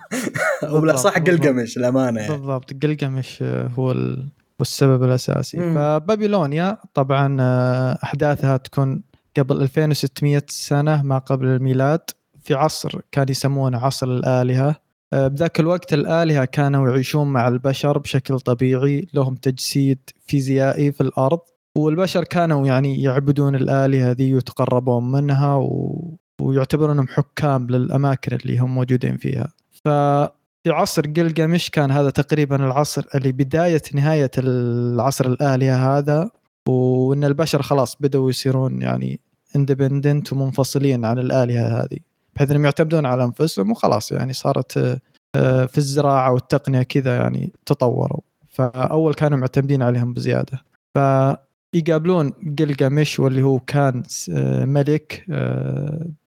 ولا 0.72 0.96
صح 0.96 1.18
بالضبط. 1.18 1.40
قلقمش 1.42 1.76
الامانه 1.76 2.20
يعني 2.20 2.32
بالضبط 2.32 2.84
قلقمش 2.84 3.38
آه، 3.42 3.66
هو 3.78 3.92
ال... 3.92 4.18
هو 4.18 4.60
السبب 4.60 5.02
الأساسي 5.02 5.58
مم. 5.58 5.74
فبابيلونيا 5.74 6.78
طبعا 6.94 7.36
آه، 7.40 7.98
أحداثها 8.04 8.56
تكون 8.56 9.02
قبل 9.38 9.62
2600 9.62 10.42
سنة 10.48 11.02
ما 11.02 11.18
قبل 11.18 11.46
الميلاد 11.46 12.00
في 12.42 12.54
عصر 12.54 13.00
كان 13.12 13.26
يسمونه 13.28 13.78
عصر 13.78 14.06
الآلهة. 14.06 14.76
آه، 15.12 15.28
بذاك 15.28 15.60
الوقت 15.60 15.92
الآلهة 15.92 16.44
كانوا 16.44 16.88
يعيشون 16.88 17.32
مع 17.32 17.48
البشر 17.48 17.98
بشكل 17.98 18.40
طبيعي 18.40 19.08
لهم 19.14 19.34
تجسيد 19.34 19.98
فيزيائي 20.26 20.92
في 20.92 21.00
الأرض. 21.00 21.40
والبشر 21.76 22.24
كانوا 22.24 22.66
يعني 22.66 23.02
يعبدون 23.02 23.54
الآلهة 23.54 24.12
ذي 24.12 24.34
ويتقربون 24.34 25.12
منها 25.12 25.54
و... 25.54 26.18
ويعتبرونهم 26.40 27.08
حكام 27.08 27.66
للأماكن 27.66 28.36
اللي 28.36 28.58
هم 28.58 28.74
موجودين 28.74 29.16
فيها. 29.16 29.52
ففي 29.70 30.70
عصر 30.70 31.02
قلقمش 31.02 31.70
كان 31.70 31.90
هذا 31.90 32.10
تقريبا 32.10 32.56
العصر 32.56 33.04
اللي 33.14 33.32
بداية 33.32 33.82
نهاية 33.94 34.30
العصر 34.38 35.26
الآلهة 35.26 35.98
هذا 35.98 36.30
وإن 36.68 37.24
البشر 37.24 37.62
خلاص 37.62 37.96
بدأوا 38.00 38.30
يصيرون 38.30 38.82
يعني 38.82 39.20
اندبندنت 39.56 40.32
ومنفصلين 40.32 41.04
عن 41.04 41.18
الآلهة 41.18 41.82
هذه. 41.82 41.98
بحيث 42.34 42.50
انهم 42.50 42.64
يعتمدون 42.64 43.06
على 43.06 43.24
انفسهم 43.24 43.70
وخلاص 43.70 44.12
يعني 44.12 44.32
صارت 44.32 44.76
آه، 44.76 44.98
آه، 45.36 45.66
في 45.66 45.78
الزراعة 45.78 46.32
والتقنية 46.32 46.82
كذا 46.82 47.16
يعني 47.16 47.52
تطوروا 47.66 48.20
فأول 48.48 49.14
كانوا 49.14 49.38
معتمدين 49.38 49.82
عليهم 49.82 50.12
بزيادة 50.12 50.64
فيقابلون 50.94 52.30
قلقمش 52.58 53.20
واللي 53.20 53.42
هو 53.42 53.58
كان 53.58 54.02
آه، 54.32 54.64
ملك 54.64 55.24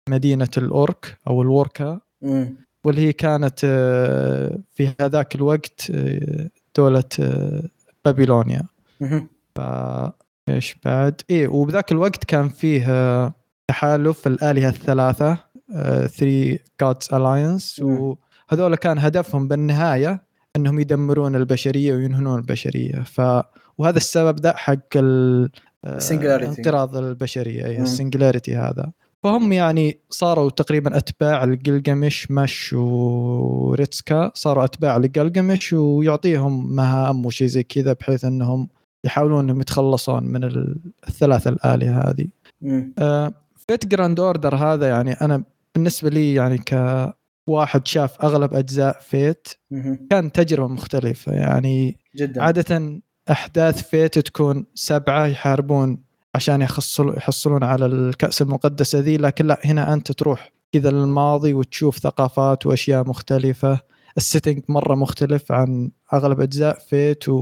مدينة 0.09 0.49
الأورك 0.57 1.19
أو 1.27 1.43
الوركا. 1.43 2.01
واللي 2.85 3.01
هي 3.01 3.13
كانت 3.13 3.61
في 4.75 4.95
هذاك 5.01 5.35
الوقت 5.35 5.93
دولة 6.77 7.05
آه، 7.21 7.63
بابيلونيا. 8.05 8.63
ف 9.55 9.61
إيش 10.49 10.77
بعد؟ 10.85 11.21
إيه 11.31 11.49
وبذاك 11.49 11.93
الوقت 11.93 12.25
كان 12.25 12.49
فيه 12.49 12.85
تحالف 13.69 14.27
الآلهة 14.27 14.69
الثلاثة 14.69 15.39
3 15.73 16.59
goddess 16.83 17.09
alliance. 17.13 17.83
وهذول 17.85 18.75
كان 18.75 18.99
هدفهم 18.99 19.49
بالنهاية 19.49 20.23
أنهم 20.57 20.81
يدمرون 20.81 21.37
البشرية 21.37 21.95
وينهون 21.95 22.39
البشرية 22.39 23.03
ف 23.03 23.21
وهذا 23.79 23.97
السبب 23.97 24.41
ذا 24.41 24.57
حق 24.57 24.97
ال 24.97 25.51
آه،. 25.85 25.99
انقراض 26.13 26.97
البشرية 26.97 27.67
اي. 27.67 27.81
ال 27.83 27.89
singularity 27.89 28.57
هذا 28.57 28.93
فهم 29.23 29.53
يعني 29.53 29.99
صاروا 30.11 30.51
تقريبا 30.51 30.97
أتباع 30.97 31.45
لجلجمش 31.45 32.31
مش 32.31 32.73
وريتسكا 32.73 34.31
صاروا 34.35 34.65
أتباع 34.65 34.97
لجلجمش 34.97 35.73
ويعطيهم 35.73 36.75
مهام 36.77 37.27
وشي 37.27 37.49
زي 37.49 37.63
كذا 37.63 37.93
بحيث 37.93 38.25
أنهم 38.25 38.69
يحاولون 39.05 39.45
إنهم 39.45 39.61
يتخلصون 39.61 40.25
من 40.25 40.45
ال- 40.45 40.77
الثلاثة 41.09 41.51
الآلهة 41.51 42.11
هذه. 42.11 42.27
مم. 42.61 42.95
آه، 42.99 43.33
Fate 43.69 43.87
Grand 43.87 44.21
Order 44.21 44.55
هذا 44.55 44.89
يعني 44.89 45.13
أنا 45.13 45.45
بالنسبة 45.75 46.11
لي 46.11 46.35
يعني 46.35 46.59
كواحد 47.47 47.87
شاف 47.87 48.23
أغلب 48.25 48.55
أجزاء 48.55 49.01
Fate. 49.01 49.49
كان 50.11 50.33
تجربة 50.33 50.69
مختلفة. 50.69 51.33
يعني 51.33 51.99
جدا. 52.17 52.43
عادة 52.43 53.01
أحداث 53.31 53.89
Fate 53.89 54.19
تكون 54.19 54.67
سبعة 54.75 55.27
يحاربون 55.27 55.99
عشان 56.35 56.63
يحصلون 56.63 57.65
على 57.65 57.87
الكأس 57.87 58.43
المقدسة 58.43 58.99
ذي 58.99 59.17
لكن 59.17 59.47
لا 59.47 59.61
هنا 59.65 59.93
أنت 59.93 60.13
تروح 60.13 60.53
كذا 60.73 60.91
للماضي 60.91 61.55
وتشوف 61.55 61.99
ثقافات 61.99 62.67
وأشياء 62.67 63.09
مختلفة. 63.09 63.81
ال 64.17 64.22
setting 64.22 64.63
مرة 64.69 64.95
مختلف 64.95 65.53
عن 65.53 65.91
أغلب 66.13 66.41
أجزاء 66.41 66.79
Fate 66.79 67.29
و... 67.29 67.35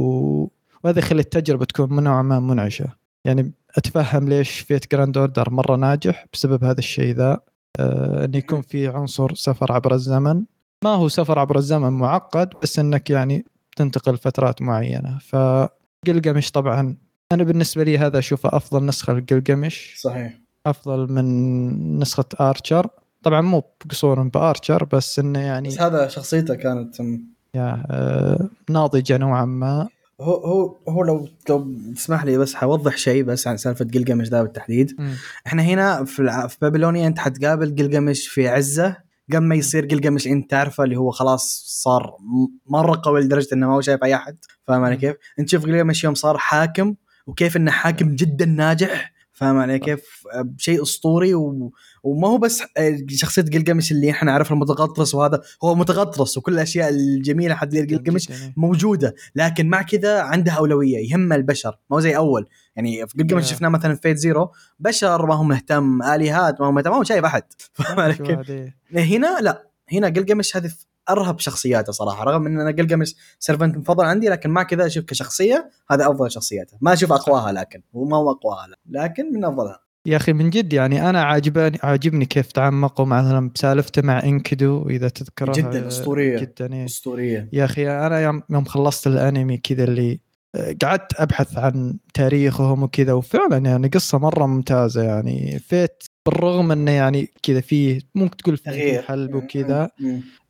وهذا 0.85 0.99
يخلي 0.99 1.21
التجربة 1.21 1.65
تكون 1.65 1.93
من 1.93 2.03
نوعا 2.03 2.23
ما 2.23 2.41
منعشة. 2.41 2.87
يعني 3.25 3.53
أتفهم 3.77 4.29
ليش 4.29 4.61
Fate 4.61 4.93
Grand 4.93 5.19
Order 5.19 5.51
مرة 5.51 5.77
ناجح 5.77 6.27
بسبب 6.33 6.65
هذا 6.65 6.79
الشيء 6.79 7.15
ذا. 7.15 7.41
آه 7.81 8.25
انه 8.25 8.39
يكون 8.39 8.63
في 8.63 8.89
عنصر 8.89 9.35
سفر 9.35 9.73
عبر 9.73 9.95
الزمن. 9.95 10.45
ما 10.85 10.91
هو 10.91 11.09
سفر 11.09 11.39
عبر 11.39 11.59
الزمن 11.59 11.93
معقد 11.93 12.51
بس 12.63 12.79
أنك 12.79 13.11
يعني 13.11 13.45
تنتقل 13.77 14.17
فترات 14.19 14.63
معينة. 14.63 15.19
فقلقمش 15.19 16.51
طبعا. 16.51 16.97
أنا 17.33 17.45
بالنسبة 17.45 17.85
لي 17.85 17.99
هذا 17.99 18.19
اشوفه 18.19 18.57
أفضل 18.57 18.87
نسخة 18.87 19.13
لقلقمش 19.13 19.95
صحيح. 20.01 20.39
أفضل 20.67 21.13
من 21.13 21.99
نسخة 21.99 22.25
Archer 22.41 22.89
طبعا 23.23 23.41
مو 23.41 23.65
بقصور 23.85 24.23
ب 24.23 24.32
Archer 24.32 24.85
بس 24.85 25.19
إنه 25.19 25.39
يعني 25.39 25.69
بس 25.69 25.81
هذا 25.81 26.09
شخصيته 26.09 26.55
كانت 26.55 27.01
يا 27.55 27.87
آه 27.91 28.49
ناضجة 28.71 29.17
نوعا 29.17 29.45
ما. 29.45 29.89
هو 30.23 30.35
هو 30.35 30.77
هو 30.89 31.03
لو 31.05 31.29
لو 31.49 31.67
تسمح 31.97 32.25
لي 32.25 32.39
بس 32.39 32.55
حوضح 32.55 32.97
شيء 32.97 33.23
بس 33.25 33.47
عن 33.47 33.57
سالفة 33.57 33.85
قلقمش 33.95 34.29
ذا 34.29 34.43
بالتحديد 34.43 34.95
مم. 34.99 35.15
إحنا 35.47 35.63
هنا 35.63 36.05
في 36.05 36.21
الع... 36.21 36.47
في 36.47 36.57
بابلونيا 36.63 37.07
أنت 37.07 37.19
حتقابل 37.19 37.77
قلقمش 37.77 38.29
في 38.29 38.49
عزة 38.49 38.97
قبل 39.33 39.45
ما 39.45 39.55
يصير 39.55 39.87
قلقمش 39.87 40.27
أنت 40.27 40.51
تعرفه 40.51 40.85
اللي 40.85 40.97
هو 40.97 41.11
خلاص 41.11 41.65
صار 41.83 42.17
م- 42.21 42.73
مرة 42.73 43.01
قوي 43.05 43.21
لدرجة 43.21 43.49
إنه 43.55 43.67
ما 43.69 43.75
هو 43.75 43.81
شايف 43.81 44.05
أي 44.05 44.15
أحد 44.15 44.37
فاهم 44.67 44.85
علي. 44.85 44.97
كيف؟ 44.97 45.17
أنت 45.39 45.49
تشوف 45.49 45.65
قلقمش 45.65 46.05
يوم 46.05 46.15
صار 46.15 46.39
حاكم 46.39 46.95
وكيف 47.27 47.57
إنه 47.57 47.71
حاكم 47.71 48.15
جدا 48.17 48.45
ناجح 48.45 49.12
فاهم 49.43 49.59
علي 49.59 49.79
كيف؟ 49.79 50.27
شيء 50.59 50.83
أسطوري 50.83 51.35
و... 51.35 51.73
وما 52.03 52.29
هو 52.29 52.39
بس 52.39 52.63
شخصية 53.09 53.43
قلقمش 53.43 53.93
اللي 53.93 54.11
إحنا 54.11 54.31
نعرفها 54.31 54.55
المتغطرس 54.55 55.15
وهذا 55.15 55.41
هو 55.65 55.75
متغطرس 55.75 56.39
وكل 56.39 56.53
الأشياء 56.55 56.89
الجميلة 56.89 57.55
حق 57.55 57.69
قلقمش 57.69 58.29
جدا. 58.29 58.53
موجودة 58.57 59.15
لكن 59.35 59.67
مع 59.67 59.83
كذا 59.83 60.21
عنده 60.21 60.53
أولوية 60.53 61.11
يهم 61.11 61.33
البشر 61.33 61.79
ما 61.91 61.97
هو 61.97 62.01
زي 62.01 62.17
أول 62.17 62.49
يعني 62.77 63.07
في 63.07 63.23
Yeah. 63.33 63.39
شفناه 63.45 63.69
مثلا 63.69 63.95
في 63.95 64.01
Fate 64.01 64.17
Zero 64.17 64.51
بشر 64.79 65.27
ما 65.27 65.35
هو 65.35 65.43
مهتم 65.45 66.03
الهات 66.03 66.61
ما 66.61 66.67
هو 66.67 66.73
مهتم 66.73 66.91
ما 66.91 66.97
هو 66.97 67.03
شايف 67.03 67.25
أحد 67.25 67.43
فاهم 67.73 68.01
علي 68.01 68.15
كيف؟ 68.15 68.39
هنا 68.95 69.39
لا 69.41 69.69
هنا 69.93 70.09
قلقمش 70.09 70.57
هذه 70.57 70.73
أرهب 71.11 71.39
شخصياته 71.39 71.93
صراحة 71.93 72.25
رغم 72.25 72.47
إن 72.47 72.61
أنا 72.61 72.71
قلقمش 72.71 73.15
servant 73.39 73.77
مفضل 73.77 74.05
عندي 74.05 74.29
لكن 74.29 74.51
مع 74.51 74.63
كذا 74.63 74.87
أشوف 74.87 75.05
كشخصية 75.05 75.71
هذا 75.91 76.07
أفضل 76.07 76.31
شخصياته 76.31 76.77
ما 76.81 76.93
أشوف 76.93 77.13
أقواها 77.13 77.53
لكن 77.53 77.83
هو 77.97 78.05
ما 78.05 78.17
هو 78.17 78.31
أقواها. 78.31 78.67
لكن 78.87 79.33
من 79.33 79.45
أفضلها 79.45 79.81
يا 80.07 80.17
أخي 80.17 80.33
من 80.33 80.51
جد 80.51 80.73
يعني 80.73 81.11
أنا 81.11 81.23
عاجبني 81.23 81.79
عاجبني 81.83 82.25
كيف 82.25 82.53
تعمقوا 82.53 83.07
مثلا 83.07 83.51
بسالفته 83.51 84.03
مع 84.03 84.23
إنكدو 84.23 84.89
إذا 84.89 85.09
تذكره 85.09 85.53
جداً 85.53 85.89
أسطورية. 85.89 86.39
جدا 86.39 86.73
إيه. 86.73 86.85
أسطورية 86.85 87.49
يا 87.53 87.65
أخي 87.65 87.91
أنا 87.91 88.21
يوم 88.21 88.43
يوم 88.51 88.65
خلصت 88.65 89.07
الأنمي 89.07 89.57
كذا 89.57 89.85
اللي 89.85 90.21
آه، 90.55 90.77
قعدت 90.83 91.21
أبحث 91.21 91.59
عن 91.59 91.99
تاريخهم 92.15 92.83
وكذا 92.83 93.13
وفعلا 93.13 93.57
يعني 93.57 93.89
قصة 93.89 94.19
مرة 94.19 94.47
ممتازة 94.47 95.03
يعني 95.03 95.59
فيت 95.59 96.03
بالرغم 96.27 96.73
إنه 96.73 96.91
يعني 96.91 97.31
كذا 97.43 97.61
فيه 97.61 98.01
ممكن 98.15 98.37
تقول 98.37 98.57
فيه 98.57 99.01
حلب 99.01 99.35
وكذا. 99.35 99.91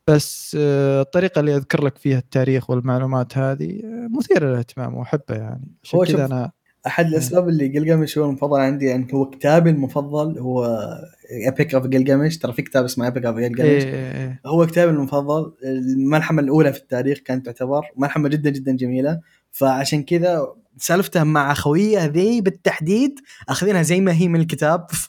بس 0.07 0.57
آه، 0.61 1.03
الطريقة 1.03 1.41
اللي 1.41 1.57
أذكر 1.57 1.85
لك 1.85 1.99
فيها 1.99 2.19
التاريخ 2.19 2.71
والمعلومات 2.71 3.39
هذه 3.39 3.81
آه، 3.85 4.09
مثيرة 4.19 4.47
للاهتمام 4.47 4.95
وأحبها 4.95 5.37
يعني. 5.37 5.77
عشان 5.85 6.05
كذا 6.05 6.27
أنا 6.27 6.51
أحد 6.87 7.07
الأسباب 7.07 7.49
اللي 7.49 7.79
قلقمش 7.79 8.19
هو 8.19 8.25
المفضل 8.25 8.61
عندي 8.61 8.87
يعني 8.87 9.07
هو 9.15 9.31
كتابي 9.31 9.71
المفضل 9.71 10.39
هو 10.39 10.89
Epic 11.31 11.75
of 11.75 11.87
Gilgamesh 11.87 12.39
ترى 12.39 12.53
في 12.53 12.63
كتاب 12.63 12.85
اسمه 12.85 13.05
Epic 13.05 13.25
of 13.25 13.39
إيه 13.39 13.55
إيه 13.61 13.85
إيه. 13.85 14.41
هو 14.47 14.67
كتابي 14.67 14.91
المفضل. 14.91 15.53
الملحمة 15.65 16.43
الأولى 16.43 16.73
في 16.73 16.79
التاريخ 16.79 17.19
كانت 17.19 17.47
تعتبر 17.47 17.83
ملحمة 17.97 18.29
جدا 18.29 18.51
جدا 18.51 18.73
جميلة. 18.73 19.21
فعشان 19.51 20.03
كذا 20.03 20.47
سالفته 20.77 21.25
مع 21.25 21.55
خويه 21.55 22.05
ذي 22.05 22.41
بالتحديد 22.41 23.21
أخذينها 23.49 23.83
زي 23.83 24.01
ما 24.01 24.13
هي 24.13 24.29
من 24.29 24.41
الكتاب. 24.41 24.87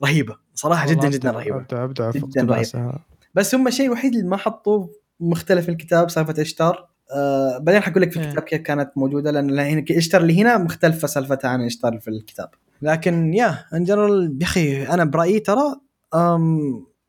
فرهيبة. 0.00 0.36
صراحة 0.54 0.90
جدا 0.90 1.08
جدا 1.08 1.30
رهيبة. 1.30 1.56
أبدع 1.56 1.84
أبدع 1.84 2.10
جداً 2.10 2.26
اقتباسها 2.26 3.11
بس 3.34 3.54
هم 3.54 3.66
الشيء 3.66 3.86
الوحيد 3.86 4.14
اللي 4.14 4.28
ما 4.28 4.36
حطوه 4.36 4.90
مختلف 5.20 5.64
في 5.64 5.70
الكتاب 5.70 6.10
سالفة 6.10 6.42
إشتار. 6.42 6.88
آه 7.16 7.58
بعدين 7.58 7.80
حقول 7.82 8.02
لك 8.02 8.12
في 8.12 8.20
إيه. 8.20 8.24
الكتاب 8.26 8.42
كيف 8.42 8.60
كانت 8.60 8.90
موجودة 8.96 9.30
لأن 9.30 9.58
هنا 9.58 9.84
إشتار 9.90 10.20
اللي 10.20 10.42
هنا 10.42 10.58
مختلفة 10.58 11.08
سالفتها 11.08 11.48
عن 11.50 11.60
إشتار 11.62 11.98
في 12.00 12.08
الكتاب. 12.08 12.48
لكن 12.82 13.34
yeah 13.34 13.58
in 13.74 13.84
general 13.84 14.38
يا 14.40 14.44
أخي 14.46 14.86
أنا 14.86 15.04
برأيي 15.04 15.40
ترى 15.40 15.74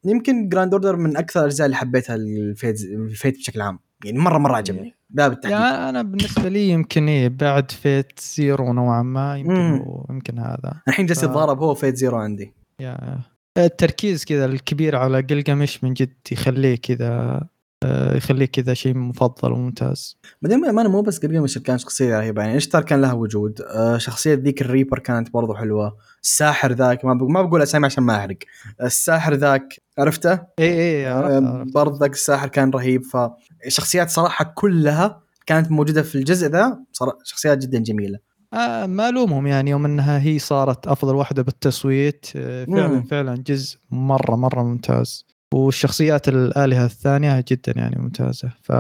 يمكن 0.06 0.50
Grand 0.50 0.74
Order 0.74 0.96
من 0.96 1.18
أكثر 1.18 1.40
الأجزاء 1.40 1.66
اللي 1.66 1.78
حبيتها 1.78 2.16
ال 2.16 2.29
Fate 2.29 2.82
ال 2.82 2.93
Fate 2.93 3.38
بشكل 3.38 3.62
عام. 3.62 3.80
يعني 4.06 4.18
مرة 4.20 4.38
مرة 4.38 4.56
عجبني. 4.56 4.96
لا 5.14 5.28
بالتحديد 5.28 5.58
يعني 5.58 5.90
أنا 5.90 6.02
بالنسبة 6.02 6.50
لي 6.50 6.70
يمكن 6.70 7.08
إيه 7.08 7.30
بعد 7.30 7.72
Fate 7.72 8.20
Zero 8.20 8.74
نوعا 8.74 9.04
ما 9.04 9.38
يمكن 9.38 9.86
يمكن 10.10 10.40
هذا. 10.40 10.74
الحين 10.88 11.06
جالس 11.06 11.20
ف- 11.20 11.24
يتضارب 11.24 11.60
هو 11.60 11.74
Fate 11.76 11.96
Zero 11.96 12.18
عندي. 12.18 12.54
yeah. 12.80 13.20
التركيز 13.58 14.26
كذا 14.26 14.46
الكبير 14.46 14.96
على 14.96 15.22
قلقمش 15.22 15.84
من 15.84 15.94
جد 15.94 16.14
يخليه 16.32 16.76
كذا 16.76 17.42
آه، 17.84 18.18
يخليه 18.18 18.46
كذا 18.46 18.74
شيء 18.74 18.98
مفضل 18.98 19.52
وممتاز. 19.52 20.18
بعدين 20.42 20.60
ما 20.60 20.82
أنا 20.82 20.90
مو 20.90 21.02
بس 21.02 21.20
قلقمش 21.20 21.58
كان 21.58 21.78
شخصية 21.78 22.20
رهيبة 22.20 22.42
يعني 22.42 22.58
إشتار 22.58 22.82
كان 22.82 23.02
لها 23.02 23.14
وجود؟ 23.14 23.62
آه 23.62 23.98
شخصية 23.98 24.34
ذيك 24.34 24.62
ال 24.62 24.67
reaper 24.67 25.00
كانت 25.00 25.34
برضو 25.34 25.54
حلوة. 25.54 25.98
الساحر 26.24 26.72
ذاك 26.72 27.06
ما 27.06 27.14
ما 27.14 27.42
بقول 27.42 27.62
أسامي 27.62 27.86
عشان 27.86 28.04
ما 28.04 28.16
أحرق. 28.16 28.38
الساحر 28.84 29.34
ذاك 29.34 29.82
عرفته؟ 29.98 30.40
اي 30.60 31.08
اي. 31.08 31.66
برضه 31.74 32.00
ذاك 32.00 32.12
الساحر 32.12 32.48
كان 32.48 32.70
رهيب. 32.70 33.04
فالشخصيات 33.04 34.10
صراحة 34.10 34.54
كلها 34.56 35.22
كانت 35.46 35.72
موجودة 35.72 36.02
في 36.02 36.16
الجزء 36.16 36.48
ذا 36.48 36.80
شخصيات 37.24 37.58
جدا 37.58 37.80
جميلة. 37.80 38.20
آه 38.54 38.86
ما 38.86 39.10
ألومهم 39.10 39.48
يعني 39.48 39.72
يوم 39.72 39.86
إنها 39.86 40.20
هي 40.22 40.40
صارت 40.40 40.88
أفضل 40.88 41.16
واحدة 41.16 41.42
بالتصويت 41.44 42.26
آه، 42.36 42.66
فعلا 42.66 42.88
مم. 42.88 43.04
فعلا 43.04 43.36
جزء 43.48 43.78
مرة 43.92 44.36
مرة 44.36 44.64
ممتاز. 44.64 45.26
والشخصيات 45.54 46.28
الآلهة 46.30 46.86
الثانية 46.86 47.44
جدا 47.48 47.74
يعني 47.76 47.96
ممتازة. 48.00 48.50
ف 48.62 48.72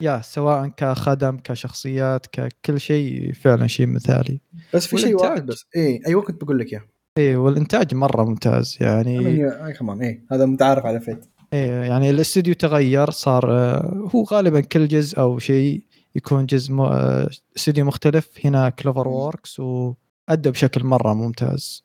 yeah 0.00 0.20
سواء 0.24 0.68
كخدم 0.68 1.38
كشخصيات 1.44 2.26
ككل 2.32 2.80
شيء 2.80 3.32
فعلا 3.32 3.66
شيء 3.66 3.86
مثالي. 3.86 4.40
بس 4.74 4.86
في 4.86 4.98
شيء. 4.98 5.16
واحد 5.16 5.46
بس. 5.46 5.66
إيه 5.76 6.00
أيوه 6.06 6.22
كنت 6.22 6.44
بقول 6.44 6.58
لك 6.58 6.72
إياه. 6.72 6.82
إيه 7.18 7.36
والإنتاج 7.36 7.94
مرة 7.94 8.24
ممتاز 8.24 8.78
يعني. 8.80 9.18
اي 9.66 9.72
كمان 9.72 10.02
إيه 10.02 10.24
هذا 10.32 10.46
متعارف 10.46 10.86
على 10.86 11.00
Fate. 11.00 11.24
إيه 11.52 11.70
يعني 11.70 12.10
الاستوديو 12.10 12.54
تغير 12.54 13.10
صار 13.10 13.52
آه، 13.52 14.08
هو 14.14 14.22
غالبا 14.22 14.60
كل 14.60 14.88
جزء 14.88 15.18
أو 15.18 15.38
شيء 15.38 15.82
يكون 16.14 16.46
جزء 16.46 16.74
آه، 16.74 17.30
استوديو 17.56 17.84
مختلف. 17.84 18.30
هنا 18.44 18.68
CloverWorks 18.70 19.60
وأدى 19.60 20.50
بشكل 20.50 20.84
مرة 20.84 21.14
ممتاز. 21.14 21.84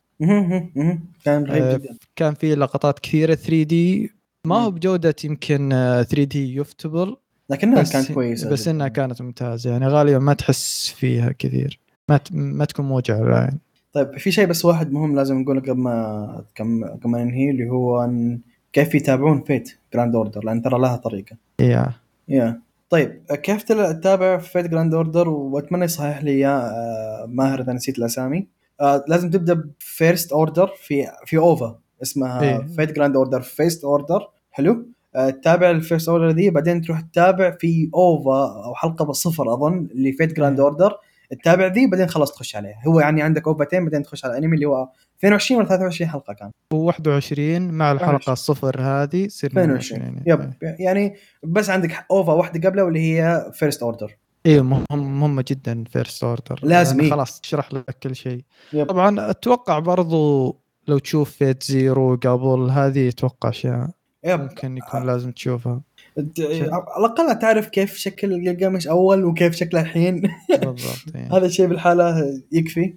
كان 1.26 1.43
رهيب 1.43 1.63
آه، 1.63 1.78
جدا. 1.78 1.97
كان 2.15 2.34
في 2.34 2.55
لقطات 2.55 2.99
كثيرة 2.99 3.36
3D 3.36 4.11
ما 4.45 4.55
هو 4.55 4.71
بجودة 4.71 5.15
يمكن 5.23 5.69
3D 6.09 6.55
Ufotable 6.55 7.15
لكنها 7.49 7.84
كانت 7.84 8.11
كويسة 8.11 8.49
بس. 8.49 8.67
إنها 8.67 8.88
كانت 8.88 9.21
ممتازة. 9.21 9.71
يعني 9.71 9.88
غالبا 9.88 10.19
ما 10.19 10.34
تحس 10.34 10.93
فيها 10.97 11.32
كثير. 11.39 11.80
ما 12.09 12.19
ما 12.32 12.65
تكون 12.65 12.86
موجعة 12.86 13.21
للعين 13.21 13.59
طيب 13.93 14.17
في 14.17 14.32
شيء 14.32 14.45
بس 14.47 14.65
واحد 14.65 14.91
مهم 14.91 15.15
لازم 15.15 15.41
نقوله 15.41 15.61
قبل 15.61 15.73
ما 15.78 16.43
قبل 16.59 17.09
ما 17.09 17.23
ننهي 17.23 17.49
اللي 17.49 17.69
هو 17.69 18.03
أن 18.03 18.39
كيف 18.73 18.95
يتابعون 18.95 19.41
Fate 19.41 19.77
Grand 19.93 20.15
Order 20.15 20.43
لأن 20.45 20.61
ترى 20.61 20.80
لها 20.80 20.95
طريقة. 20.95 21.36
yeah 21.59 21.91
yeah 22.27 22.61
طيب 22.89 23.23
كيف 23.43 23.63
تتابع 23.63 24.38
Fate 24.38 24.67
Grand 24.67 24.93
Order 24.93 25.29
وأتمنى 25.29 25.86
يصحح 25.86 26.23
لي 26.23 26.31
إياه 26.31 26.59
آه، 26.59 27.25
ماهر 27.29 27.61
إذا 27.61 27.73
نسيت 27.73 27.99
الأسامي. 27.99 28.47
آه، 28.81 29.05
لازم 29.07 29.29
تبدأ 29.29 29.53
ب 29.79 29.88
First 29.88 30.31
Order 30.31 30.67
في 30.67 31.07
في 31.25 31.38
OVA 31.38 31.79
اسمها 32.01 32.41
إيه. 32.41 32.67
Fate 32.75 32.91
Grand 32.91 33.15
Order 33.15 33.41
First 33.41 33.83
Order 33.83 34.29
حلو؟ 34.51 34.86
آه، 35.15 35.29
تتابع 35.29 35.69
ال 35.69 35.76
First 35.76 36.09
Order 36.09 36.29
ذي 36.29 36.49
بعدين 36.49 36.81
تروح 36.81 37.01
تتابع 37.01 37.51
في 37.51 37.89
OVA 37.95 38.65
أو 38.65 38.75
حلقة 38.75 39.05
بصفر 39.05 39.53
أظن 39.53 39.88
اللي 39.91 40.11
Fate 40.11 40.33
Grand. 40.33 40.59
Order 40.59 40.97
تتابع 41.41 41.67
ذي 41.67 41.88
بعدين 41.88 42.07
خلاص 42.07 42.31
تخش 42.31 42.55
عليها. 42.55 42.81
هو 42.88 42.99
يعني 42.99 43.21
عندك 43.21 43.47
أوفاتين 43.47 43.83
بعدين 43.83 44.03
تخش 44.03 44.25
على 44.25 44.38
الانمي 44.38 44.55
اللي 44.55 44.65
هو 44.65 44.89
22 45.20 45.59
ولا 45.59 45.70
23 45.70 46.09
حلقة 46.09 46.34
كان؟ 46.34 46.51
و21 46.74 47.74
مع 47.74 47.91
الحلقة 47.91 48.13
21. 48.13 48.34
الصفر 48.34 48.82
هذه 48.82 49.26
يصير 49.26 49.49
22 49.51 50.01
22 50.01 50.24
yep. 50.25 50.53
يعني 50.80 51.16
بس 51.43 51.70
عندك 51.70 52.05
OVA 52.11 52.33
واحدة 52.34 52.70
قبله 52.70 52.84
واللي 52.84 52.99
هي 52.99 53.51
First 53.53 53.83
Order 53.83 54.17
مهم 54.47 55.20
مهمة 55.20 55.45
جدا 55.47 55.84
First 55.89 56.23
Order 56.23 56.59
لازم 56.63 57.01
إيه. 57.01 57.09
خلاص 57.09 57.41
تشرح 57.41 57.74
لك 57.74 57.97
كل 58.03 58.16
شيء. 58.16 58.41
yep. 58.73 58.88
طبعا 58.88 59.30
أتوقع 59.30 59.80
برضو 59.80 60.55
لو 60.88 60.97
تشوف 60.97 61.32
Fate 61.31 61.63
Zero 61.63 62.15
قبل 62.16 62.70
هذه 62.70 63.09
أتوقع 63.09 63.49
أشياء 63.49 63.89
ممكن 64.26 64.78
يكون 64.78 65.05
لازم 65.05 65.32
تشوفها. 65.32 65.82
على 66.18 66.84
الأقل 66.97 67.39
تعرف 67.39 67.68
كيف 67.68 67.97
شكل 67.97 68.47
قلقمش 68.47 68.88
أول 68.88 69.26
وكيف 69.26 69.55
شكله 69.55 69.82
الحين. 69.82 70.22
بالضبط 70.49 71.16
يعني. 71.16 71.30
هذا 71.38 71.45
الشيء 71.45 71.68
بالحالة 71.68 72.41
يكفي. 72.51 72.95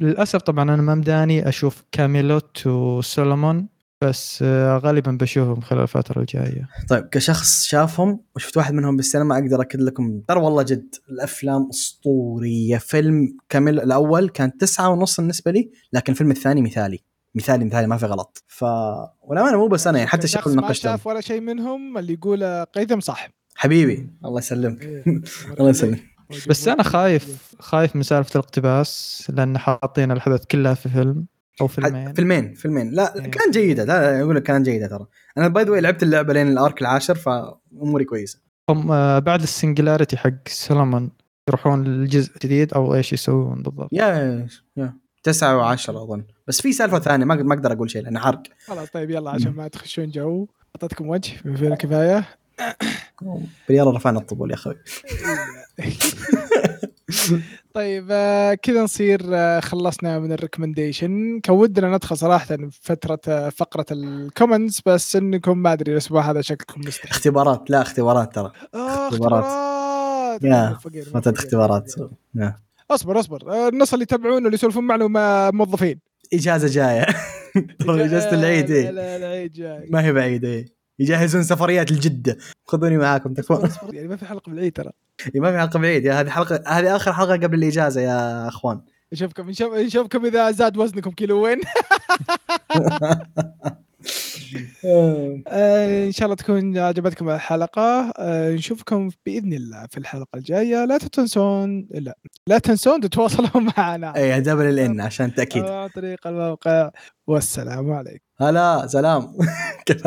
للأسف 0.00 0.40
طبعا 0.42 0.74
أنا 0.74 0.82
ما 0.82 0.94
مداني 0.94 1.48
أشوف 1.48 1.82
Camelot 1.92 2.66
و 2.66 2.79
Solomon 2.79 3.68
بس 4.02 4.42
آه، 4.42 4.78
غالبا 4.78 5.10
بشوفهم 5.10 5.60
خلال 5.60 5.82
الفترة 5.82 6.20
الجاية. 6.20 6.68
طيب 6.88 7.04
كشخص 7.08 7.64
شافهم 7.64 8.20
وشفت 8.36 8.56
واحد 8.56 8.74
منهم 8.74 8.96
بالسينما 8.96 9.34
أقدر 9.38 9.60
أكد 9.60 9.80
لكم 9.80 10.20
ترى 10.28 10.40
والله 10.40 10.62
جد 10.62 10.94
الأفلام 11.10 11.68
أسطورية. 11.70 12.78
فيلم 12.78 13.36
كامل 13.48 13.80
الأول 13.80 14.28
كان 14.28 14.56
تسعة 14.56 14.88
ونص 14.88 15.20
بالنسبة 15.20 15.50
لي 15.50 15.70
لكن 15.92 16.12
الفيلم 16.12 16.30
الثاني 16.30 16.62
مثالي. 16.62 16.98
مثالي 17.34 17.64
مثالي 17.64 17.86
ما 17.86 17.96
في 17.96 18.06
غلط. 18.06 18.44
ف 18.48 18.64
والأمانة 19.22 19.56
مو 19.56 19.68
بس 19.68 19.86
أنا 19.86 19.98
يعني 19.98 20.10
حتى 20.10 20.24
الشيخ 20.24 20.40
شخص 20.40 20.50
اللي 20.50 20.62
ما 20.62 20.72
شاف 20.72 21.06
ولا 21.06 21.20
شيء 21.20 21.40
منهم 21.40 21.98
اللي 21.98 22.12
يقول 22.12 22.64
قيثم 22.64 23.00
صح. 23.00 23.28
حبيبي 23.54 24.10
الله 24.24 24.38
يسلمك. 24.38 24.82
إيه. 24.82 25.04
الله 25.58 25.70
يسلمك. 25.70 26.11
بس 26.48 26.68
أنا 26.68 26.82
خايف 26.82 27.54
خايف 27.60 27.96
من 27.96 28.02
سالفة 28.02 28.30
الاقتباس 28.34 29.22
لأن 29.34 29.58
حاطين 29.58 30.12
الاحداث 30.12 30.46
كلها 30.46 30.74
في 30.74 30.88
فيلم 30.88 31.26
أو 31.60 31.68
فيلمين. 31.68 32.12
فيلمين 32.12 32.54
فيلمين. 32.54 32.90
لا 32.90 33.14
إيه. 33.14 33.30
كان 33.30 33.50
جيدة. 33.50 33.84
لا 33.84 34.20
أقول 34.22 34.36
لك 34.36 34.42
كان 34.42 34.62
جيدة 34.62 34.86
ترى. 34.86 35.06
أنا 35.38 35.48
by 35.48 35.64
the 35.64 35.80
لعبت 35.80 36.02
اللعبة 36.02 36.32
لين 36.32 36.48
ال 36.48 36.56
arc 36.56 36.80
العاشر 36.80 37.14
فأموري 37.14 38.04
كويسة. 38.04 38.38
هم 38.68 38.92
آه، 38.92 39.18
بعد 39.18 39.42
ال 39.42 39.48
singularity 39.48 40.16
حق 40.16 40.48
Solomon 40.48 41.02
يروحون 41.48 41.84
للجزء 41.84 42.34
الجديد 42.34 42.74
أو 42.74 42.94
إيش 42.94 43.12
يسوون 43.12 43.62
بالضبط. 43.62 43.88
yeah 43.92 44.48
yeah. 44.76 44.94
تسعة 45.22 45.56
وعشرة 45.56 46.02
أظن. 46.02 46.24
بس 46.48 46.62
في 46.62 46.72
سالفة 46.72 46.98
ثانية 46.98 47.24
ما 47.24 47.34
ما 47.34 47.54
أقدر 47.54 47.72
أقول 47.72 47.90
شيء 47.90 48.02
لأنه 48.02 48.20
حرق 48.20 48.42
خلاص 48.66 48.88
طيب 48.90 49.10
يلا 49.10 49.30
عشان 49.30 49.52
ما 49.52 49.68
تخشون 49.68 50.10
جو. 50.10 50.46
أعطيتكم 50.76 51.08
وجه 51.08 51.32
بما 51.44 51.68
الكفاية. 51.68 52.24
يلا 53.70 53.90
رفعنا 53.90 54.18
الطبول 54.18 54.50
يا 54.50 54.54
أخوي. 54.54 54.74
طيب 57.74 58.06
آه، 58.10 58.54
كذا 58.54 58.82
نصير 58.82 59.20
آه، 59.32 59.60
خلصنا 59.60 60.18
من 60.18 60.32
ال 60.32 60.39
recommendation 60.39 61.40
كان 61.40 61.56
ودنا 61.56 61.96
ندخل 61.96 62.16
صراحة 62.16 62.58
فترة 62.82 63.20
آه، 63.28 63.48
فقرة 63.48 63.86
ال 63.90 64.00
comments 64.00 64.80
بس 64.86 65.16
إنكم 65.16 65.58
ما 65.58 65.72
أدري 65.72 65.92
الأسبوع 65.92 66.30
هذا 66.30 66.40
شكلكم 66.40 66.80
مستحيل. 66.80 67.10
اختبارات 67.10 67.70
لا 67.70 67.82
اختبارات 67.82 68.34
ترى. 68.34 68.52
اختبارات. 68.74 69.44
اختبارات. 69.44 70.78
فترة 71.14 71.32
اختبارات. 71.32 71.94
أصبر 72.90 73.20
أصبر. 73.20 73.68
الناس 73.68 73.94
اللي 73.94 74.02
يتابعون 74.02 74.42
واللي 74.42 74.54
يسولفون 74.54 74.84
معنا 74.84 75.50
موظفين. 75.50 76.00
إجازة 76.32 76.68
جاية. 76.68 77.06
إجازة 77.88 78.30
العيد 78.30 78.70
إيه. 78.70 78.90
لا 78.90 79.16
العيد 79.16 79.52
جاي 79.52 79.88
ما 79.90 80.04
هي 80.04 80.12
بعيده 80.12 80.48
إيه. 80.48 80.81
يجهزون 81.02 81.42
سفريات 81.42 81.92
لجدة. 81.92 82.38
خذوني 82.64 82.96
معاكم 82.96 83.34
تكفون. 83.34 83.70
يعني 83.92 84.08
ما 84.08 84.16
في 84.16 84.24
حلقة 84.26 84.50
بالعيد 84.50 84.72
ترى. 84.72 84.90
إيه، 85.34 85.40
ما 85.40 85.52
في 85.52 85.58
حلقة 85.58 85.86
يا 85.86 86.20
هذه 86.20 86.30
حلقة 86.30 86.62
هذه 86.66 86.96
آخر 86.96 87.12
حلقة 87.12 87.32
قبل 87.36 87.58
الإجازة 87.58 88.00
يا 88.00 88.48
أخوان. 88.48 88.80
نشوفكم 89.12 89.50
نشوف- 89.50 89.74
نشوفكم 89.74 90.26
إذا 90.26 90.50
زاد 90.50 90.76
وزنكم 90.76 91.10
كيلوين 91.10 91.60
آه، 94.84 96.06
إن 96.06 96.12
شاء 96.12 96.24
الله 96.26 96.36
تكون 96.36 96.78
عجبتكم 96.78 97.30
الحلقة. 97.30 98.12
آه، 98.18 98.50
نشوفكم 98.50 99.10
بإذن 99.26 99.52
الله 99.52 99.86
في 99.90 99.98
الحلقة 99.98 100.28
الجاية. 100.36 100.84
لا 100.84 100.98
تنسون 100.98 101.86
لا 101.90 102.16
لا 102.46 102.58
تنسون 102.58 103.00
تتواصلوا 103.00 103.48
معنا. 103.78 104.16
اي 104.16 104.40
دبل 104.40 104.64
الإن 104.64 105.00
عشان 105.00 105.34
تأكيد. 105.34 105.64
عن 105.64 105.88
طريق 105.88 106.26
الموقع. 106.26 106.90
والسلام 107.26 107.92
عليكم. 107.92 108.24
هلا 108.40 108.86
سلام. 108.86 109.36
كيف 109.86 110.06